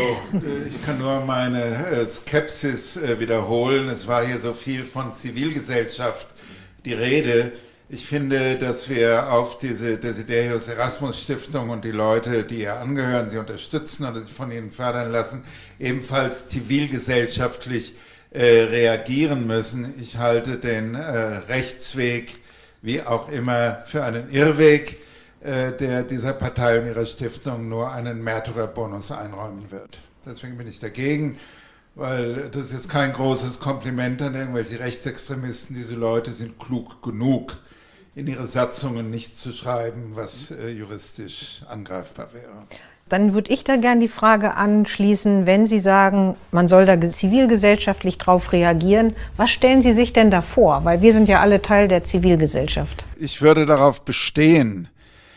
äh, 0.46 0.68
ich 0.68 0.84
kann 0.84 0.98
nur 0.98 1.20
meine 1.20 1.62
äh, 1.88 2.06
Skepsis 2.06 2.96
äh, 2.96 3.20
wiederholen. 3.20 3.88
Es 3.88 4.06
war 4.06 4.24
hier 4.24 4.38
so 4.38 4.54
viel 4.54 4.84
von 4.84 5.12
Zivilgesellschaft 5.12 6.34
die 6.84 6.94
Rede. 6.94 7.52
Ich 7.88 8.06
finde, 8.06 8.56
dass 8.56 8.88
wir 8.88 9.32
auf 9.32 9.58
diese 9.58 9.98
Desiderius 9.98 10.66
Erasmus 10.66 11.22
Stiftung 11.22 11.70
und 11.70 11.84
die 11.84 11.92
Leute, 11.92 12.42
die 12.42 12.62
ihr 12.62 12.80
angehören, 12.80 13.28
sie 13.28 13.38
unterstützen 13.38 14.06
und 14.06 14.20
sich 14.20 14.32
von 14.32 14.50
ihnen 14.50 14.72
fördern 14.72 15.12
lassen, 15.12 15.44
ebenfalls 15.78 16.48
zivilgesellschaftlich 16.48 17.94
äh, 18.36 18.62
reagieren 18.64 19.46
müssen. 19.46 19.94
Ich 20.00 20.18
halte 20.18 20.58
den 20.58 20.94
äh, 20.94 21.00
Rechtsweg 21.48 22.38
wie 22.82 23.02
auch 23.02 23.28
immer 23.30 23.82
für 23.84 24.04
einen 24.04 24.30
Irrweg, 24.30 24.98
äh, 25.40 25.72
der 25.72 26.02
dieser 26.02 26.32
Partei 26.32 26.80
und 26.80 26.86
ihrer 26.86 27.06
Stiftung 27.06 27.68
nur 27.68 27.90
einen 27.92 28.22
Märtyrerbonus 28.22 29.10
einräumen 29.10 29.70
wird. 29.70 29.98
Deswegen 30.24 30.56
bin 30.56 30.68
ich 30.68 30.80
dagegen 30.80 31.38
weil 31.96 32.50
das 32.50 32.66
ist 32.66 32.72
jetzt 32.72 32.88
kein 32.90 33.12
großes 33.12 33.58
Kompliment 33.58 34.22
an 34.22 34.34
irgendwelche 34.34 34.78
Rechtsextremisten. 34.78 35.74
Diese 35.74 35.96
Leute 35.96 36.32
sind 36.32 36.58
klug 36.58 37.02
genug, 37.02 37.56
in 38.14 38.26
ihre 38.26 38.46
Satzungen 38.46 39.10
nichts 39.10 39.40
zu 39.40 39.52
schreiben, 39.52 40.12
was 40.14 40.50
äh, 40.50 40.68
juristisch 40.68 41.62
angreifbar 41.68 42.32
wäre. 42.34 42.66
Dann 43.08 43.34
würde 43.34 43.52
ich 43.52 43.62
da 43.62 43.76
gerne 43.76 44.00
die 44.00 44.08
Frage 44.08 44.54
anschließen, 44.54 45.46
wenn 45.46 45.64
Sie 45.66 45.78
sagen, 45.78 46.34
man 46.50 46.66
soll 46.66 46.86
da 46.86 47.00
zivilgesellschaftlich 47.00 48.18
drauf 48.18 48.52
reagieren, 48.52 49.14
was 49.36 49.50
stellen 49.50 49.80
Sie 49.80 49.92
sich 49.92 50.12
denn 50.12 50.32
da 50.32 50.42
vor? 50.42 50.84
Weil 50.84 51.02
wir 51.02 51.12
sind 51.12 51.28
ja 51.28 51.38
alle 51.40 51.62
Teil 51.62 51.86
der 51.86 52.02
Zivilgesellschaft. 52.02 53.06
Ich 53.16 53.40
würde 53.40 53.64
darauf 53.64 54.02
bestehen, 54.02 54.88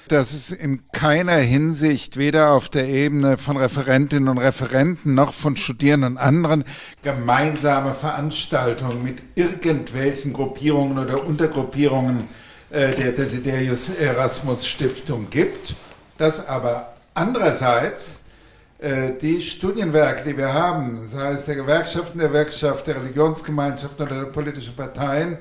dass 0.07 0.34
es 0.34 0.51
in 0.51 0.82
keiner 0.91 1.36
Hinsicht 1.36 2.17
weder 2.17 2.53
auf 2.53 2.70
der 2.70 2.89
Ebene 2.89 3.38
von 3.38 3.55
Referentinnen 3.55 4.30
und 4.30 4.39
Referenten 4.39 5.13
noch 5.13 5.34
von 5.34 5.55
Studierenden 5.55 6.13
und 6.13 6.17
anderen 6.17 6.63
gemeinsame 7.03 7.93
Veranstaltungen 7.93 9.03
mit 9.03 9.22
irgendwelchen 9.36 10.34
Gruppierungen 10.34 10.97
oder 10.97 11.24
Untergruppierungen 11.24 12.28
äh, 12.72 12.95
der 12.95 13.11
Desiderius 13.11 13.89
Erasmus 13.89 14.65
Stiftung 14.65 15.28
gibt, 15.30 15.76
dass 16.17 16.47
aber 16.47 16.95
andererseits 17.14 18.20
äh, 18.80 19.12
die 19.22 19.41
Studienwerke, 19.41 20.30
die 20.30 20.38
wir 20.38 20.53
haben, 20.53 21.07
sei 21.07 21.32
es 21.32 21.45
der 21.45 21.55
Gewerkschaften, 21.55 22.20
der 22.20 22.32
Werkschaft, 22.32 22.88
der 22.88 22.97
Religionsgemeinschaften 22.97 24.07
oder 24.07 24.22
der 24.22 24.32
politischen 24.32 24.76
Parteien, 24.76 25.38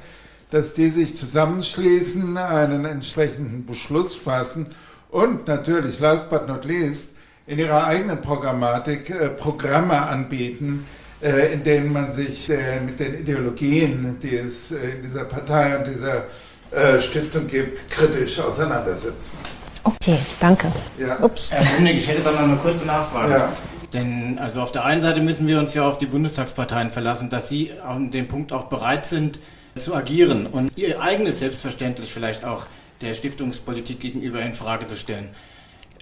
dass 0.51 0.75
die 0.75 0.89
sich 0.89 1.14
zusammenschließen, 1.14 2.37
einen 2.37 2.85
entsprechenden 2.85 3.66
Beschluss 3.66 4.14
fassen 4.14 4.66
und 5.11 5.47
natürlich, 5.47 6.01
last 6.01 6.29
but 6.31 6.49
not 6.49 6.64
least, 6.64 7.14
in 7.47 7.59
ihrer 7.59 7.87
eigenen 7.87 8.21
Programmatik 8.21 9.11
äh, 9.11 9.29
Programme 9.31 10.01
anbieten, 10.03 10.87
in 11.21 11.64
denen 11.64 11.93
man 11.93 12.12
sich 12.12 12.49
mit 12.87 13.01
den 13.01 13.23
Ideologien, 13.23 14.21
die 14.23 14.37
es 14.37 14.71
in 14.71 15.03
dieser 15.03 15.25
Partei 15.25 15.77
und 15.77 15.89
dieser 15.89 16.27
äh, 16.71 17.01
Stiftung 17.01 17.47
gibt, 17.47 17.91
kritisch 17.91 18.39
auseinandersetzen. 18.39 19.39
Okay, 19.85 20.18
danke. 20.41 20.70
Ja. 20.99 21.20
Ups. 21.22 21.53
Herr 21.53 21.64
Bumnig, 21.64 21.99
ich 21.99 22.09
hätte 22.09 22.22
da 22.22 22.33
noch 22.33 22.41
eine 22.41 22.57
kurze 22.57 22.85
Nachfrage. 22.85 23.33
Ja. 23.33 23.53
Denn 23.93 24.39
also 24.39 24.61
auf 24.61 24.72
der 24.72 24.85
einen 24.85 25.03
Seite 25.03 25.20
müssen 25.20 25.47
wir 25.47 25.59
uns 25.59 25.72
ja 25.74 25.87
auf 25.89 25.99
die 25.99 26.07
Bundestagsparteien 26.07 26.91
verlassen, 26.91 27.31
dass 27.31 27.49
sie 27.49 27.72
an 27.83 28.11
dem 28.11 28.29
Punkt 28.29 28.53
auch 28.53 28.64
bereit 28.64 29.07
sind 29.07 29.41
zu 29.79 29.95
agieren 29.95 30.47
und 30.47 30.76
ihr 30.76 31.01
eigenes 31.01 31.39
Selbstverständlich 31.39 32.12
vielleicht 32.12 32.45
auch 32.45 32.66
der 33.01 33.14
Stiftungspolitik 33.14 34.01
gegenüber 34.01 34.43
in 34.43 34.53
Frage 34.53 34.87
zu 34.87 34.97
stellen. 34.97 35.29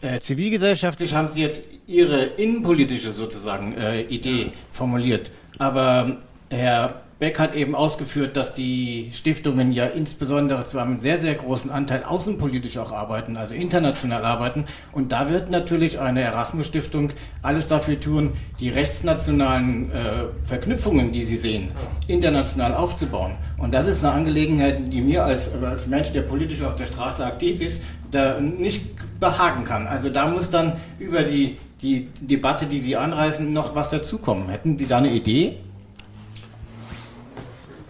Äh, 0.03 0.19
zivilgesellschaftlich 0.19 1.15
haben 1.15 1.29
Sie 1.29 1.41
jetzt 1.41 1.63
Ihre 1.87 2.25
innenpolitische 2.25 3.13
sozusagen 3.13 3.77
äh, 3.77 4.03
Idee 4.03 4.53
formuliert, 4.71 5.31
aber 5.59 6.19
Herr 6.51 7.03
Beck 7.19 7.39
hat 7.39 7.55
eben 7.55 7.75
ausgeführt, 7.75 8.37
dass 8.37 8.53
die 8.53 9.11
Stiftungen 9.15 9.73
ja 9.73 9.87
insbesondere 9.87 10.65
zu 10.65 10.79
einem 10.79 10.99
sehr, 10.99 11.19
sehr 11.19 11.35
großen 11.35 11.71
Anteil 11.71 12.05
außenpolitisch 12.05 12.77
auch 12.77 12.93
arbeiten, 12.93 13.39
also 13.39 13.55
international 13.55 14.23
arbeiten. 14.23 14.67
Und 14.93 15.13
da 15.13 15.31
wird 15.31 15.51
natürlich 15.51 15.99
eine 15.99 16.21
Erasmus-Stiftung 16.21 17.13
alles 17.41 17.69
dafür 17.69 17.99
tun, 17.99 18.35
die 18.61 18.69
rechtsnationalen 18.69 19.91
äh, 19.93 20.25
Verknüpfungen, 20.45 21.11
die 21.11 21.25
sie 21.25 21.39
sehen, 21.39 21.69
international 22.07 22.75
aufzubauen. 22.75 23.37
Und 23.57 23.73
das 23.73 23.89
ist 23.89 24.05
eine 24.05 24.13
Angelegenheit, 24.13 24.93
die 24.93 25.01
mir 25.01 25.25
als, 25.25 25.51
als 25.63 25.87
Mensch, 25.87 26.13
der 26.13 26.21
politisch 26.21 26.61
auf 26.61 26.77
der 26.77 26.85
Straße 26.85 27.25
aktiv 27.25 27.63
ist, 27.63 27.81
da 28.11 28.39
nicht 28.41 28.85
behagen 29.19 29.65
kann. 29.65 29.87
Also 29.87 30.11
da 30.11 30.29
muss 30.29 30.51
dann 30.51 30.75
über 30.99 31.23
die, 31.23 31.57
die 31.81 32.09
Debatte, 32.21 32.67
die 32.67 32.79
Sie 32.79 32.95
anreißen, 32.95 33.51
noch 33.51 33.75
was 33.75 33.89
dazukommen. 33.89 34.51
Hätten 34.51 34.77
Sie 34.77 34.87
da 34.87 34.99
eine 34.99 35.13
Idee? 35.13 35.61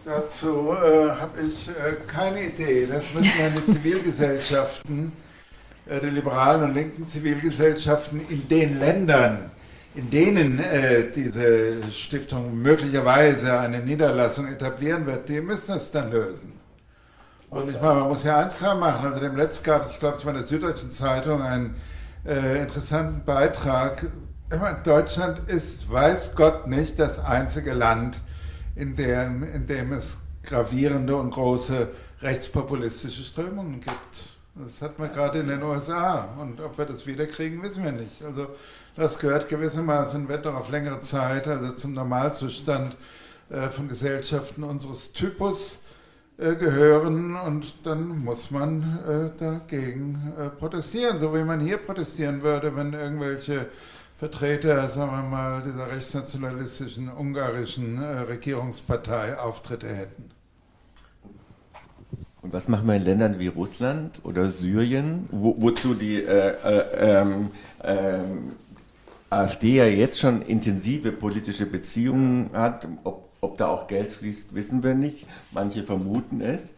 Dazu 0.07 0.71
äh, 0.71 1.11
habe 1.21 1.41
ich 1.41 1.69
äh, 1.69 1.97
keine 2.07 2.45
Idee. 2.45 2.87
Das 2.87 3.13
müssen 3.13 3.33
ja 3.41 3.49
die 3.49 3.67
Zivilgesellschaften, 3.73 5.11
äh, 5.87 5.99
die 5.99 6.11
liberalen 6.11 6.63
und 6.63 6.75
linken 6.75 7.05
Zivilgesellschaften 7.05 8.21
in 8.29 8.47
den 8.47 8.79
Ländern, 8.79 9.51
in 9.97 10.09
denen 10.09 10.61
äh, 10.61 11.11
diese 11.11 11.83
Stiftung 11.91 12.57
möglicherweise 12.57 13.59
eine 13.59 13.81
Niederlassung 13.81 14.47
etablieren 14.47 15.07
wird, 15.07 15.29
die 15.29 15.41
müssen 15.41 15.75
es 15.75 15.91
dann 15.91 16.13
lösen. 16.13 16.53
Und 17.51 17.69
ich 17.69 17.81
meine, 17.81 17.95
man 17.95 18.09
muss 18.09 18.23
ja 18.23 18.39
eins 18.39 18.57
klar 18.57 18.77
machen. 18.77 19.09
Also 19.09 19.21
dem 19.21 19.35
letzten 19.35 19.65
gab 19.65 19.83
es, 19.83 19.91
ich 19.91 19.99
glaube, 19.99 20.17
es 20.17 20.25
war 20.25 20.31
in 20.31 20.39
der 20.39 20.47
Süddeutschen 20.47 20.93
Zeitung, 20.93 21.43
einen 21.43 21.75
äh, 22.25 22.63
interessanten 22.63 23.25
Beitrag. 23.25 24.07
Meine, 24.51 24.79
Deutschland 24.85 25.51
ist, 25.51 25.91
weiß 25.91 26.37
Gott 26.37 26.69
nicht, 26.69 27.01
das 27.01 27.19
einzige 27.19 27.73
Land, 27.73 28.23
in 28.77 28.95
dem, 28.95 29.43
in 29.43 29.67
dem 29.67 29.93
es 29.93 30.19
gravierende 30.43 31.17
und 31.17 31.31
große 31.31 31.89
rechtspopulistische 32.23 33.25
Strömungen 33.25 33.81
gibt. 33.81 34.37
Das 34.55 34.81
hat 34.81 34.99
man 34.99 35.13
gerade 35.13 35.41
in 35.41 35.49
den 35.49 35.63
USA. 35.63 36.35
Und 36.41 36.61
ob 36.61 36.79
wir 36.79 36.87
das 36.87 37.07
wiederkriegen, 37.07 37.63
wissen 37.63 37.85
wir 37.85 37.93
nicht. 37.93 38.23
Also 38.23 38.47
das 38.97 39.19
gehört 39.19 39.49
gewissermaßen, 39.49 40.29
wird 40.29 40.47
doch 40.47 40.55
auf 40.55 40.71
längere 40.71 41.01
Zeit, 41.01 41.47
also 41.47 41.73
zum 41.73 41.93
Normalzustand 41.93 42.97
äh, 43.51 43.69
von 43.69 43.89
Gesellschaften 43.89 44.63
unseres 44.63 45.13
Typus 45.13 45.81
äh, 46.39 46.55
gehören. 46.55 47.37
Und 47.37 47.75
dann 47.87 48.25
muss 48.25 48.51
man 48.51 48.99
äh, 49.07 49.39
dagegen 49.39 50.33
äh, 50.39 50.49
protestieren, 50.49 51.19
so 51.19 51.35
wie 51.35 51.45
man 51.45 51.61
hier 51.61 51.77
protestieren 51.77 52.41
würde, 52.41 52.75
wenn 52.75 52.95
irgendwelche 52.95 53.67
Vertreter, 54.17 54.89
sagen 54.89 55.11
wir 55.11 55.23
mal, 55.23 55.63
dieser 55.63 55.91
rechtsnationalistischen 55.91 57.11
ungarischen 57.11 58.03
äh, 58.03 58.21
Regierungspartei 58.21 59.39
Auftritte 59.39 59.89
hätten. 59.89 60.31
Und 62.41 62.53
was 62.55 62.69
machen 62.69 62.87
wir 62.87 62.95
in 62.95 63.05
Ländern 63.05 63.39
wie 63.39 63.49
Russland 63.49 64.21
oder 64.25 64.51
Syrien, 64.51 65.27
wo, 65.31 65.57
wozu 65.59 65.93
die 65.93 66.23
äh, 66.23 66.55
äh, 66.65 66.85
ähm, 66.99 67.51
ähm, 67.85 68.53
AfD 69.29 69.77
ja 69.77 69.87
jetzt 69.87 70.19
schon 70.19 70.41
intensive 70.41 71.13
politische 71.13 71.67
Beziehungen 71.67 72.51
hat? 72.55 72.89
Ob, 73.05 73.29
ob, 73.43 73.59
da 73.59 73.67
auch 73.67 73.87
Geld 73.87 74.15
fließt, 74.15 74.55
wissen 74.55 74.83
wir 74.83 74.95
nicht. 74.95 75.27
Manche 75.51 75.83
vermuten 75.83 76.41
es. 76.41 76.73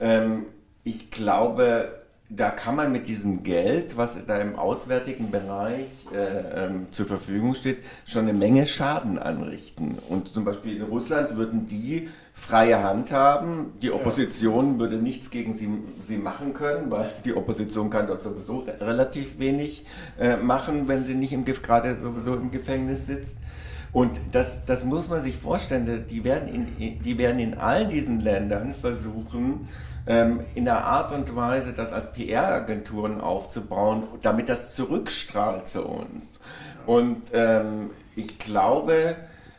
Ähm, 0.00 0.46
ich 0.84 1.10
glaube, 1.10 2.01
da 2.34 2.50
kann 2.50 2.76
man 2.76 2.92
mit 2.92 3.08
diesem 3.08 3.42
Geld, 3.42 3.96
was 3.96 4.18
da 4.26 4.38
im 4.38 4.56
auswärtigen 4.56 5.30
Bereich 5.30 5.88
äh, 6.14 6.66
ähm, 6.66 6.86
zur 6.90 7.06
Verfügung 7.06 7.54
steht, 7.54 7.82
schon 8.06 8.22
eine 8.22 8.36
Menge 8.36 8.66
Schaden 8.66 9.18
anrichten. 9.18 9.98
Und 10.08 10.28
zum 10.28 10.44
Beispiel 10.44 10.76
in 10.76 10.82
Russland 10.82 11.36
würden 11.36 11.66
die 11.66 12.08
freie 12.32 12.82
Hand 12.82 13.12
haben. 13.12 13.74
Die 13.82 13.90
Opposition 13.90 14.74
ja. 14.74 14.80
würde 14.80 14.96
nichts 14.96 15.30
gegen 15.30 15.52
sie, 15.52 15.68
sie 16.06 16.16
machen 16.16 16.54
können, 16.54 16.90
weil 16.90 17.10
die 17.24 17.34
Opposition 17.34 17.90
kann 17.90 18.06
dort 18.06 18.22
sowieso 18.22 18.60
re 18.60 18.80
relativ 18.80 19.38
wenig 19.38 19.84
äh, 20.18 20.36
machen, 20.36 20.88
wenn 20.88 21.04
sie 21.04 21.14
nicht 21.14 21.32
im, 21.32 21.44
gerade 21.44 21.96
sowieso 21.96 22.34
im 22.34 22.50
Gefängnis 22.50 23.06
sitzt. 23.06 23.36
Und 23.92 24.18
das, 24.32 24.64
das 24.64 24.84
muss 24.84 25.08
man 25.08 25.20
sich 25.20 25.36
vorstellen, 25.36 26.06
die 26.08 26.24
werden 26.24 26.48
in, 26.78 27.02
die 27.02 27.18
werden 27.18 27.38
in 27.38 27.58
all 27.58 27.86
diesen 27.86 28.20
Ländern 28.20 28.72
versuchen, 28.72 29.68
ähm, 30.06 30.40
in 30.54 30.64
der 30.64 30.84
Art 30.84 31.12
und 31.12 31.36
Weise, 31.36 31.74
das 31.74 31.92
als 31.92 32.12
PR-Agenturen 32.12 33.20
aufzubauen, 33.20 34.04
damit 34.22 34.48
das 34.48 34.74
zurückstrahlt 34.74 35.68
zu 35.68 35.84
uns. 35.84 36.26
Und 36.86 37.22
ähm, 37.34 37.90
ich 38.16 38.38
glaube, 38.38 39.16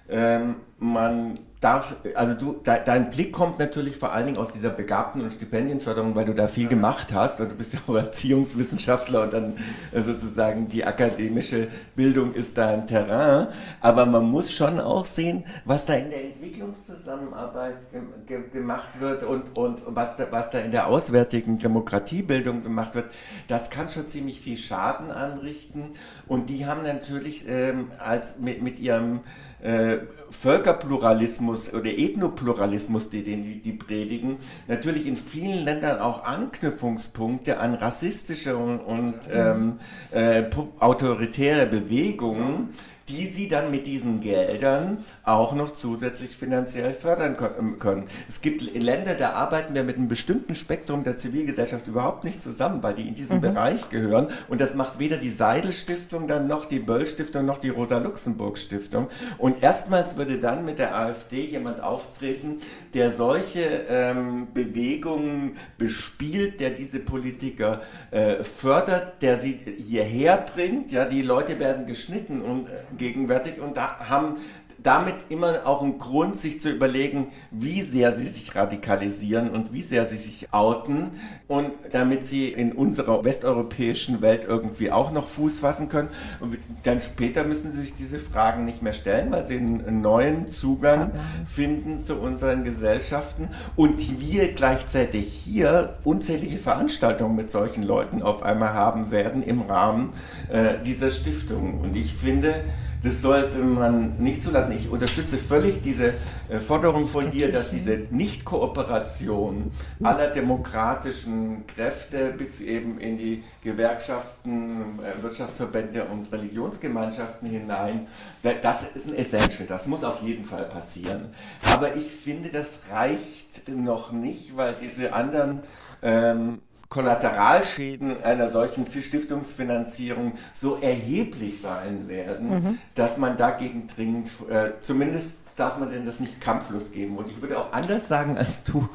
ähm, 0.10 0.56
man 0.80 1.40
darf, 1.64 1.96
also 2.16 2.34
du, 2.34 2.54
de, 2.54 2.80
dein 2.86 3.10
Blick 3.10 3.32
kommt 3.32 3.60
natürlich 3.60 3.98
vor 3.98 4.12
allen 4.12 4.26
Dingen 4.26 4.38
aus 4.38 4.52
dieser 4.52 4.70
Begabten- 4.70 5.22
und 5.22 5.32
Stipendienförderung, 5.32 6.16
weil 6.16 6.26
du 6.26 6.34
da 6.34 6.48
viel 6.48 6.68
gemacht 6.68 7.14
hast 7.14 7.40
und 7.40 7.52
du 7.52 7.56
bist 7.56 7.74
ja 7.74 7.80
auch 7.88 7.96
Erziehungswissenschaftler 7.96 9.24
und 9.24 9.34
dann 9.34 9.54
äh, 9.92 10.02
sozusagen 10.02 10.68
die 10.68 10.84
akademische 10.84 11.70
Bildung 11.96 12.34
ist 12.34 12.58
dein 12.58 12.86
Terrain. 12.88 13.48
Aber 13.82 14.06
man 14.06 14.26
muss 14.26 14.52
schon 14.52 14.80
auch 14.80 15.06
sehen, 15.06 15.46
was 15.66 15.86
da 15.86 15.94
in 15.94 16.10
der 16.10 16.26
Entwicklungszusammenarbeit 16.26 17.90
ge 17.92 18.02
ge 18.26 18.50
gemacht 18.52 18.90
wird 19.00 19.24
und, 19.24 19.58
und 19.58 19.82
was, 19.88 20.18
da, 20.18 20.28
was 20.32 20.50
da 20.50 20.60
in 20.60 20.72
der 20.72 20.88
auswärtigen 20.88 21.60
Demokratiebildung 21.60 22.64
gemacht 22.64 22.96
wird. 22.96 23.06
Das 23.48 23.70
kann 23.70 23.90
schon 23.90 24.08
ziemlich 24.08 24.42
viel 24.42 24.58
Schaden 24.58 25.12
anrichten 25.12 25.92
und 26.28 26.50
die 26.50 26.66
haben 26.66 26.84
natürlich 26.84 27.46
ähm, 27.48 27.92
als 28.00 28.40
mit, 28.40 28.62
mit 28.62 28.80
ihrem 28.80 29.22
äh, 29.64 30.00
Völkerpluralismus 30.30 31.74
oder 31.74 31.90
Ethnopluralismus, 31.90 33.10
die, 33.10 33.24
den 33.24 33.62
die 33.62 33.72
predigen, 33.74 34.38
natürlich 34.68 35.08
in 35.08 35.16
vielen 35.16 35.64
Ländern 35.64 36.00
auch 36.00 36.24
Anknüpfungspunkte 36.24 37.60
an 37.60 37.76
rassistische 37.76 38.58
und, 38.58 38.80
und 38.80 39.16
ähm, 39.32 39.80
äh, 40.12 40.44
autoritäre 40.80 41.66
Bewegungen 41.68 42.70
die 43.10 43.26
sie 43.26 43.48
dann 43.48 43.72
mit 43.72 43.86
diesen 43.86 44.22
Geldern 44.22 45.04
auch 45.24 45.54
noch 45.54 45.72
zusätzlich 45.72 46.38
finanziell 46.38 46.94
fördern 46.94 47.36
ähm, 47.60 47.80
können. 47.80 48.06
Es 48.30 48.42
gibt 48.42 48.62
Länder, 48.62 49.16
da 49.16 49.34
arbeiten 49.34 49.76
wir 49.76 49.84
mit 49.84 49.98
einem 49.98 50.08
bestimmten 50.08 50.56
Spektrum 50.56 51.04
der 51.04 51.18
Zivilgesellschaft 51.18 51.88
überhaupt 51.88 52.24
nicht 52.24 52.42
zusammen, 52.42 52.82
weil 52.82 52.94
die 52.94 53.08
in 53.08 53.16
diesen 53.16 53.38
mhm. 53.38 53.42
Bereich 53.42 53.90
gehören. 53.90 54.28
Und 54.48 54.62
das 54.62 54.76
macht 54.76 55.00
weder 55.00 55.18
die 55.18 55.30
Seidel 55.30 55.74
Stiftung 55.74 56.28
dann 56.28 56.48
noch 56.48 56.66
die 56.66 56.80
Böll 56.80 57.06
Stiftung 57.06 57.46
noch 57.46 57.58
die 57.58 57.70
Rosa 57.70 57.98
Luxemburg 57.98 58.58
Stiftung. 58.58 59.08
Und 59.38 59.62
erstmals 59.62 60.16
würde 60.16 60.40
dann 60.40 60.64
mit 60.66 60.80
der 60.80 60.96
AfD 60.96 61.46
jemand 61.46 61.82
auftreten, 61.82 62.60
der 62.94 63.12
solche 63.12 63.62
ähm, 63.90 64.48
Bewegungen 64.54 65.58
bespielt, 65.78 66.60
der 66.60 66.70
diese 66.70 67.00
Politiker 67.00 67.82
äh, 68.12 68.44
fördert, 68.44 69.22
der 69.22 69.40
sie 69.40 69.60
hierher 69.78 70.38
bringt. 70.38 70.92
Ja, 70.92 71.06
die 71.06 71.22
Leute 71.22 71.60
werden 71.60 71.86
geschnitten 71.86 72.42
und 72.42 72.68
äh, 72.68 72.72
gegenwärtig. 72.98 73.60
Und 73.60 73.78
da 73.78 73.98
haben 74.10 74.38
damit 74.84 75.16
immer 75.30 75.66
auch 75.66 75.82
einen 75.82 75.98
Grund, 75.98 76.36
sich 76.36 76.60
zu 76.60 76.70
überlegen, 76.70 77.28
wie 77.52 77.82
sehr 77.82 78.12
sie 78.12 78.28
sich 78.28 78.54
radikalisieren 78.56 79.50
und 79.50 79.74
wie 79.74 79.82
sehr 79.82 80.06
sie 80.06 80.18
sich 80.18 80.54
outen 80.54 81.12
und 81.48 81.72
damit 81.92 82.26
sie 82.26 82.50
in 82.50 82.74
unserer 82.74 83.24
westeuropäischen 83.24 84.22
Welt 84.22 84.46
irgendwie 84.48 84.92
auch 84.92 85.12
noch 85.12 85.28
Fuß 85.28 85.60
fassen 85.60 85.88
können. 85.88 86.10
Und 86.42 86.58
dann 86.84 87.02
später 87.02 87.46
müssen 87.46 87.72
sie 87.72 87.82
sich 87.82 87.94
diese 87.94 88.20
Fragen 88.20 88.66
nicht 88.66 88.82
mehr 88.82 88.94
stellen, 88.94 89.32
weil 89.32 89.46
sie 89.46 89.58
einen 89.58 90.02
neuen 90.02 90.48
Zugang 90.48 91.12
finden 91.48 91.98
zu 91.98 92.16
unseren 92.16 92.64
Gesellschaften 92.64 93.50
und 93.76 94.20
wir 94.20 94.54
gleichzeitig 94.54 95.32
hier 95.32 95.98
unzählige 96.04 96.58
Veranstaltungen 96.58 97.36
mit 97.36 97.50
solchen 97.50 97.84
Leuten 97.84 98.22
auf 98.22 98.44
einmal 98.44 98.74
haben 98.74 99.12
werden 99.12 99.44
im 99.44 99.62
Rahmen 99.62 100.10
äh, 100.50 100.82
dieser 100.86 101.10
Stiftung. 101.10 101.80
Und 101.82 101.96
ich 101.96 102.14
finde, 102.14 102.64
Das 103.04 103.22
sollte 103.22 103.58
man 103.58 104.18
nicht 104.18 104.42
zulassen. 104.42 104.72
Ich 104.72 104.90
unterstütze 104.90 105.38
völlig 105.38 105.82
diese 105.82 106.14
äh, 106.48 106.60
Forderung 106.60 107.06
von 107.06 107.30
dir, 107.30 107.52
dass 107.52 107.70
diese 107.70 107.98
Nicht-Kooperation 108.10 109.72
aller 110.02 110.28
demokratischen 110.28 111.68
Kräfte 111.68 112.34
bis 112.38 112.62
eben 112.62 112.98
in 113.00 113.18
die 113.18 113.44
Gewerkschaften, 113.62 115.00
äh, 115.00 115.22
Wirtschaftsverbände 115.22 116.06
und 116.06 116.32
Religionsgemeinschaften 116.32 117.50
hinein, 117.50 118.08
das 118.42 118.84
ist 118.96 119.08
ein 119.08 119.16
Essential. 119.16 119.68
Das 119.68 119.86
muss 119.88 120.06
auf 120.06 120.22
jeden 120.22 120.46
Fall 120.46 120.64
passieren. 120.64 121.30
Aber 121.74 121.98
ich 121.98 122.10
finde, 122.10 122.50
das 122.50 122.80
reicht 122.90 123.68
noch 123.68 124.14
nicht, 124.14 124.56
weil 124.56 124.76
diese 124.82 125.12
anderen 125.14 125.60
ähm, 126.02 126.60
Kollateralschäden 126.94 128.24
einer 128.24 128.50
solchen 128.50 128.86
Stiftungsfinanzierung 128.86 130.34
so 130.54 130.76
erheblich 130.76 131.60
sein 131.60 132.08
werden, 132.08 132.50
mhm. 132.50 132.78
dass 132.94 133.18
man 133.18 133.36
dagegen 133.36 133.88
dringend, 133.88 134.32
äh, 134.48 134.74
zumindest 134.84 135.38
darf 135.56 135.80
man 135.80 135.90
denn 135.90 136.06
das 136.06 136.20
nicht 136.20 136.40
kampflos 136.40 136.92
geben. 136.92 137.18
Und 137.18 137.32
ich 137.32 137.42
würde 137.42 137.58
auch 137.58 137.74
anders 137.74 138.08
sagen 138.08 138.38
als 138.38 138.64
du. 138.64 138.88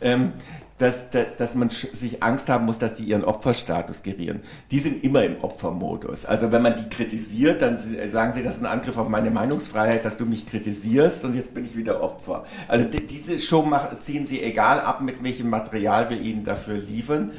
Ähm, 0.00 0.32
dass, 0.82 1.06
dass 1.36 1.54
man 1.54 1.70
sich 1.70 2.22
Angst 2.22 2.48
haben 2.48 2.66
muss, 2.66 2.78
dass 2.78 2.94
die 2.94 3.04
ihren 3.04 3.24
Opferstatus 3.24 4.02
gerieren. 4.02 4.40
Die 4.72 4.80
sind 4.80 5.04
immer 5.04 5.22
im 5.22 5.42
Opfermodus. 5.42 6.26
Also 6.26 6.50
wenn 6.50 6.62
man 6.62 6.76
die 6.76 6.88
kritisiert, 6.88 7.62
dann 7.62 7.78
sagen 8.08 8.32
sie, 8.32 8.42
das 8.42 8.56
ist 8.56 8.62
ein 8.62 8.66
Angriff 8.66 8.96
auf 8.96 9.08
meine 9.08 9.30
Meinungsfreiheit, 9.30 10.04
dass 10.04 10.16
du 10.16 10.26
mich 10.26 10.44
kritisierst 10.44 11.24
und 11.24 11.36
jetzt 11.36 11.54
bin 11.54 11.64
ich 11.64 11.76
wieder 11.76 12.02
Opfer. 12.02 12.44
Also 12.66 12.86
diese 12.86 13.38
Show 13.38 13.70
ziehen 14.00 14.26
sie 14.26 14.42
egal 14.42 14.80
ab, 14.80 15.00
mit 15.00 15.22
welchem 15.22 15.50
Material 15.50 16.10
wir 16.10 16.20
ihnen 16.20 16.42
dafür 16.42 16.74
liefern. 16.74 17.30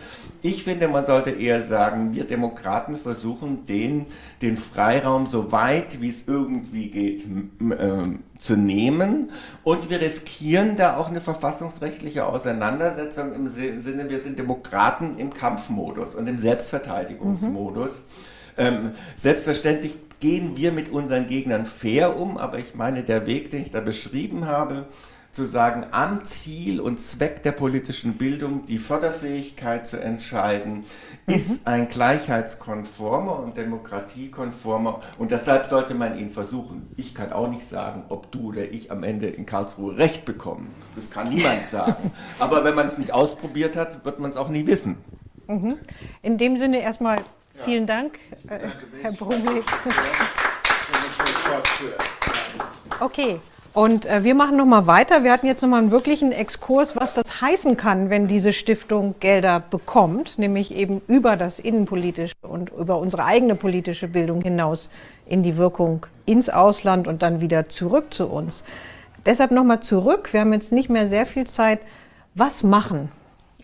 Ich 0.46 0.66
finde, 0.66 0.90
man 0.90 1.06
sollte 1.06 1.30
eher 1.30 1.64
sagen, 1.64 2.14
wir 2.14 2.26
Demokraten 2.26 2.98
versuchen, 2.98 3.66
den, 3.66 4.06
den 4.42 4.58
Freiraum 4.58 5.26
so 5.26 5.54
weit, 5.54 6.02
wie 6.02 6.10
es 6.10 6.26
irgendwie 6.28 6.90
geht, 6.90 7.26
ähm, 7.26 8.20
zu 8.40 8.58
nehmen. 8.58 9.32
Und 9.64 9.90
wir 9.90 10.02
riskieren 10.02 10.76
da 10.76 10.98
auch 10.98 11.08
eine 11.08 11.22
verfassungsrechtliche 11.22 12.26
Auseinandersetzung 12.26 13.34
im 13.34 13.48
Sinne, 13.48 14.10
wir 14.10 14.20
sind 14.20 14.38
Demokraten 14.38 15.18
im 15.18 15.34
Kampfmodus 15.34 16.14
und 16.14 16.28
im 16.28 16.38
Selbstverteidigungsmodus. 16.38 18.04
Mhm. 18.58 18.64
Ähm, 18.66 18.92
selbstverständlich 19.16 19.96
gehen 20.20 20.58
wir 20.58 20.74
mit 20.74 20.90
unseren 20.90 21.26
Gegnern 21.26 21.66
fair 21.66 22.20
um, 22.20 22.38
aber 22.38 22.60
ich 22.60 22.76
meine, 22.76 23.04
der 23.04 23.28
Weg, 23.28 23.50
den 23.50 23.62
ich 23.62 23.72
da 23.72 23.80
beschrieben 23.80 24.46
habe, 24.46 24.88
zu 25.34 25.46
sagen, 25.46 25.88
am 25.92 26.26
Ziel 26.26 26.80
und 26.80 27.00
Zweck 27.00 27.42
der 27.42 27.54
politischen 27.54 28.14
Bildung 28.14 28.66
die 28.68 28.78
Förderfähigkeit 28.78 29.88
zu 29.88 30.00
entscheiden, 30.00 30.86
mhm. 31.26 31.34
ist 31.34 31.68
ein 31.68 31.90
gleichheitskonformer 31.90 33.40
und 33.40 33.58
demokratiekonformer 33.58 35.02
und 35.18 35.32
deshalb 35.32 35.66
sollte 35.66 35.96
man 35.96 36.18
ihn 36.20 36.30
versuchen. 36.30 36.88
Ich 36.98 37.16
kann 37.16 37.34
auch 37.34 37.50
nicht 37.50 37.66
sagen, 37.66 38.04
ob 38.10 38.32
du 38.32 38.50
oder 38.50 38.72
ich 38.72 38.92
am 38.92 39.04
Ende 39.04 39.28
in 39.28 39.48
Karlsruhe 39.48 39.98
Recht 39.98 40.24
bekommen. 40.24 40.70
Das 40.96 41.10
kann 41.10 41.30
niemand 41.30 41.64
sagen. 41.64 42.12
Aber 42.40 42.64
wenn 42.64 42.76
man 42.76 42.86
es 42.86 43.00
nicht 43.00 43.14
ausprobiert 43.14 43.76
hat, 43.76 44.06
wird 44.06 44.20
man 44.20 44.30
es 44.30 44.38
auch 44.38 44.50
nie 44.50 44.68
wissen. 44.68 44.98
Mhm. 45.48 45.78
In 46.22 46.38
dem 46.38 46.58
Sinne 46.58 46.80
erstmal 46.82 47.24
vielen 47.66 47.88
ja. 47.88 47.96
Dank, 47.96 48.20
äh, 48.48 48.60
Herr 49.02 49.12
Brumlik. 49.14 49.64
Okay. 53.00 53.40
Und 53.74 54.06
äh, 54.06 54.24
wir 54.24 54.36
machen 54.36 54.56
nochmal 54.56 54.86
weiter. 54.86 55.24
Wir 55.24 55.32
hatten 55.32 55.48
jetzt 55.48 55.62
nochmal 55.62 55.82
einen 55.82 55.92
wirklichen 55.92 56.32
Exkurs, 56.32 56.96
was 56.96 57.16
das 57.16 57.42
heißen 57.42 57.76
kann, 57.76 58.12
wenn 58.12 58.28
diese 58.28 58.54
Stiftung 58.54 59.16
Gelder 59.20 59.60
bekommt, 59.60 60.38
nämlich 60.38 60.74
eben 60.76 61.02
über 61.08 61.36
das 61.38 61.60
Innenpolitische 61.60 62.36
und 62.44 62.70
über 62.70 63.00
unsere 63.00 63.26
eigene 63.26 63.56
politische 63.56 64.08
Bildung 64.08 64.42
hinaus 64.42 64.92
in 65.26 65.42
die 65.42 65.58
Wirkung 65.58 66.06
ins 66.28 66.50
Ausland 66.50 67.08
und 67.08 67.24
dann 67.24 67.42
wieder 67.42 67.68
zurück 67.68 68.14
zu 68.14 68.28
uns. 68.28 68.64
Deshalb 69.26 69.52
nochmal 69.52 69.80
zurück. 69.80 70.30
Wir 70.34 70.42
haben 70.42 70.54
jetzt 70.54 70.72
nicht 70.72 70.90
mehr 70.90 71.08
sehr 71.08 71.26
viel 71.26 71.48
Zeit. 71.48 71.80
Was 72.36 72.62
machen? 72.62 73.10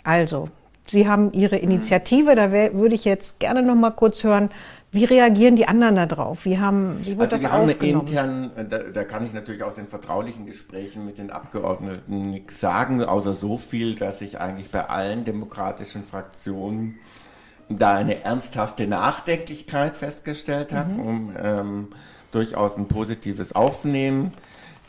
Also, 0.04 0.50
Sie 0.88 1.08
haben 1.08 1.32
Ihre 1.34 1.58
Initiative, 1.58 2.34
da 2.34 2.52
würde 2.52 2.96
ich 2.96 3.06
jetzt 3.06 3.40
gerne 3.40 3.62
nochmal 3.62 3.92
kurz 3.92 4.24
hören, 4.24 4.50
wie 4.92 5.06
reagieren 5.06 5.56
die 5.56 5.68
anderen 5.68 5.96
darauf? 5.96 6.46
Wie, 6.46 6.58
haben, 6.58 6.98
wie 7.02 7.18
wird 7.18 7.32
also 7.32 7.36
das 7.36 7.42
wir? 7.42 7.52
Haben 7.52 7.70
intern, 7.70 8.52
da, 8.70 8.80
da, 8.80 9.04
kann 9.04 9.24
ich 9.24 9.34
natürlich 9.34 9.64
aus 9.64 9.76
den 9.76 9.86
vertraulichen 9.86 10.48
Gesprächen 10.48 11.06
mit 11.06 11.20
den 11.20 11.30
Abgeordneten 11.30 12.32
nichts 12.32 12.60
sagen, 12.60 13.04
außer 13.04 13.36
so 13.36 13.60
viel, 13.60 13.94
dass 13.96 14.22
ich 14.22 14.40
eigentlich 14.40 14.72
bei 14.72 14.90
allen 14.90 15.26
demokratischen 15.26 16.04
Fraktionen 16.04 16.96
da 17.70 17.96
eine 17.96 18.24
ernsthafte 18.24 18.88
Nachdenklichkeit 18.88 19.96
festgestellt 19.96 20.74
habe, 20.74 20.94
mhm. 20.94 21.00
um 21.00 21.34
ähm, 21.40 21.88
durchaus 22.32 22.78
ein 22.78 22.88
positives 22.88 23.54
Aufnehmen. 23.54 24.34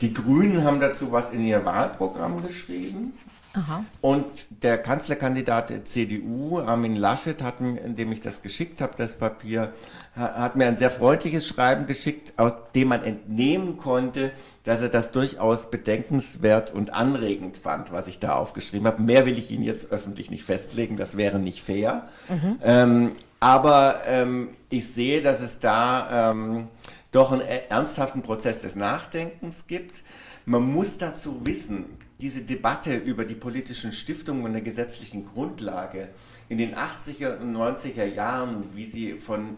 Die 0.01 0.13
Grünen 0.13 0.63
haben 0.63 0.79
dazu 0.79 1.11
was 1.11 1.29
in 1.29 1.43
ihr 1.43 1.63
Wahlprogramm 1.63 2.41
geschrieben. 2.41 3.13
Aha. 3.53 3.83
Und 3.99 4.25
der 4.63 4.77
Kanzlerkandidat 4.77 5.69
der 5.69 5.83
CDU, 5.83 6.59
Armin 6.59 6.95
Laschet, 6.95 7.43
hat 7.43 7.59
mir, 7.59 7.81
indem 7.81 8.11
ich 8.11 8.21
das 8.21 8.41
geschickt 8.41 8.79
habe, 8.79 8.93
das 8.95 9.15
Papier, 9.17 9.73
hat 10.15 10.55
mir 10.55 10.67
ein 10.67 10.77
sehr 10.77 10.91
freundliches 10.91 11.47
Schreiben 11.47 11.85
geschickt, 11.85 12.33
aus 12.37 12.53
dem 12.75 12.89
man 12.89 13.03
entnehmen 13.03 13.77
konnte, 13.77 14.31
dass 14.63 14.81
er 14.81 14.89
das 14.89 15.11
durchaus 15.11 15.69
bedenkenswert 15.69 16.73
und 16.73 16.93
anregend 16.93 17.57
fand, 17.57 17.91
was 17.91 18.07
ich 18.07 18.19
da 18.19 18.35
aufgeschrieben 18.35 18.87
habe. 18.87 19.01
Mehr 19.01 19.25
will 19.25 19.37
ich 19.37 19.51
Ihnen 19.51 19.63
jetzt 19.63 19.91
öffentlich 19.91 20.31
nicht 20.31 20.43
festlegen, 20.43 20.97
das 20.97 21.17
wäre 21.17 21.39
nicht 21.39 21.61
fair. 21.61 22.07
Mhm. 22.29 22.59
Ähm, 22.63 23.11
aber 23.39 24.01
ähm, 24.05 24.49
ich 24.69 24.93
sehe, 24.93 25.21
dass 25.21 25.41
es 25.41 25.59
da 25.59 26.31
ähm, 26.31 26.67
doch 27.11 27.31
einen 27.31 27.41
ernsthaften 27.41 28.21
Prozess 28.21 28.61
des 28.61 28.75
Nachdenkens 28.75 29.65
gibt. 29.67 30.03
Man 30.45 30.63
muss 30.71 30.97
dazu 30.97 31.41
wissen, 31.43 31.85
diese 32.21 32.41
Debatte 32.43 32.95
über 32.95 33.25
die 33.25 33.35
politischen 33.35 33.91
Stiftungen 33.91 34.45
und 34.45 34.53
der 34.53 34.61
gesetzlichen 34.61 35.25
Grundlage 35.25 36.09
in 36.49 36.59
den 36.59 36.75
80er 36.75 37.39
und 37.39 37.55
90er 37.55 38.05
Jahren, 38.05 38.63
wie 38.75 38.85
sie 38.85 39.13
von 39.13 39.57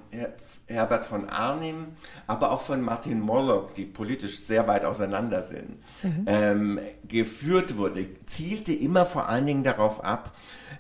Herbert 0.68 1.06
von 1.06 1.28
Arnim, 1.30 1.88
aber 2.26 2.52
auch 2.52 2.62
von 2.62 2.82
Martin 2.82 3.20
Mollock, 3.20 3.74
die 3.74 3.86
politisch 3.86 4.40
sehr 4.40 4.68
weit 4.68 4.86
auseinander 4.86 5.44
sind, 5.44 5.78
mhm. 6.04 6.26
ähm, 6.26 6.80
geführt 7.08 7.78
wurde, 7.78 8.08
zielte 8.26 8.74
immer 8.74 9.06
vor 9.06 9.28
allen 9.28 9.46
Dingen 9.46 9.64
darauf 9.64 10.04
ab, 10.04 10.32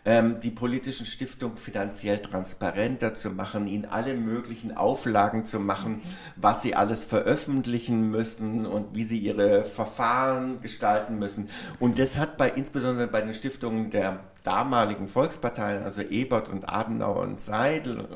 ähm, 0.06 0.40
die 0.40 0.52
politischen 0.52 1.06
Stiftungen 1.06 1.58
finanziell 1.58 2.20
transparenter 2.20 3.14
zu 3.14 3.30
machen, 3.30 3.68
ihnen 3.68 3.86
alle 3.86 4.16
möglichen 4.16 4.76
Auflagen 4.76 5.46
zu 5.46 5.60
machen, 5.60 6.02
was 6.36 6.62
sie 6.62 6.76
alles 6.76 7.04
veröffentlichen 7.04 8.10
müssen 8.12 8.66
und 8.66 8.96
wie 8.96 9.04
sie 9.04 9.20
ihre 9.20 9.64
Verfahren 9.64 10.62
gestalten 10.62 11.20
müssen. 11.20 11.50
Und 11.80 12.00
das 12.00 12.18
hat 12.18 12.38
bei 12.38 12.50
insbesondere 12.50 13.08
bei 13.08 13.22
den 13.22 13.34
Stiftungen 13.34 13.92
der 13.92 14.20
damaligen 14.44 15.08
Volksparteien, 15.08 15.84
also 15.84 16.02
Ebert 16.02 16.50
und 16.50 16.70
Adenauer 16.70 17.22
und 17.22 17.40
Seidel, 17.40 18.08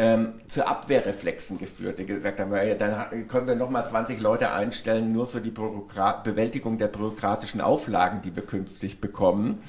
ähm, 0.00 0.34
zu 0.46 0.64
Abwehrreflexen 0.64 1.58
geführt, 1.58 1.98
die 1.98 2.06
gesagt 2.06 2.38
haben, 2.38 2.54
ja, 2.54 2.74
dann 2.74 3.26
können 3.26 3.48
wir 3.48 3.56
nochmal 3.56 3.84
20 3.84 4.20
Leute 4.20 4.52
einstellen, 4.52 5.12
nur 5.12 5.26
für 5.26 5.40
die 5.40 5.50
Bürokrat 5.50 6.22
Bewältigung 6.22 6.78
der 6.78 6.86
bürokratischen 6.86 7.60
Auflagen, 7.60 8.22
die 8.22 8.34
wir 8.34 8.46
künftig 8.46 9.00
bekommen. 9.00 9.60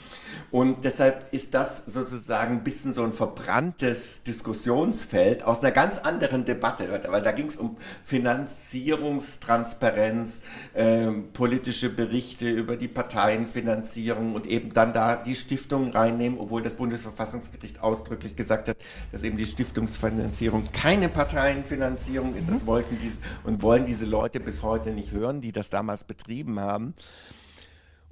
Und 0.52 0.84
deshalb 0.84 1.34
ist 1.34 1.54
das 1.54 1.84
sozusagen 1.86 2.56
ein 2.56 2.64
bisschen 2.64 2.92
so 2.94 3.04
ein 3.04 3.14
verbranntes 3.14 4.24
Diskussionsfeld 4.24 5.44
aus 5.44 5.62
einer 5.62 5.72
ganz 5.72 6.00
anderen 6.00 6.46
Debatte, 6.46 6.90
weil 7.08 7.22
da 7.22 7.32
ging 7.32 7.46
es 7.48 7.58
um 7.58 7.78
Finanzierungstransparenz, 8.04 10.42
äh, 10.74 11.12
politische 11.34 11.90
Berichte 11.90 12.50
über 12.50 12.78
die 12.78 12.88
Parteienfinanzierung 12.88 14.36
und 14.36 14.48
eben 14.48 14.74
dann 14.74 14.94
da 14.94 15.16
die 15.16 15.36
Stiftungen 15.36 15.92
reinnehmen, 15.92 16.40
obwohl 16.40 16.62
das 16.62 16.76
Bundesverfassungsgericht 16.76 17.82
ausdrücklich 17.82 18.36
gesagt 18.36 18.70
hat, 18.70 18.78
dass 19.12 19.24
eben 19.24 19.38
die 19.38 19.46
Stiftungsfinanzierung 19.46 20.66
keine 20.72 21.10
Parteienfinanzierung 21.10 22.36
ist. 22.36 22.50
Das 22.50 22.64
mhm. 22.64 22.68
wollten 22.68 22.98
diese 23.02 23.18
und 23.44 23.62
wollen 23.62 23.86
diese 23.86 24.06
Leute 24.06 24.40
bis 24.40 24.64
heute 24.64 24.92
nicht 24.92 25.12
hören, 25.12 25.42
die 25.42 25.52
das 25.52 25.70
damals 25.70 26.04
betrieben 26.04 26.60
haben. 26.60 26.94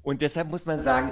Und 0.04 0.22
deshalb 0.22 0.50
muss 0.50 0.66
man 0.66 0.82
sagen, 0.82 1.12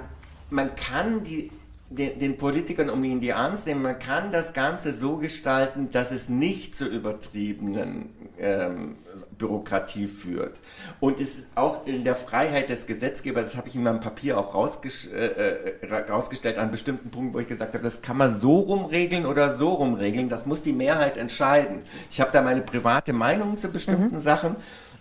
man 0.50 0.76
kann 0.76 1.24
die, 1.24 1.52
den, 1.90 2.20
den, 2.20 2.38
Politikern, 2.38 2.90
um 2.90 3.04
ihnen 3.04 3.22
die 3.22 3.30
ernst 3.30 3.68
nehmen, 3.68 3.82
man 3.82 4.00
kann 4.00 4.32
das 4.32 4.54
Ganze 4.54 4.94
so 4.94 5.18
gestalten, 5.18 5.90
dass 5.92 6.12
es 6.12 6.30
nicht 6.30 6.76
zu 6.76 6.88
übertriebenen 6.88 8.10
ähm, 8.40 8.96
Bürokratie 9.38 10.08
führt. 10.08 10.60
Und 11.00 11.20
es 11.20 11.38
ist 11.38 11.48
auch 11.56 11.86
in 11.86 12.04
der 12.04 12.16
Freiheit 12.16 12.70
des 12.70 12.86
Gesetzgebers, 12.86 13.46
das 13.46 13.58
habe 13.58 13.70
ich 13.70 13.76
in 13.76 13.84
meinem 13.84 14.00
Papier 14.00 14.38
auch 14.38 14.54
rausges 14.54 15.08
äh, 15.08 15.76
äh 15.82 16.12
rausgestellt, 16.12 16.58
an 16.58 16.72
bestimmten 16.72 17.12
Punkten, 17.12 17.34
wo 17.34 17.40
ich 17.40 17.48
gesagt 17.48 17.74
habe, 17.74 17.84
das 17.84 18.02
kann 18.02 18.18
man 18.18 18.36
so 18.36 18.60
rumregeln 18.60 19.26
oder 19.26 19.56
so 19.56 19.70
rumregeln, 19.74 20.28
das 20.28 20.46
muss 20.46 20.62
die 20.62 20.74
Mehrheit 20.74 21.18
entscheiden. 21.18 21.82
Ich 22.10 22.20
habe 22.20 22.32
da 22.32 22.42
meine 22.42 22.62
private 22.62 23.14
Meinung 23.14 23.58
zu 23.58 23.70
bestimmten 23.70 24.16
mhm. 24.16 24.20
Sachen 24.20 24.56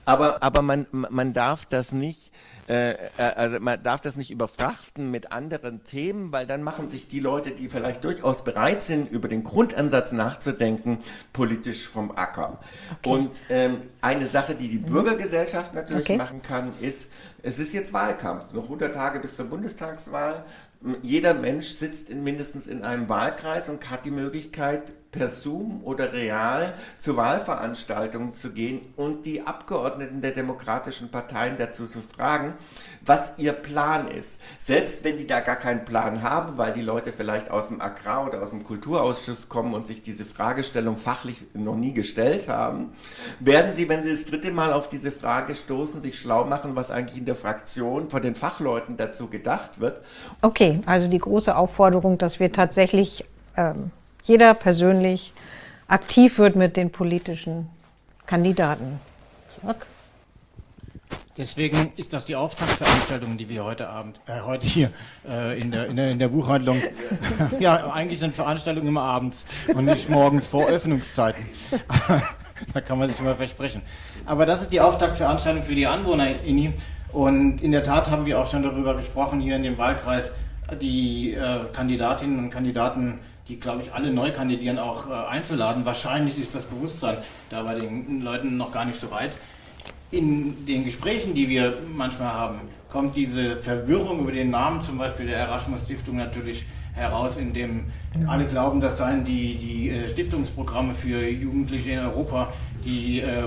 Aber, 0.04 0.42
aber 0.42 0.62
man, 0.62 0.86
man 0.92 1.32
darf 1.32 1.66
das 1.66 1.92
nicht, 1.92 2.32
äh, 2.68 2.92
äh, 2.92 2.96
also 3.36 3.60
man 3.60 3.82
darf 3.82 4.00
das 4.00 4.16
nicht 4.16 4.30
überfrachten 4.30 5.10
mit 5.10 5.32
anderen 5.32 5.84
Themen, 5.84 6.32
weil 6.32 6.46
dann 6.46 6.62
machen 6.62 6.88
sich 6.88 7.08
die 7.08 7.20
Leute, 7.20 7.50
die 7.50 7.68
vielleicht 7.68 8.04
durchaus 8.04 8.44
bereit 8.44 8.82
sind, 8.82 9.10
über 9.10 9.28
den 9.28 9.42
Grundansatz 9.42 10.12
nachzudenken, 10.12 10.98
politisch 11.32 11.88
vom 11.88 12.10
Acker. 12.16 12.58
Okay. 12.98 13.10
Und 13.10 13.42
ähm, 13.48 13.80
eine 14.00 14.26
Sache, 14.26 14.54
die 14.54 14.68
die 14.68 14.78
mhm. 14.78 14.86
Bürgergesellschaft 14.86 15.74
natürlich 15.74 16.02
okay. 16.02 16.16
machen 16.16 16.42
kann, 16.42 16.72
ist, 16.80 17.08
es 17.42 17.58
ist 17.58 17.74
jetzt 17.74 17.92
Wahlkampf, 17.92 18.52
noch 18.52 18.64
100 18.64 18.94
Tage 18.94 19.20
bis 19.20 19.36
zur 19.36 19.46
Bundestagswahl. 19.46 20.44
Jeder 21.02 21.32
Mensch 21.32 21.68
sitzt 21.68 22.10
in, 22.10 22.22
mindestens 22.24 22.66
in 22.66 22.82
einem 22.82 23.08
Wahlkreis 23.08 23.70
und 23.70 23.90
hat 23.90 24.04
die 24.04 24.10
Möglichkeit, 24.10 24.94
per 25.14 25.28
Zoom 25.28 25.80
oder 25.84 26.12
real 26.12 26.74
zu 26.98 27.16
Wahlveranstaltungen 27.16 28.34
zu 28.34 28.50
gehen 28.50 28.80
und 28.96 29.26
die 29.26 29.46
Abgeordneten 29.46 30.20
der 30.20 30.32
demokratischen 30.32 31.10
Parteien 31.10 31.56
dazu 31.56 31.86
zu 31.86 32.00
fragen, 32.00 32.54
was 33.04 33.34
ihr 33.36 33.52
Plan 33.52 34.08
ist. 34.08 34.40
Selbst 34.58 35.04
wenn 35.04 35.16
die 35.16 35.26
da 35.26 35.40
gar 35.40 35.56
keinen 35.56 35.84
Plan 35.84 36.22
haben, 36.22 36.58
weil 36.58 36.72
die 36.72 36.82
Leute 36.82 37.12
vielleicht 37.12 37.50
aus 37.50 37.68
dem 37.68 37.80
Agrar- 37.80 38.26
oder 38.26 38.42
aus 38.42 38.50
dem 38.50 38.64
Kulturausschuss 38.64 39.48
kommen 39.48 39.72
und 39.72 39.86
sich 39.86 40.02
diese 40.02 40.24
Fragestellung 40.24 40.96
fachlich 40.96 41.42
noch 41.54 41.76
nie 41.76 41.94
gestellt 41.94 42.48
haben, 42.48 42.92
werden 43.38 43.72
sie, 43.72 43.88
wenn 43.88 44.02
sie 44.02 44.10
das 44.10 44.26
dritte 44.26 44.50
Mal 44.50 44.72
auf 44.72 44.88
diese 44.88 45.12
Frage 45.12 45.54
stoßen, 45.54 46.00
sich 46.00 46.18
schlau 46.18 46.44
machen, 46.44 46.74
was 46.74 46.90
eigentlich 46.90 47.18
in 47.18 47.24
der 47.24 47.36
Fraktion 47.36 48.10
von 48.10 48.20
den 48.20 48.34
Fachleuten 48.34 48.96
dazu 48.96 49.28
gedacht 49.28 49.80
wird. 49.80 50.00
Okay, 50.42 50.80
also 50.86 51.06
die 51.06 51.18
große 51.18 51.56
Aufforderung, 51.56 52.18
dass 52.18 52.40
wir 52.40 52.50
tatsächlich 52.50 53.24
ähm 53.56 53.92
jeder 54.24 54.54
persönlich 54.54 55.32
aktiv 55.86 56.38
wird 56.38 56.56
mit 56.56 56.76
den 56.76 56.90
politischen 56.90 57.68
Kandidaten. 58.26 59.00
Jörg? 59.62 59.76
Deswegen 61.36 61.92
ist 61.96 62.12
das 62.12 62.26
die 62.26 62.36
Auftaktveranstaltung, 62.36 63.36
die 63.36 63.48
wir 63.48 63.64
heute 63.64 63.88
Abend, 63.88 64.20
äh, 64.26 64.40
heute 64.42 64.66
hier 64.66 64.90
äh, 65.28 65.60
in, 65.60 65.72
der, 65.72 65.86
in, 65.86 65.96
der, 65.96 66.12
in 66.12 66.18
der 66.20 66.28
Buchhandlung. 66.28 66.80
ja, 67.58 67.92
eigentlich 67.92 68.20
sind 68.20 68.36
Veranstaltungen 68.36 68.86
immer 68.86 69.02
abends 69.02 69.44
und 69.74 69.84
nicht 69.84 70.08
morgens 70.08 70.46
vor 70.46 70.68
Öffnungszeiten. 70.68 71.44
da 72.72 72.80
kann 72.80 72.98
man 72.98 73.08
sich 73.08 73.18
immer 73.18 73.34
versprechen. 73.34 73.82
Aber 74.24 74.46
das 74.46 74.62
ist 74.62 74.72
die 74.72 74.80
Auftaktveranstaltung 74.80 75.64
für 75.64 75.74
die 75.74 75.88
Anwohner 75.88 76.40
INI. 76.44 76.72
Und 77.12 77.60
in 77.62 77.72
der 77.72 77.82
Tat 77.82 78.10
haben 78.10 78.26
wir 78.26 78.38
auch 78.38 78.48
schon 78.48 78.62
darüber 78.62 78.94
gesprochen, 78.94 79.40
hier 79.40 79.56
in 79.56 79.64
dem 79.64 79.76
Wahlkreis 79.76 80.30
die 80.80 81.34
äh, 81.34 81.64
Kandidatinnen 81.72 82.38
und 82.38 82.50
Kandidaten 82.50 83.18
die, 83.48 83.60
glaube 83.60 83.82
ich, 83.82 83.92
alle 83.92 84.12
neu 84.12 84.30
kandidieren, 84.30 84.78
auch 84.78 85.10
äh, 85.10 85.12
einzuladen. 85.12 85.84
Wahrscheinlich 85.84 86.38
ist 86.38 86.54
das 86.54 86.64
Bewusstsein 86.64 87.18
da 87.50 87.62
bei 87.62 87.74
den 87.74 88.22
Leuten 88.22 88.56
noch 88.56 88.72
gar 88.72 88.84
nicht 88.84 88.98
so 88.98 89.10
weit. 89.10 89.32
In 90.10 90.64
den 90.66 90.84
Gesprächen, 90.84 91.34
die 91.34 91.48
wir 91.48 91.78
manchmal 91.94 92.32
haben, 92.32 92.60
kommt 92.88 93.16
diese 93.16 93.56
Verwirrung 93.56 94.20
über 94.20 94.32
den 94.32 94.50
Namen 94.50 94.82
zum 94.82 94.96
Beispiel 94.96 95.26
der 95.26 95.38
Erasmus-Stiftung 95.38 96.16
natürlich 96.16 96.64
heraus, 96.94 97.36
indem 97.36 97.86
alle 98.28 98.46
glauben, 98.46 98.80
das 98.80 98.96
seien 98.96 99.24
die, 99.24 99.56
die 99.56 99.90
äh, 99.90 100.08
Stiftungsprogramme 100.08 100.94
für 100.94 101.28
Jugendliche 101.28 101.90
in 101.90 101.98
Europa, 101.98 102.52
die 102.84 103.20
äh, 103.20 103.44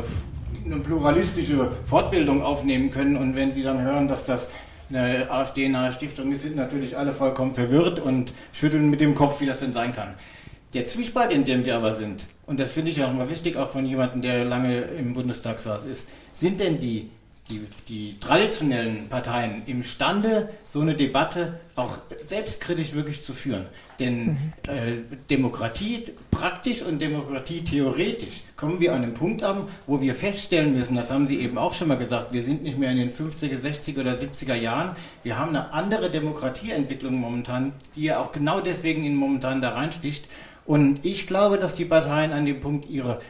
eine 0.65 0.79
pluralistische 0.79 1.71
Fortbildung 1.85 2.43
aufnehmen 2.43 2.91
können. 2.91 3.15
Und 3.15 3.35
wenn 3.35 3.51
sie 3.51 3.63
dann 3.63 3.81
hören, 3.81 4.07
dass 4.07 4.25
das 4.25 4.49
eine 4.89 5.29
AfD-nahe 5.29 5.91
Stiftung 5.91 6.31
ist, 6.31 6.41
sind 6.41 6.55
natürlich 6.55 6.97
alle 6.97 7.13
vollkommen 7.13 7.53
verwirrt 7.53 7.99
und 7.99 8.33
schütteln 8.53 8.89
mit 8.89 9.01
dem 9.01 9.15
Kopf, 9.15 9.41
wie 9.41 9.45
das 9.45 9.59
denn 9.59 9.73
sein 9.73 9.93
kann. 9.93 10.13
Der 10.73 10.85
Zwiespalt, 10.85 11.31
in 11.31 11.45
dem 11.45 11.65
wir 11.65 11.75
aber 11.75 11.93
sind, 11.93 12.27
und 12.45 12.59
das 12.59 12.71
finde 12.71 12.91
ich 12.91 13.03
auch 13.03 13.11
immer 13.11 13.29
wichtig, 13.29 13.55
auch 13.57 13.69
von 13.69 13.85
jemandem, 13.85 14.21
der 14.21 14.45
lange 14.45 14.81
im 14.81 15.13
Bundestag 15.13 15.59
saß, 15.59 15.85
ist, 15.85 16.07
sind 16.33 16.59
denn 16.59 16.79
die 16.79 17.09
die, 17.49 17.67
die 17.87 18.19
traditionellen 18.19 19.07
Parteien 19.09 19.63
imstande, 19.65 20.49
so 20.65 20.81
eine 20.81 20.95
Debatte 20.95 21.59
auch 21.75 21.97
selbstkritisch 22.27 22.93
wirklich 22.93 23.23
zu 23.23 23.33
führen. 23.33 23.65
Denn 23.99 24.25
mhm. 24.25 24.53
äh, 24.67 25.17
Demokratie 25.29 26.05
praktisch 26.31 26.81
und 26.81 27.01
Demokratie 27.01 27.63
theoretisch 27.63 28.43
kommen 28.55 28.79
wir 28.79 28.93
an 28.93 29.03
einen 29.03 29.13
Punkt 29.13 29.43
an, 29.43 29.63
wo 29.85 30.01
wir 30.01 30.13
feststellen 30.13 30.73
müssen, 30.73 30.95
das 30.95 31.09
haben 31.09 31.25
Sie 31.27 31.39
eben 31.39 31.57
auch 31.57 31.73
schon 31.73 31.87
mal 31.87 31.97
gesagt, 31.97 32.33
wir 32.33 32.43
sind 32.43 32.63
nicht 32.63 32.77
mehr 32.77 32.91
in 32.91 32.97
den 32.97 33.09
50er, 33.09 33.59
60er 33.59 34.01
oder 34.01 34.13
70er 34.13 34.55
Jahren. 34.55 34.95
Wir 35.23 35.37
haben 35.37 35.49
eine 35.49 35.73
andere 35.73 36.11
Demokratieentwicklung 36.11 37.15
momentan, 37.15 37.73
die 37.95 38.03
ja 38.03 38.19
auch 38.19 38.31
genau 38.31 38.59
deswegen 38.59 39.03
in 39.03 39.15
momentan 39.15 39.61
da 39.61 39.69
reinsticht. 39.69 40.27
Und 40.65 41.05
ich 41.05 41.27
glaube, 41.27 41.57
dass 41.57 41.75
die 41.75 41.85
Parteien 41.85 42.33
an 42.33 42.45
dem 42.45 42.59
Punkt 42.59 42.89
ihre, 42.89 43.21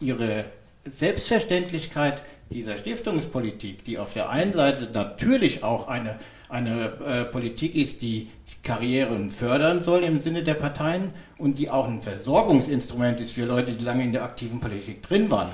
ihre 0.00 0.46
Selbstverständlichkeit 0.84 2.22
dieser 2.50 2.76
Stiftungspolitik, 2.76 3.84
die 3.84 3.98
auf 3.98 4.12
der 4.12 4.28
einen 4.28 4.52
Seite 4.52 4.90
natürlich 4.92 5.62
auch 5.62 5.86
eine, 5.88 6.18
eine 6.48 6.92
äh, 7.06 7.24
Politik 7.24 7.76
ist, 7.76 8.02
die 8.02 8.28
Karrieren 8.62 9.30
fördern 9.30 9.82
soll 9.82 10.02
im 10.02 10.18
Sinne 10.18 10.42
der 10.42 10.54
Parteien 10.54 11.12
und 11.38 11.58
die 11.58 11.70
auch 11.70 11.86
ein 11.86 12.02
Versorgungsinstrument 12.02 13.20
ist 13.20 13.32
für 13.32 13.44
Leute, 13.44 13.72
die 13.72 13.84
lange 13.84 14.02
in 14.02 14.12
der 14.12 14.24
aktiven 14.24 14.60
Politik 14.60 15.02
drin 15.02 15.30
waren. 15.30 15.50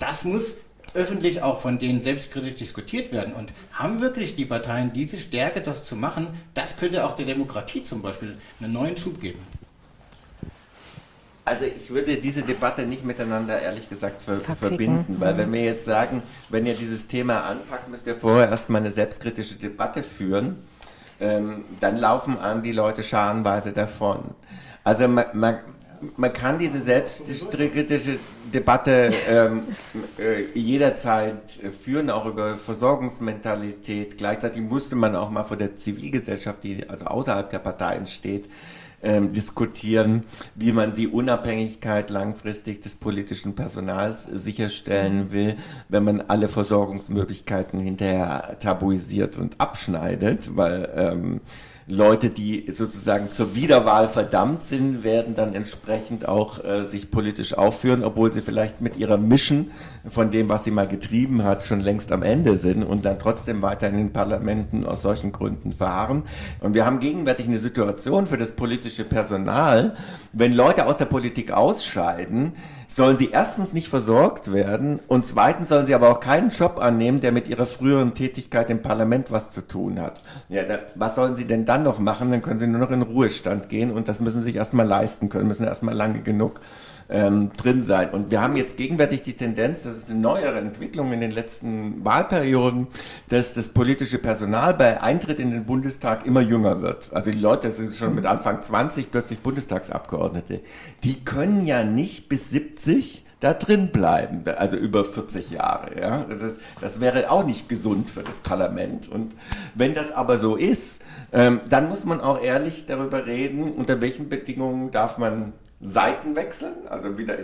Das 0.00 0.24
muss 0.24 0.56
öffentlich 0.94 1.42
auch 1.42 1.60
von 1.60 1.78
denen 1.78 2.02
selbstkritisch 2.02 2.56
diskutiert 2.56 3.12
werden. 3.12 3.32
Und 3.32 3.52
haben 3.72 4.00
wirklich 4.00 4.34
die 4.34 4.44
Parteien 4.44 4.92
diese 4.92 5.18
Stärke, 5.18 5.60
das 5.60 5.84
zu 5.84 5.94
machen? 5.94 6.28
Das 6.54 6.76
könnte 6.76 7.06
auch 7.06 7.14
der 7.14 7.26
Demokratie 7.26 7.82
zum 7.84 8.02
Beispiel 8.02 8.36
einen 8.60 8.72
neuen 8.72 8.96
Schub 8.96 9.20
geben. 9.20 9.38
Also 11.50 11.64
ich 11.64 11.90
würde 11.90 12.16
diese 12.16 12.42
Debatte 12.42 12.82
nicht 12.82 13.04
miteinander 13.04 13.60
ehrlich 13.60 13.88
gesagt 13.88 14.22
ver 14.22 14.38
verbinden, 14.38 15.16
weil 15.18 15.36
wenn 15.36 15.52
wir 15.52 15.64
jetzt 15.64 15.84
sagen, 15.84 16.22
wenn 16.48 16.64
ihr 16.64 16.74
dieses 16.74 17.08
Thema 17.08 17.40
anpackt, 17.40 17.88
müsst 17.88 18.06
ihr 18.06 18.14
vorher 18.14 18.48
erstmal 18.48 18.82
eine 18.82 18.92
selbstkritische 18.92 19.56
Debatte 19.56 20.04
führen, 20.04 20.58
ähm, 21.18 21.64
dann 21.80 21.96
laufen 21.96 22.38
an 22.38 22.62
die 22.62 22.70
Leute 22.70 23.02
scharenweise 23.02 23.72
davon. 23.72 24.20
Also 24.84 25.08
man, 25.08 25.24
man, 25.32 25.58
man 26.16 26.32
kann 26.32 26.56
diese 26.56 26.78
selbstkritische 26.78 28.20
Debatte 28.54 29.12
ähm, 29.28 29.62
äh, 30.20 30.42
jederzeit 30.54 31.50
führen, 31.82 32.10
auch 32.10 32.26
über 32.26 32.58
Versorgungsmentalität. 32.58 34.18
Gleichzeitig 34.18 34.62
musste 34.62 34.94
man 34.94 35.16
auch 35.16 35.30
mal 35.30 35.42
vor 35.42 35.56
der 35.56 35.74
Zivilgesellschaft, 35.74 36.62
die 36.62 36.88
also 36.88 37.06
außerhalb 37.06 37.50
der 37.50 37.58
Parteien 37.58 38.06
steht, 38.06 38.48
ähm, 39.02 39.32
diskutieren, 39.32 40.24
wie 40.54 40.72
man 40.72 40.94
die 40.94 41.08
Unabhängigkeit 41.08 42.10
langfristig 42.10 42.82
des 42.82 42.94
politischen 42.94 43.54
Personals 43.54 44.24
sicherstellen 44.24 45.32
will, 45.32 45.56
wenn 45.88 46.04
man 46.04 46.20
alle 46.22 46.48
Versorgungsmöglichkeiten 46.48 47.80
hinterher 47.80 48.58
tabuisiert 48.60 49.38
und 49.38 49.60
abschneidet, 49.60 50.56
weil 50.56 50.88
ähm, 50.94 51.40
Leute, 51.90 52.30
die 52.30 52.70
sozusagen 52.70 53.30
zur 53.30 53.56
Wiederwahl 53.56 54.08
verdammt 54.08 54.62
sind, 54.62 55.02
werden 55.02 55.34
dann 55.34 55.54
entsprechend 55.54 56.28
auch 56.28 56.64
äh, 56.64 56.86
sich 56.86 57.10
politisch 57.10 57.54
aufführen, 57.54 58.04
obwohl 58.04 58.32
sie 58.32 58.42
vielleicht 58.42 58.80
mit 58.80 58.96
ihrer 58.96 59.16
Mission 59.16 59.72
von 60.08 60.30
dem, 60.30 60.48
was 60.48 60.62
sie 60.62 60.70
mal 60.70 60.86
getrieben 60.86 61.42
hat, 61.42 61.64
schon 61.64 61.80
längst 61.80 62.12
am 62.12 62.22
Ende 62.22 62.56
sind 62.56 62.84
und 62.84 63.04
dann 63.04 63.18
trotzdem 63.18 63.60
weiter 63.60 63.88
in 63.88 63.96
den 63.96 64.12
Parlamenten 64.12 64.86
aus 64.86 65.02
solchen 65.02 65.32
Gründen 65.32 65.72
verharren. 65.72 66.22
Und 66.60 66.74
wir 66.74 66.86
haben 66.86 67.00
gegenwärtig 67.00 67.48
eine 67.48 67.58
Situation 67.58 68.28
für 68.28 68.38
das 68.38 68.52
politische 68.52 69.02
Personal, 69.02 69.96
wenn 70.32 70.52
Leute 70.52 70.86
aus 70.86 70.96
der 70.96 71.06
Politik 71.06 71.50
ausscheiden, 71.50 72.52
sollen 72.90 73.16
sie 73.16 73.30
erstens 73.30 73.72
nicht 73.72 73.88
versorgt 73.88 74.52
werden 74.52 74.98
und 75.06 75.24
zweitens 75.24 75.68
sollen 75.68 75.86
sie 75.86 75.94
aber 75.94 76.10
auch 76.10 76.20
keinen 76.20 76.50
Job 76.50 76.78
annehmen, 76.80 77.20
der 77.20 77.30
mit 77.30 77.48
ihrer 77.48 77.66
früheren 77.66 78.14
Tätigkeit 78.14 78.68
im 78.68 78.82
Parlament 78.82 79.30
was 79.30 79.52
zu 79.52 79.66
tun 79.66 80.00
hat. 80.00 80.20
Ja, 80.48 80.64
da, 80.64 80.80
was 80.96 81.14
sollen 81.14 81.36
sie 81.36 81.46
denn 81.46 81.64
dann 81.64 81.84
noch 81.84 82.00
machen? 82.00 82.30
Dann 82.30 82.42
können 82.42 82.58
sie 82.58 82.66
nur 82.66 82.80
noch 82.80 82.90
in 82.90 83.02
Ruhestand 83.02 83.68
gehen 83.68 83.92
und 83.92 84.08
das 84.08 84.20
müssen 84.20 84.40
sie 84.40 84.46
sich 84.46 84.56
erstmal 84.56 84.86
leisten 84.86 85.28
können, 85.28 85.46
müssen 85.46 85.64
erstmal 85.64 85.94
lange 85.94 86.20
genug 86.20 86.60
ähm, 87.10 87.50
drin 87.56 87.82
sein. 87.82 88.10
Und 88.10 88.30
wir 88.30 88.40
haben 88.40 88.56
jetzt 88.56 88.76
gegenwärtig 88.76 89.22
die 89.22 89.34
Tendenz, 89.34 89.82
das 89.82 89.96
ist 89.96 90.10
eine 90.10 90.18
neuere 90.18 90.58
Entwicklung 90.58 91.12
in 91.12 91.20
den 91.20 91.30
letzten 91.30 92.04
Wahlperioden, 92.04 92.86
dass 93.28 93.54
das 93.54 93.70
politische 93.70 94.18
Personal 94.18 94.74
bei 94.74 95.00
Eintritt 95.02 95.40
in 95.40 95.50
den 95.50 95.64
Bundestag 95.64 96.26
immer 96.26 96.40
jünger 96.40 96.82
wird. 96.82 97.12
Also 97.12 97.30
die 97.30 97.38
Leute 97.38 97.70
sind 97.70 97.94
schon 97.94 98.14
mit 98.14 98.26
Anfang 98.26 98.62
20 98.62 99.10
plötzlich 99.10 99.40
Bundestagsabgeordnete. 99.40 100.60
Die 101.04 101.24
können 101.24 101.66
ja 101.66 101.84
nicht 101.84 102.28
bis 102.28 102.50
70 102.50 103.24
da 103.40 103.54
drin 103.54 103.88
bleiben, 103.88 104.44
also 104.58 104.76
über 104.76 105.04
40 105.04 105.50
Jahre. 105.50 105.98
Ja? 105.98 106.26
Das, 106.28 106.58
das 106.80 107.00
wäre 107.00 107.30
auch 107.30 107.44
nicht 107.44 107.68
gesund 107.68 108.10
für 108.10 108.22
das 108.22 108.36
Parlament. 108.36 109.08
Und 109.08 109.34
wenn 109.74 109.94
das 109.94 110.12
aber 110.12 110.38
so 110.38 110.56
ist, 110.56 111.02
ähm, 111.32 111.60
dann 111.68 111.88
muss 111.88 112.04
man 112.04 112.20
auch 112.20 112.42
ehrlich 112.42 112.84
darüber 112.86 113.26
reden, 113.26 113.72
unter 113.72 114.00
welchen 114.02 114.28
Bedingungen 114.28 114.90
darf 114.90 115.16
man 115.16 115.54
Seiten 115.80 116.36
wechseln, 116.36 116.86
also 116.88 117.16
wieder 117.16 117.36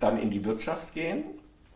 dann 0.00 0.18
in 0.18 0.30
die 0.30 0.44
Wirtschaft 0.44 0.94
gehen 0.94 1.24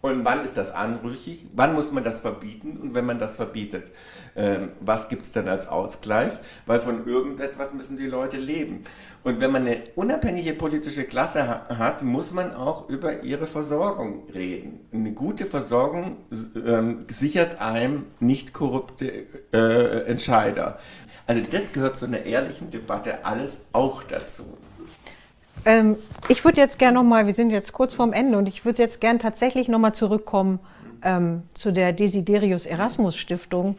Und 0.00 0.24
wann 0.24 0.44
ist 0.44 0.56
das 0.56 0.70
anrüchig? 0.70 1.46
Wann 1.54 1.74
muss 1.74 1.90
man 1.90 2.04
das 2.04 2.20
verbieten? 2.20 2.76
Und 2.80 2.94
wenn 2.94 3.04
man 3.04 3.18
das 3.18 3.34
verbietet, 3.34 3.90
ähm, 4.36 4.70
was 4.80 5.08
gibt 5.08 5.26
es 5.26 5.32
dann 5.32 5.48
als 5.48 5.66
Ausgleich? 5.66 6.32
Weil 6.66 6.78
von 6.78 7.04
irgendetwas 7.04 7.74
müssen 7.74 7.96
die 7.96 8.06
Leute 8.06 8.36
leben. 8.36 8.84
Und 9.24 9.40
wenn 9.40 9.50
man 9.50 9.66
eine 9.66 9.82
unabhängige 9.96 10.52
politische 10.52 11.02
Klasse 11.02 11.48
ha 11.48 11.66
hat, 11.76 12.02
muss 12.02 12.32
man 12.32 12.54
auch 12.54 12.88
über 12.88 13.24
ihre 13.24 13.48
Versorgung 13.48 14.28
reden. 14.32 14.86
Eine 14.92 15.12
gute 15.12 15.46
Versorgung 15.46 16.18
ähm, 16.54 17.06
sichert 17.10 17.60
einem 17.60 18.06
nicht 18.20 18.52
korrupte 18.52 19.26
äh, 19.52 20.04
Entscheider. 20.06 20.78
Also 21.26 21.42
das 21.50 21.72
gehört 21.72 21.96
zu 21.96 22.06
einer 22.06 22.22
ehrlichen 22.22 22.70
Debatte 22.70 23.24
alles 23.24 23.58
auch 23.72 24.04
dazu. 24.04 24.44
Ähm, 25.68 25.96
ich 26.28 26.42
würde 26.46 26.62
jetzt 26.62 26.78
gerne 26.78 26.94
nochmal, 26.94 27.26
wir 27.26 27.34
sind 27.34 27.50
jetzt 27.50 27.74
kurz 27.74 27.92
vorm 27.92 28.14
Ende 28.14 28.38
und 28.38 28.48
ich 28.48 28.64
würde 28.64 28.82
jetzt 28.82 29.02
gerne 29.02 29.18
tatsächlich 29.18 29.68
nochmal 29.68 29.92
zurückkommen 29.92 30.60
ähm, 31.02 31.42
zu 31.52 31.72
der 31.72 31.92
Desiderius 31.92 32.64
Erasmus 32.64 33.18
Stiftung, 33.18 33.76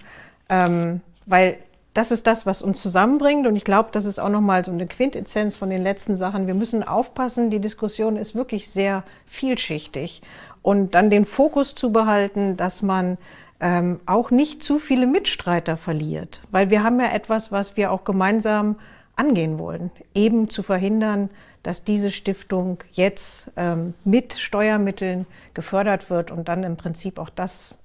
ähm, 0.50 1.02
weil 1.26 1.58
das 1.96 2.12
ist 2.12 2.28
das, 2.28 2.46
was 2.46 2.62
uns 2.62 2.80
zusammenbringt 2.80 3.48
und 3.48 3.56
ich 3.56 3.64
glaube, 3.64 3.90
das 3.92 4.06
ist 4.06 4.20
auch 4.20 4.30
nochmal 4.30 4.64
so 4.64 4.72
eine 4.72 4.86
Quintessenz 4.86 5.56
von 5.56 5.72
den 5.72 5.82
letzten 5.82 6.16
Sachen. 6.16 6.46
Wir 6.46 6.54
müssen 6.54 6.84
aufpassen, 6.84 7.50
die 7.50 7.60
Diskussion 7.60 8.18
ist 8.18 8.36
wirklich 8.36 8.70
sehr 8.70 9.04
vielschichtig 9.26 10.22
und 10.62 10.94
dann 10.94 11.10
den 11.10 11.26
Fokus 11.26 11.74
zu 11.74 11.92
behalten, 11.92 12.56
dass 12.56 12.84
man 12.84 13.18
ähm, 13.62 14.00
auch 14.06 14.30
nicht 14.30 14.62
zu 14.62 14.78
viele 14.78 15.08
Mitstreiter 15.08 15.76
verliert, 15.76 16.44
weil 16.52 16.70
wir 16.70 16.84
haben 16.84 17.00
ja 17.00 17.12
etwas, 17.12 17.52
was 17.52 17.78
wir 17.78 17.92
auch 17.92 18.04
gemeinsam 18.04 18.76
angehen 19.16 19.58
wollen, 19.58 19.90
eben 20.14 20.52
zu 20.52 20.62
verhindern, 20.62 21.32
dass 21.70 21.84
diese 21.84 22.10
Stiftung 22.10 22.80
jetzt 22.94 23.52
ähm, 23.56 23.94
mit 24.04 24.34
Steuermitteln 24.34 25.28
gefördert 25.54 26.10
wird 26.10 26.32
und 26.32 26.50
dann 26.50 26.64
im 26.64 26.78
Prinzip 26.78 27.20
auch 27.20 27.30
das 27.30 27.78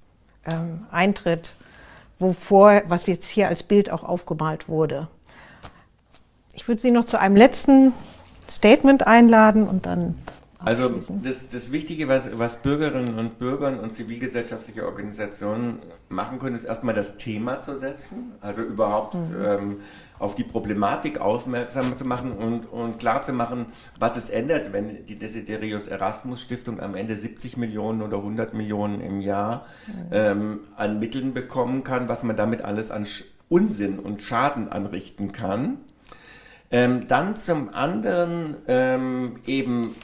ähm, 0.47 0.87
eintritt, 0.89 1.55
wovor, 2.17 2.81
was 2.87 3.05
jetzt 3.05 3.27
hier 3.27 3.47
als 3.47 3.61
Bild 3.61 3.91
auch 3.91 4.03
aufgemalt 4.03 4.67
wurde. 4.67 5.07
Ich 6.53 6.67
würde 6.67 6.81
Sie 6.81 6.89
noch 6.89 7.05
zu 7.05 7.19
einem 7.19 7.35
letzten 7.35 7.93
Statement 8.49 9.05
einladen 9.05 9.67
und 9.67 9.85
dann. 9.85 10.15
Also 10.57 10.89
das, 11.23 11.49
das 11.49 11.71
Wichtige, 11.71 12.07
was, 12.07 12.37
was 12.37 12.61
Bürgerinnen 12.61 13.19
und 13.19 13.39
Bürger 13.39 13.79
und 13.81 13.93
zivilgesellschaftliche 13.93 14.85
Organisationen 14.85 15.79
machen 16.09 16.39
können, 16.39 16.55
ist 16.55 16.63
erstmal 16.63 16.95
das 16.95 17.17
Thema 17.17 17.61
zu 17.61 17.77
setzen, 17.77 18.31
also 18.41 18.61
überhaupt 18.61 19.15
mhm. 19.15 19.35
ähm, 19.43 19.77
auf 20.17 20.33
die 20.33 20.45
Problematik 20.45 21.19
aufmerksam 21.19 21.97
zu 21.97 22.05
machen 22.05 22.31
und, 22.31 22.71
und 22.71 22.99
klar 22.99 23.21
zu 23.21 23.33
machen, 23.33 23.65
was 23.99 24.15
es 24.15 24.29
ändert, 24.29 24.71
wenn 24.71 25.05
die 25.05 25.19
Desiderius 25.19 25.87
Erasmus 25.87 26.41
Stiftung 26.41 26.79
am 26.79 26.95
Ende 26.95 27.17
70 27.17 27.57
Millionen 27.57 28.01
oder 28.01 28.17
100 28.17 28.53
Millionen 28.53 29.01
im 29.01 29.19
Jahr 29.19 29.65
ähm, 30.11 30.61
an 30.77 30.99
Mitteln 30.99 31.33
bekommen 31.33 31.83
kann, 31.83 32.07
was 32.07 32.23
man 32.23 32.37
damit 32.37 32.61
alles 32.61 32.91
an 32.91 33.05
Unsinn 33.49 33.99
und 33.99 34.21
Schaden 34.21 34.69
anrichten 34.69 35.33
kann. 35.33 35.79
Ähm, 36.71 37.07
dann 37.07 37.35
zum 37.35 37.69
anderen 37.73 38.55
ähm, 38.67 39.35
eben 39.45 39.95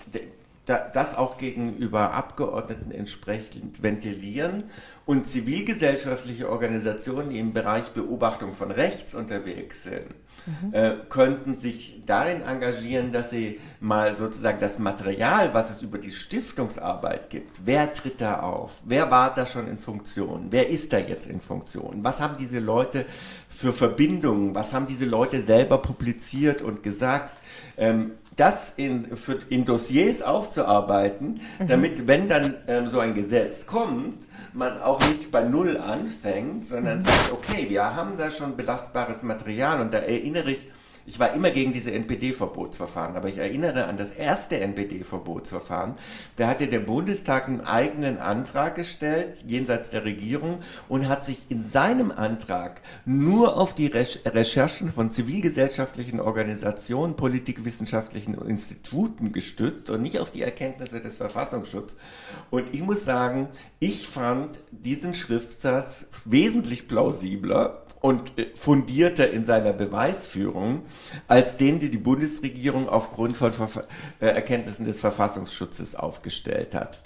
das 0.78 1.17
auch 1.17 1.38
gegenüber 1.38 2.13
Abgeordneten 2.13 2.91
entsprechend 2.91 3.82
ventilieren 3.84 4.65
und 5.05 5.28
zivilgesellschaftliche 5.28 6.49
Organisationen, 6.49 7.30
die 7.30 7.39
im 7.39 7.53
Bereich 7.53 7.89
Beobachtung 7.89 8.53
von 8.53 8.72
Rechts 8.72 9.13
unterwegs 9.13 9.84
sind, 9.84 10.07
mhm. 10.45 10.74
äh, 10.74 10.91
könnten 11.09 11.53
sich 11.53 12.01
darin 12.05 12.41
engagieren, 12.41 13.11
dass 13.11 13.32
sie 13.32 13.59
mal 13.80 14.15
sozusagen 14.15 14.59
das 14.59 14.80
Material, 14.80 15.53
was 15.53 15.72
es 15.72 15.82
über 15.82 15.97
die 15.97 16.11
Stiftungsarbeit 16.11 17.30
gibt, 17.30 17.61
wer 17.65 17.91
tritt 17.93 18.22
da 18.22 18.39
auf, 18.41 18.72
wer 18.86 19.09
war 19.09 19.34
da 19.34 19.45
schon 19.45 19.67
in 19.67 19.80
Funktion, 19.80 20.47
wer 20.51 20.69
ist 20.69 20.93
da 20.93 20.99
jetzt 20.99 21.28
in 21.28 21.41
Funktion, 21.41 22.03
was 22.03 22.22
haben 22.22 22.38
diese 22.38 22.59
Leute 22.59 23.05
für 23.49 23.74
Verbindungen, 23.74 24.53
was 24.55 24.74
haben 24.74 24.86
diese 24.86 25.05
Leute 25.05 25.41
selber 25.41 25.80
publiziert 25.80 26.61
und 26.61 26.84
gesagt, 26.84 27.38
ähm, 27.78 28.11
das 28.36 28.73
in, 28.77 29.17
für, 29.17 29.39
in 29.49 29.65
Dossiers 29.65 30.21
aufzuarbeiten, 30.21 31.41
mhm. 31.59 31.67
damit, 31.67 32.07
wenn 32.07 32.27
dann 32.27 32.55
ähm, 32.67 32.88
so 32.88 32.99
ein 32.99 33.13
Gesetz 33.13 33.65
kommt, 33.65 34.17
man 34.53 34.82
auch 34.82 34.99
nicht 35.07 35.32
bei 35.32 35.43
Null 35.43 35.77
anfängt, 35.77 36.67
sondern 36.67 36.99
mhm. 36.99 37.05
sagt, 37.05 37.32
okay, 37.32 37.67
wir 37.69 37.95
haben 37.95 38.17
da 38.17 38.29
schon 38.29 38.55
belastbares 38.55 39.23
Material 39.23 39.82
und 39.82 39.93
da 39.93 39.99
erinnere 39.99 40.51
ich 40.51 40.67
ich 41.06 41.20
war 41.20 41.34
immer 41.34 41.52
gegen 41.52 41.72
diese 41.74 41.91
NPD-Verbotsverfahren, 41.91 43.16
aber 43.16 43.28
ich 43.28 43.38
erinnere 43.38 43.86
an 43.86 43.97
das 43.97 44.12
erste 44.12 44.60
NPD-Verbotsverfahren. 44.60 45.95
Da 46.36 46.47
hatte 46.47 46.68
der 46.68 46.80
Bundestag 46.80 47.47
einen 47.47 47.62
eigenen 47.62 48.18
Antrag 48.18 48.76
gestellt, 48.76 49.43
jenseits 49.47 49.89
der 49.89 50.06
Regierung, 50.06 50.60
und 50.88 51.08
hat 51.08 51.26
sich 51.26 51.45
in 51.49 51.64
seinem 51.64 52.12
Antrag 52.12 52.82
nur 53.06 53.58
auf 53.58 53.74
die 53.74 53.88
Recherchen 53.88 54.91
von 54.91 55.12
zivilgesellschaftlichen 55.12 56.20
Organisationen, 56.20 57.16
politikwissenschaftlichen 57.16 58.36
Instituten 58.36 59.32
gestützt 59.32 59.89
und 59.89 60.02
nicht 60.02 60.20
auf 60.20 60.32
die 60.32 60.41
Erkenntnisse 60.41 61.02
des 61.02 61.18
Verfassungsschutzes. 61.18 61.97
Und 62.49 62.74
ich 62.74 62.82
muss 62.82 63.06
sagen, 63.06 63.49
ich 63.80 64.08
fand 64.08 64.60
diesen 64.72 65.14
Schriftsatz 65.14 66.08
wesentlich 66.26 66.88
plausibler 66.88 67.86
und 68.02 68.38
äh, 68.38 68.47
fundierter 68.56 69.32
in 69.32 69.45
seiner 69.45 69.74
Beweisführung 69.74 70.84
als 71.28 71.58
den, 71.58 71.80
die 71.80 71.89
die 71.89 71.97
Bundesregierung 71.97 72.89
aufgrund 72.89 73.38
von 73.38 73.54
Verfa 73.54 73.82
äh, 74.20 74.26
Erkenntnissen 74.26 74.86
des 74.86 74.99
Verfassungsschutzes 74.99 75.95
aufgestellt 75.95 76.76
hat. 76.76 77.02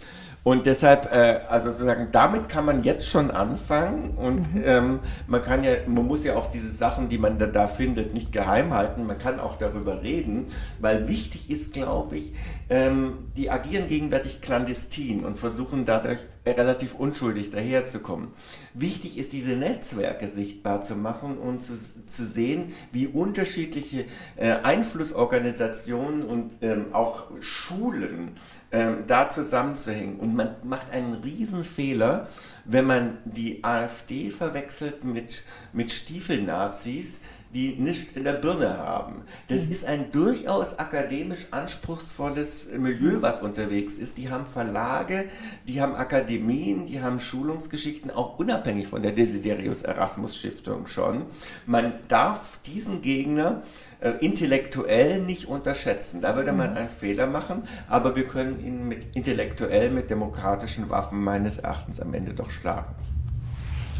Und 0.45 0.67
deshalb, 0.67 1.11
äh, 1.11 1.39
also 1.49 1.71
sozusagen, 1.71 2.09
damit 2.11 2.49
kann 2.49 2.65
man 2.65 2.83
jetzt 2.83 3.09
schon 3.09 3.31
anfangen 3.31 4.11
und 4.11 4.53
mhm. 4.53 4.63
ähm, 4.63 4.99
man 5.25 5.41
kann 5.41 5.63
ja, 5.63 5.71
man 5.87 6.05
muss 6.05 6.23
ja 6.23 6.35
auch 6.35 6.51
diese 6.51 6.69
Sachen, 6.69 7.09
die 7.09 7.17
man 7.17 7.39
da, 7.39 7.47
da 7.47 7.67
findet, 7.67 8.13
nicht 8.13 8.31
geheim 8.31 8.71
halten. 8.71 9.07
Man 9.07 9.17
kann 9.17 9.39
auch 9.39 9.55
darüber 9.55 10.03
reden, 10.03 10.45
weil 10.79 11.07
wichtig 11.07 11.49
ist, 11.49 11.73
glaube 11.73 12.17
ich, 12.17 12.33
ähm, 12.69 13.29
die 13.35 13.49
agieren 13.49 13.87
gegenwärtig 13.87 14.39
clandestin 14.39 15.25
und 15.25 15.39
versuchen 15.39 15.83
dadurch 15.83 16.19
relativ 16.45 16.93
unschuldig 16.93 17.49
daherzukommen. 17.49 18.27
Wichtig 18.75 19.17
ist, 19.17 19.33
diese 19.33 19.55
Netzwerke 19.55 20.27
sichtbar 20.27 20.83
zu 20.83 20.95
machen 20.95 21.39
und 21.39 21.63
zu, 21.63 21.73
zu 22.05 22.23
sehen, 22.23 22.71
wie 22.91 23.07
unterschiedliche 23.07 24.05
äh, 24.35 24.51
Einflussorganisationen 24.51 26.23
und 26.23 26.51
ähm, 26.61 26.93
auch 26.93 27.23
Schulen 27.39 28.37
ähm, 28.75 29.05
da 29.07 29.29
zusammenzuhängen. 29.29 30.19
Und 30.19 30.35
man 30.35 30.55
macht 30.63 30.91
einen 30.91 31.13
Riesenfehler, 31.13 32.27
wenn 32.65 32.85
man 32.85 33.19
die 33.23 33.63
AfD 33.63 34.31
verwechselt 34.31 35.05
mit, 35.05 35.43
mit 35.71 35.91
Stiefelnazis, 35.91 37.21
die 37.53 37.75
nicht 37.77 38.17
in 38.17 38.23
der 38.23 38.33
Birne 38.33 38.77
haben. 38.77 39.23
Das 39.47 39.65
mhm. 39.65 39.71
ist 39.71 39.85
ein 39.85 40.11
durchaus 40.11 40.77
akademisch 40.79 41.47
anspruchsvolles 41.51 42.69
Milieu, 42.77 43.21
was 43.21 43.41
unterwegs 43.41 43.97
ist. 43.97 44.17
Die 44.17 44.29
haben 44.29 44.45
Verlage, 44.45 45.25
die 45.67 45.81
haben 45.81 45.95
Akademien, 45.95 46.85
die 46.85 47.01
haben 47.01 47.19
Schulungsgeschichten, 47.19 48.11
auch 48.11 48.37
unabhängig 48.39 48.87
von 48.87 49.01
der 49.01 49.11
Desiderius 49.11 49.83
Erasmus 49.83 50.35
Stiftung 50.35 50.87
schon. 50.87 51.25
Man 51.65 51.93
darf 52.07 52.59
diesen 52.65 53.01
Gegner 53.01 53.63
äh, 54.01 54.11
intellektuell 54.19 55.21
nicht 55.21 55.47
unterschätzen. 55.47 56.21
Da 56.21 56.35
würde 56.35 56.51
man 56.51 56.71
mhm. 56.71 56.77
einen 56.77 56.89
Fehler 56.89 57.27
machen, 57.27 57.63
aber 57.87 58.15
wir 58.15 58.27
können 58.27 58.63
ihn 58.65 58.87
mit 58.87 59.15
intellektuell 59.15 59.89
mit 59.91 60.09
demokratischen 60.09 60.89
Waffen 60.89 61.23
meines 61.23 61.57
Erachtens 61.57 61.99
am 61.99 62.13
Ende 62.13 62.33
doch 62.33 62.49
schlagen. 62.49 62.93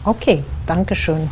Okay, 0.03 0.43
danke 0.67 0.93
schön. 0.93 1.29